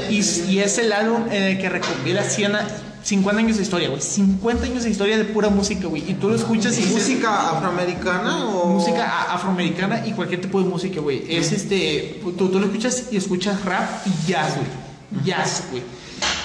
Y, 0.09 0.19
y 0.51 0.59
es 0.59 0.77
el 0.77 0.91
álbum 0.91 1.23
en 1.31 1.43
el 1.43 1.57
que 1.59 1.69
recopila 1.69 2.23
100 2.23 2.55
a- 2.55 2.67
50 3.05 3.39
años 3.39 3.57
de 3.57 3.63
historia, 3.63 3.89
güey, 3.89 4.01
50 4.01 4.65
años 4.65 4.83
de 4.83 4.89
historia 4.89 5.15
de 5.15 5.25
pura 5.25 5.49
música, 5.49 5.87
güey, 5.87 6.03
y 6.09 6.15
tú 6.15 6.27
lo 6.27 6.35
escuchas 6.35 6.75
y 6.79 6.81
dices, 6.81 7.07
¿Música 7.07 7.51
afroamericana 7.51 8.47
o...? 8.47 8.79
música 8.79 9.31
afroamericana 9.31 10.07
y 10.07 10.13
cualquier 10.13 10.41
tipo 10.41 10.59
de 10.59 10.67
música, 10.67 10.99
güey. 11.01 11.23
Es 11.29 11.51
este, 11.51 12.19
tú, 12.23 12.49
tú 12.49 12.59
lo 12.59 12.65
escuchas 12.65 13.09
y 13.11 13.17
escuchas 13.17 13.63
rap 13.63 13.87
y 14.07 14.31
jazz, 14.31 14.55
güey. 14.55 15.23
Jazz, 15.23 15.65
güey. 15.69 15.83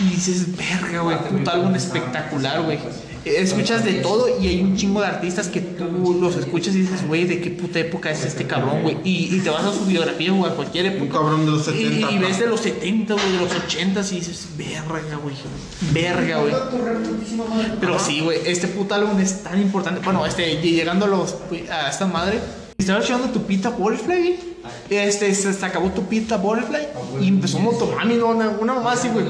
Y 0.00 0.14
dices, 0.14 0.54
verga, 0.54 1.00
güey, 1.00 1.18
puto 1.30 1.50
álbum 1.50 1.74
espectacular, 1.74 2.62
güey. 2.62 2.78
Escuchas 3.24 3.84
de 3.84 3.94
todo 3.94 4.40
y 4.40 4.46
hay 4.46 4.60
un 4.62 4.76
chingo 4.76 5.00
de 5.02 5.06
artistas 5.08 5.48
que 5.48 5.60
tú 5.60 6.18
los 6.20 6.36
escuchas 6.36 6.74
y 6.74 6.80
dices, 6.82 7.06
güey, 7.06 7.24
¿de 7.26 7.40
qué 7.40 7.50
puta 7.50 7.78
época 7.78 8.10
es 8.10 8.24
este 8.24 8.46
cabrón, 8.46 8.82
güey? 8.82 8.96
Y, 9.04 9.36
y 9.36 9.40
te 9.40 9.50
vas 9.50 9.64
a 9.64 9.72
su 9.74 9.84
biografía, 9.84 10.32
güey, 10.32 10.50
a 10.50 10.54
cualquier 10.54 10.86
época. 10.86 11.02
Un 11.04 11.08
cabrón 11.10 11.44
de 11.44 11.52
los 11.52 11.68
Y- 11.68 11.72
70. 11.72 12.10
Y, 12.12 12.18
ves 12.18 12.38
de 12.38 12.46
los 12.46 12.60
70, 12.60 13.14
güey, 13.14 13.32
de 13.32 13.38
los 13.38 13.52
80 13.54 14.00
y 14.00 14.14
dices, 14.16 14.48
verga, 14.56 15.16
güey. 15.22 15.34
Verga, 15.92 16.38
güey. 16.38 16.54
Pero 17.80 17.98
sí, 17.98 18.20
güey, 18.20 18.38
este 18.46 18.68
puto 18.68 18.94
álbum 18.94 19.18
es 19.20 19.42
tan 19.42 19.60
importante. 19.60 20.00
Bueno, 20.02 20.24
este, 20.24 20.54
y 20.54 20.72
llegando 20.72 21.04
a, 21.04 21.08
los, 21.08 21.36
a 21.70 21.90
esta 21.90 22.06
madre, 22.06 22.38
estaba 22.78 23.00
escuchando 23.00 23.28
tu 23.28 23.42
pita 23.42 23.68
Butterfly. 23.70 24.38
Este, 24.88 25.34
se, 25.34 25.64
acabó 25.64 25.90
tu 25.90 26.04
pita 26.04 26.36
Butterfly 26.36 26.88
y 27.20 27.28
empezó 27.28 27.58
Motomami, 27.58 28.14
¿no? 28.14 28.28
una, 28.28 28.48
una 28.48 28.74
mamá 28.74 28.92
así, 28.92 29.08
güey. 29.08 29.26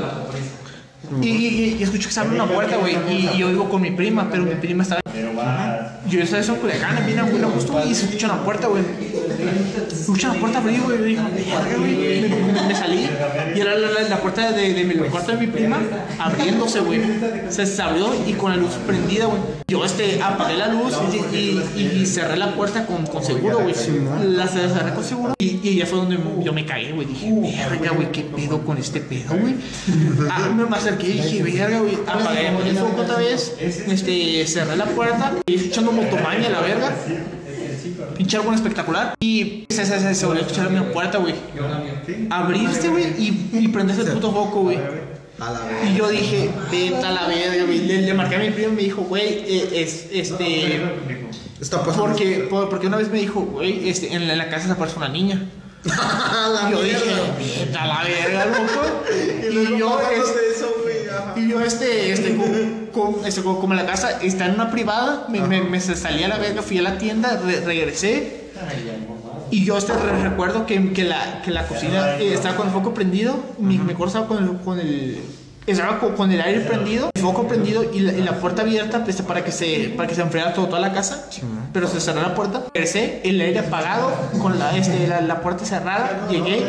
Y, 1.23 1.29
y, 1.29 1.83
escucho 1.83 2.09
que 2.09 2.15
se 2.15 2.21
abre 2.21 2.35
una 2.35 2.47
puerta, 2.47 2.77
güey. 2.77 2.97
Y, 3.11 3.31
y 3.35 3.39
yo 3.39 3.49
digo 3.49 3.69
con 3.69 3.83
mi 3.83 3.91
prima, 3.91 4.29
pero 4.31 4.45
mi 4.45 4.55
prima 4.55 4.85
estaba 5.15 6.01
Yo 6.09 6.21
estaba 6.21 6.43
en 6.45 6.55
Culiacán, 6.57 7.07
vine 7.07 7.21
a 7.21 7.25
Huila 7.25 7.49
justo 7.49 7.81
y 7.89 7.95
se 7.95 8.07
escucha 8.07 8.29
la 8.29 8.43
puerta, 8.45 8.67
güey. 8.69 8.83
Escucha 9.93 10.29
la 10.29 10.35
puerta 10.35 10.59
abrir, 10.59 10.81
güey. 10.83 10.99
Yo 10.99 11.05
dije, 11.05 11.77
güey. 11.79 12.29
Me, 12.69 12.75
salí 12.75 13.09
y 13.55 13.61
era 13.61 13.75
la, 13.77 13.91
la- 13.91 14.09
la 14.09 14.17
puerta 14.21 14.51
de, 14.53 14.75
de 14.75 14.85
mi 14.85 14.95
el 14.95 15.05
cuarto 15.07 15.33
de 15.33 15.39
mi 15.39 15.47
prima 15.47 15.79
abriéndose, 16.19 16.81
güey. 16.81 17.01
Se, 17.49 17.81
abrió 17.83 18.11
y 18.27 18.33
con 18.35 18.51
la 18.51 18.57
luz 18.57 18.73
prendida, 18.87 19.27
güey. 19.27 19.41
Yo 19.69 19.85
este, 19.85 20.21
apagué 20.23 20.57
la 20.57 20.69
luz 20.69 20.95
y, 21.33 21.37
y- 21.37 22.01
y 22.03 22.07
cerré 22.07 22.37
la 22.37 22.55
puerta 22.55 22.87
con, 22.87 23.07
con 23.07 23.23
seguro, 23.23 23.61
güey. 23.61 23.75
La 24.29 24.47
cerré 24.47 24.95
con 24.95 25.05
seguro. 25.05 25.35
Y, 25.39 25.61
y 25.63 25.77
ya 25.77 25.87
fue 25.87 25.99
donde 25.99 26.19
yo 26.43 26.53
me 26.53 26.65
cagué, 26.67 26.93
güey. 26.93 27.07
Dije, 27.07 27.33
verga, 27.71 27.91
güey, 27.93 28.11
¿qué 28.13 28.23
pedo 28.23 28.65
con 28.65 28.79
este 28.79 29.01
pedo, 29.01 29.37
güey? 29.39 29.55
Ah, 30.31 30.51
me 30.57 30.77
acerqué 30.77 31.09
y 31.09 31.13
dije, 31.21 31.43
verga, 31.43 31.81
güey. 31.81 31.99
Apagué 32.07 32.49
el 32.69 32.77
foco 32.77 33.03
otra 33.03 33.17
vez. 33.17 33.55
Este, 33.61 34.47
cerré 34.47 34.77
la 34.77 34.87
puerta. 34.87 35.00
Y 35.47 35.55
escuchando 35.55 35.93
motomaña, 35.93 36.49
la 36.51 36.61
verga. 36.61 36.95
Pinche 38.17 38.37
algo 38.37 38.53
espectacular. 38.53 39.15
Y 39.21 39.65
se, 39.69 39.85
se, 39.87 39.99
se, 40.01 40.15
se 40.15 40.27
volvió 40.27 40.43
a 40.43 40.47
escuchar 40.47 40.67
en 40.69 40.75
mi 40.75 40.93
puerta, 40.93 41.19
güey. 41.19 41.35
Abrirse, 42.31 42.89
güey, 42.89 43.05
y, 43.19 43.51
y 43.53 43.69
prenderse 43.69 44.03
el 44.03 44.09
puto 44.13 44.33
foco, 44.33 44.63
güey. 44.63 44.79
Y 45.91 45.97
yo 45.97 46.09
dije, 46.09 46.51
vete 46.71 46.97
a 47.07 47.13
la 47.13 47.27
verga, 47.27 47.65
güey. 47.65 47.79
Le, 47.87 48.03
le 48.03 48.15
marqué 48.15 48.37
a 48.37 48.39
mi 48.41 48.51
primo 48.51 48.73
y 48.73 48.77
me 48.77 48.83
dijo, 48.83 49.03
güey, 49.03 49.27
eh, 49.47 49.71
es, 49.83 50.07
este... 50.13 50.83
Está 51.61 51.79
pasando. 51.85 52.07
Porque, 52.07 52.47
por- 52.51 52.69
porque 52.71 52.87
una 52.87 52.97
vez 52.99 53.11
me 53.11 53.19
dijo, 53.21 53.41
güey, 53.41 53.89
este, 53.89 54.13
en 54.15 54.27
la, 54.27 54.33
en 54.35 54.39
la 54.39 54.49
casa 54.51 54.67
se 54.67 54.73
aparece 54.73 54.97
una 54.99 55.09
niña. 55.09 55.43
Y 56.69 56.73
yo 56.73 56.83
dije, 56.83 56.99
vete 57.39 57.77
a 57.79 57.87
la 57.87 58.03
verga, 58.03 58.47
loco. 58.47 59.03
Y 59.51 59.79
yo, 59.79 59.99
este, 60.01 60.39
eso, 60.55 60.75
y 61.37 61.49
yo, 61.49 61.61
este, 61.61 62.13
este, 62.13 62.37
con, 62.93 63.25
este, 63.25 63.43
como 63.43 63.75
la 63.75 63.87
casa 63.87 64.21
está 64.23 64.47
en 64.47 64.55
una 64.55 64.71
privada, 64.71 65.27
me, 65.29 65.41
me, 65.43 65.63
me 65.63 65.81
salí 65.81 66.23
a 66.25 66.29
la 66.29 66.39
verga, 66.39 66.63
fui 66.63 66.79
a 66.79 66.83
la 66.83 66.99
tienda, 66.99 67.41
re- 67.45 67.61
regresé. 67.61 68.51
Y 69.51 69.65
yo 69.65 69.77
este 69.79 69.93
re- 69.93 70.23
recuerdo 70.23 70.65
que, 70.67 70.93
que, 70.93 71.05
la, 71.05 71.43
que 71.43 71.51
la 71.51 71.67
cocina 71.67 72.17
eh, 72.19 72.35
estaba 72.35 72.57
con 72.57 72.67
el 72.69 72.73
foco 72.73 72.95
prendido, 72.95 73.37
mi, 73.59 73.79
mi 73.79 73.95
cuarto 73.95 74.19
estaba 74.19 74.27
con 74.29 74.45
el, 74.45 74.57
con 74.61 74.79
el 74.79 75.19
estaba 75.67 75.99
con, 75.99 76.31
el 76.31 76.41
aire 76.41 76.61
prendido, 76.61 77.11
el 77.15 77.23
foco 77.23 77.47
prendido 77.47 77.85
y 77.93 78.01
la, 78.01 78.13
y 78.13 78.23
la 78.23 78.39
puerta 78.39 78.63
abierta 78.63 79.05
pues, 79.05 79.21
para 79.23 79.45
que 79.45 79.53
se 79.53 79.93
para 79.97 80.09
que 80.09 80.15
se 80.15 80.23
enfriara 80.23 80.55
todo, 80.55 80.67
toda 80.67 80.81
la 80.81 80.93
casa. 80.93 81.29
pero 81.73 81.87
se 81.87 82.01
cerró 82.01 82.23
la 82.23 82.35
puerta. 82.35 82.65
Regresé, 82.75 83.21
el 83.25 83.41
aire 83.41 83.61
apagado, 83.61 84.13
con 84.41 84.59
la, 84.59 84.77
este, 84.77 85.07
la, 85.07 85.21
la 85.21 85.41
puerta 85.41 85.65
cerrada. 85.65 86.29
Llegué, 86.31 86.65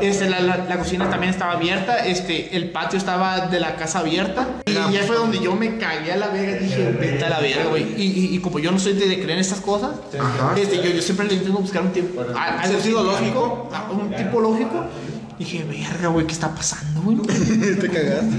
este, 0.00 0.28
la, 0.28 0.78
cocina 0.78 1.08
también 1.10 1.32
estaba 1.32 1.52
abierta, 1.52 2.04
este, 2.06 2.56
el 2.56 2.70
patio 2.70 2.98
estaba 2.98 3.46
de 3.46 3.60
la 3.60 3.76
casa 3.76 4.00
abierta. 4.00 4.46
Y 4.66 4.72
ya 4.72 5.02
fue 5.06 5.16
donde 5.16 5.38
yo 5.38 5.54
me 5.54 5.78
cagué 5.78 6.12
a 6.12 6.16
la 6.16 6.28
verga. 6.28 6.58
Dije, 6.58 6.96
vete 6.98 7.24
a 7.24 7.30
la 7.30 7.40
verga, 7.40 7.64
güey. 7.66 7.94
Y, 7.96 8.02
y, 8.02 8.36
y 8.36 8.38
como 8.40 8.58
yo 8.58 8.70
no 8.72 8.78
soy 8.78 8.94
de, 8.94 9.16
creer 9.16 9.30
en 9.30 9.38
estas 9.38 9.60
cosas, 9.60 9.92
este, 10.56 10.76
yo, 10.76 10.90
yo 10.90 11.02
siempre 11.02 11.26
le 11.26 11.34
intento 11.34 11.58
buscar 11.58 11.82
un 11.82 11.92
tipo, 11.92 12.20
algo 12.20 13.02
lógico, 13.02 13.70
un 13.90 14.10
tipo 14.14 14.40
lógico. 14.40 14.84
Dije, 15.38 15.64
verga, 15.64 16.08
güey, 16.08 16.26
¿qué 16.26 16.32
está 16.32 16.54
pasando, 16.54 17.02
güey? 17.02 17.18
Te 17.80 17.90
cagaste. 17.90 18.36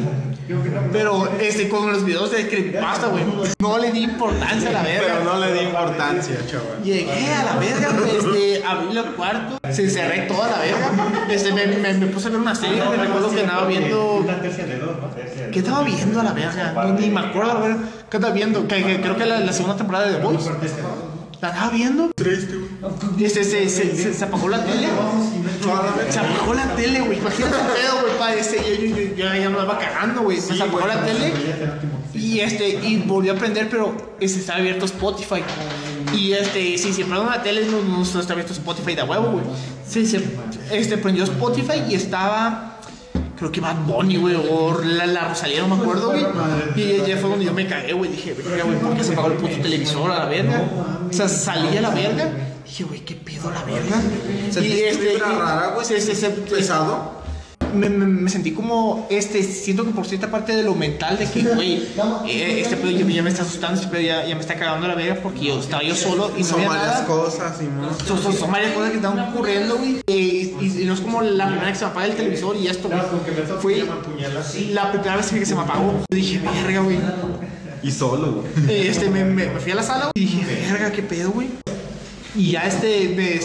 Pero 0.91 1.29
este, 1.39 1.69
con 1.69 1.91
los 1.91 2.03
videos 2.03 2.31
de 2.31 2.47
creepypasta, 2.47 3.07
güey, 3.07 3.23
no 3.59 3.77
le 3.77 3.91
di 3.91 4.03
importancia 4.03 4.69
a 4.69 4.71
la 4.71 4.81
verga. 4.81 5.19
Pero 5.19 5.23
no 5.25 5.39
le 5.39 5.53
di 5.53 5.59
importancia, 5.59 6.35
chaval. 6.49 6.81
Llegué 6.83 7.33
a 7.33 7.43
la 7.43 7.55
verga, 7.57 7.89
güey, 7.99 8.17
este, 8.17 8.65
abrí 8.65 8.97
el 8.97 9.05
cuarto, 9.13 9.59
se 9.71 9.89
cerré 9.89 10.21
toda 10.21 10.49
la 10.49 10.59
verga. 10.59 10.91
Este, 11.29 11.53
me, 11.53 11.67
me, 11.67 11.93
me 11.93 12.07
puse 12.07 12.29
a 12.29 12.31
ver 12.31 12.39
una 12.39 12.55
serie, 12.55 12.81
me 12.89 12.95
recuerdo 12.95 13.29
que 13.29 13.41
andaba 13.41 13.67
viendo. 13.67 14.25
¿Qué 15.51 15.59
estaba 15.59 15.83
viendo 15.83 16.19
a 16.19 16.23
la 16.23 16.33
verga? 16.33 16.73
No, 16.73 16.93
ni 16.93 17.09
me 17.09 17.19
acuerdo, 17.19 17.51
a 17.51 17.77
¿qué 18.09 18.17
estaba 18.17 18.33
viendo? 18.33 18.67
Que, 18.67 18.83
que 18.83 19.01
creo 19.01 19.17
que 19.17 19.25
la, 19.25 19.39
la 19.41 19.53
segunda 19.53 19.75
temporada 19.75 20.07
de 20.07 20.15
The 20.15 20.23
Voice. 20.23 20.49
La 21.41 21.49
estaba 21.49 21.69
viendo. 21.69 22.11
Este, 23.19 23.43
se, 23.43 23.69
se, 23.69 23.95
se, 23.95 24.13
se 24.13 24.23
apagó 24.23 24.49
la 24.49 24.65
tele. 24.65 24.87
Se 26.09 26.19
apagó 26.19 26.53
la 26.53 26.75
tele, 26.75 27.01
güey. 27.01 27.19
Imagínate 27.19 27.55
el 27.55 27.67
pedo, 27.67 28.01
güey. 28.01 28.17
pa, 28.17 28.33
Este, 28.33 29.13
yo, 29.15 29.25
ya 29.25 29.49
me 29.49 29.57
estaba 29.57 29.77
cagando, 29.77 30.21
güey. 30.23 30.39
Se 30.41 30.53
apagó 30.53 30.87
la 30.87 31.03
tele. 31.05 31.33
Y 32.13 32.39
este, 32.39 32.69
y 32.69 33.03
volvió 33.05 33.33
a 33.33 33.35
prender, 33.35 33.69
pero 33.69 34.15
este, 34.19 34.39
estaba 34.39 34.59
abierto 34.59 34.85
Spotify. 34.85 35.43
Y 36.15 36.31
este, 36.33 36.77
sí, 36.77 36.91
si 36.93 37.03
prendo 37.03 37.25
la 37.25 37.43
tele, 37.43 37.65
no, 37.65 37.81
no, 37.83 38.03
no 38.03 38.19
está 38.19 38.33
abierto 38.33 38.53
Spotify 38.53 38.95
de 38.95 39.03
huevo, 39.03 39.31
güey. 39.33 39.43
Sí, 39.87 40.05
se, 40.07 40.23
este, 40.71 40.97
prendió 40.97 41.23
Spotify 41.23 41.83
y 41.89 41.95
estaba. 41.95 42.76
Creo 43.37 43.51
que 43.51 43.61
Bad 43.61 43.85
Bunny, 43.85 44.17
güey, 44.17 44.35
o 44.35 44.81
la, 44.83 45.05
la 45.05 45.27
Rosalía, 45.29 45.61
no 45.61 45.75
me 45.75 45.81
acuerdo, 45.81 46.09
güey. 46.11 46.25
Y 46.75 47.07
ya 47.07 47.17
fue 47.17 47.29
donde 47.29 47.45
yo 47.45 47.53
me 47.53 47.67
cagué, 47.67 47.93
güey. 47.93 48.09
Dije, 48.11 48.33
verga, 48.33 48.63
güey, 48.63 48.79
¿por 48.79 48.95
qué 48.97 49.03
se 49.03 49.13
apagó 49.13 49.27
el 49.27 49.33
puto 49.35 49.55
televisor 49.61 50.11
a 50.11 50.19
la 50.19 50.25
verga? 50.25 50.63
O 51.09 51.13
sea, 51.13 51.27
salí 51.29 51.77
a 51.77 51.81
la 51.81 51.91
verga. 51.91 52.31
Dije, 52.65 52.83
güey, 52.83 52.99
¿qué 53.01 53.15
pedo 53.15 53.49
a 53.49 53.53
la 53.53 53.63
verga? 53.63 54.01
¿Sentiste 54.51 54.97
vibra 54.97 55.29
rara, 55.37 55.67
güey? 55.75 55.85
¿Pesado? 56.49 57.16
Me, 57.73 57.89
me, 57.89 58.05
me 58.05 58.29
sentí 58.29 58.51
como, 58.51 59.07
este, 59.09 59.43
siento 59.43 59.85
que 59.85 59.91
por 59.91 60.05
cierta 60.05 60.29
parte 60.31 60.55
de 60.55 60.63
lo 60.63 60.75
mental 60.75 61.17
de 61.17 61.25
que, 61.29 61.41
güey, 61.43 61.75
eh, 62.27 62.61
este 62.61 62.77
pedo 62.77 62.91
ya, 62.91 63.05
ya 63.05 63.23
me 63.23 63.29
está 63.29 63.43
asustando, 63.43 63.79
este 63.79 63.91
pedo 63.91 64.01
ya, 64.01 64.25
ya 64.25 64.35
me 64.35 64.41
está 64.41 64.55
cagando 64.55 64.87
la 64.87 64.95
verga 64.95 65.19
porque 65.21 65.45
yo 65.45 65.59
estaba 65.59 65.83
yo 65.83 65.95
solo 65.95 66.31
y 66.37 66.41
no 66.41 66.45
Son 66.47 66.55
había 66.57 66.69
varias 66.69 66.87
nada. 66.93 67.05
cosas, 67.07 67.57
Simón. 67.57 67.89
Son, 68.05 68.21
son, 68.21 68.33
son 68.33 68.51
varias 68.51 68.73
cosas 68.73 68.89
que 68.91 68.95
están 68.97 69.19
ocurriendo, 69.19 69.77
güey. 69.77 70.01
Y, 70.07 70.13
y- 70.61 70.77
y 70.81 70.85
no 70.85 70.93
es 70.93 70.99
como 71.01 71.21
la 71.21 71.47
primera 71.47 71.71
que 71.71 71.77
se 71.77 71.85
me 71.85 71.91
apaga 71.91 72.05
el 72.07 72.15
televisor 72.15 72.55
y 72.57 72.67
esto, 72.67 72.87
güey. 72.89 72.99
Fue 73.61 73.77
la 74.71 74.91
primera 74.91 75.15
vez 75.17 75.27
que 75.31 75.45
se 75.45 75.55
me 75.55 75.61
apagó. 75.61 75.93
Yo 76.09 76.15
dije, 76.15 76.39
verga, 76.39 76.81
güey. 76.81 76.97
Y 77.83 77.91
solo, 77.91 78.43
güey. 78.55 78.69
Eh, 78.69 78.89
Este, 78.89 79.09
me, 79.09 79.23
me, 79.23 79.45
me 79.47 79.59
fui 79.59 79.71
a 79.71 79.75
la 79.75 79.83
sala 79.83 80.11
y 80.15 80.19
dije, 80.21 80.45
verga, 80.71 80.91
qué 80.91 81.01
pedo, 81.03 81.31
güey. 81.31 81.49
Y 82.35 82.51
ya 82.51 82.65
este, 82.67 83.09
me, 83.15 83.39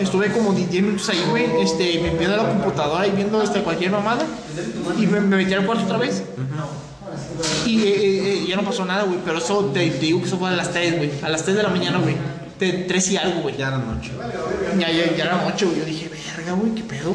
estuve 0.00 0.30
como 0.32 0.52
10 0.52 0.70
minutos 0.70 1.08
ahí, 1.08 1.22
güey, 1.30 1.44
este, 1.60 2.00
me 2.00 2.10
viendo 2.10 2.36
la 2.36 2.48
computadora 2.48 3.06
y 3.06 3.10
viendo 3.10 3.42
este, 3.42 3.62
cualquier 3.62 3.90
mamada. 3.90 4.26
Y 4.98 5.06
me, 5.06 5.20
me 5.20 5.36
metí 5.36 5.52
al 5.54 5.66
cuarto 5.66 5.84
otra 5.84 5.98
vez. 5.98 6.22
Y 7.66 7.82
eh, 7.82 7.88
eh, 7.88 8.42
eh, 8.42 8.46
ya 8.48 8.56
no 8.56 8.64
pasó 8.64 8.84
nada, 8.84 9.04
güey. 9.04 9.18
Pero 9.24 9.38
eso 9.38 9.66
te, 9.66 9.90
te 9.90 9.98
digo 9.98 10.20
que 10.20 10.26
eso 10.26 10.38
fue 10.38 10.48
a 10.48 10.52
las 10.52 10.72
3, 10.72 10.96
güey. 10.96 11.10
A 11.22 11.28
las 11.28 11.42
3 11.42 11.56
de 11.56 11.62
la 11.62 11.68
mañana, 11.68 11.98
güey. 11.98 12.16
De 12.58 12.84
3 12.84 13.10
y 13.10 13.16
algo, 13.16 13.42
güey. 13.42 13.56
Ya 13.56 13.68
era 13.68 13.78
noche. 13.78 14.12
Ya, 14.78 14.90
ya, 14.90 15.16
ya 15.16 15.24
era 15.24 15.42
noche, 15.42 15.66
güey. 15.66 15.78
Yo 15.78 15.84
dije, 15.84 16.10
verga, 16.36 16.52
güey, 16.52 16.74
qué 16.74 16.82
pedo. 16.82 17.14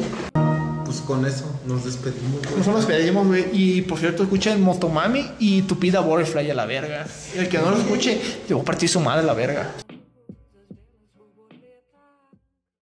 Pues 0.84 1.00
con 1.02 1.24
eso 1.24 1.44
nos 1.66 1.84
despedimos, 1.84 2.32
güey. 2.32 2.42
Nosotros 2.44 2.66
nos 2.66 2.86
despedimos, 2.86 3.26
güey. 3.26 3.46
Y 3.52 3.82
por 3.82 3.98
cierto, 3.98 4.22
escuchen 4.22 4.60
Motomami 4.60 5.30
y 5.38 5.62
Tupida 5.62 6.00
Butterfly 6.00 6.50
a 6.50 6.54
la 6.54 6.66
verga. 6.66 7.06
El 7.36 7.48
que 7.48 7.58
no 7.58 7.70
lo 7.70 7.78
escuche, 7.78 8.20
le 8.48 8.54
voy 8.54 8.62
a 8.62 8.64
partir 8.64 8.88
su 8.88 9.00
madre 9.00 9.20
a 9.20 9.26
la 9.26 9.34
verga. 9.34 9.70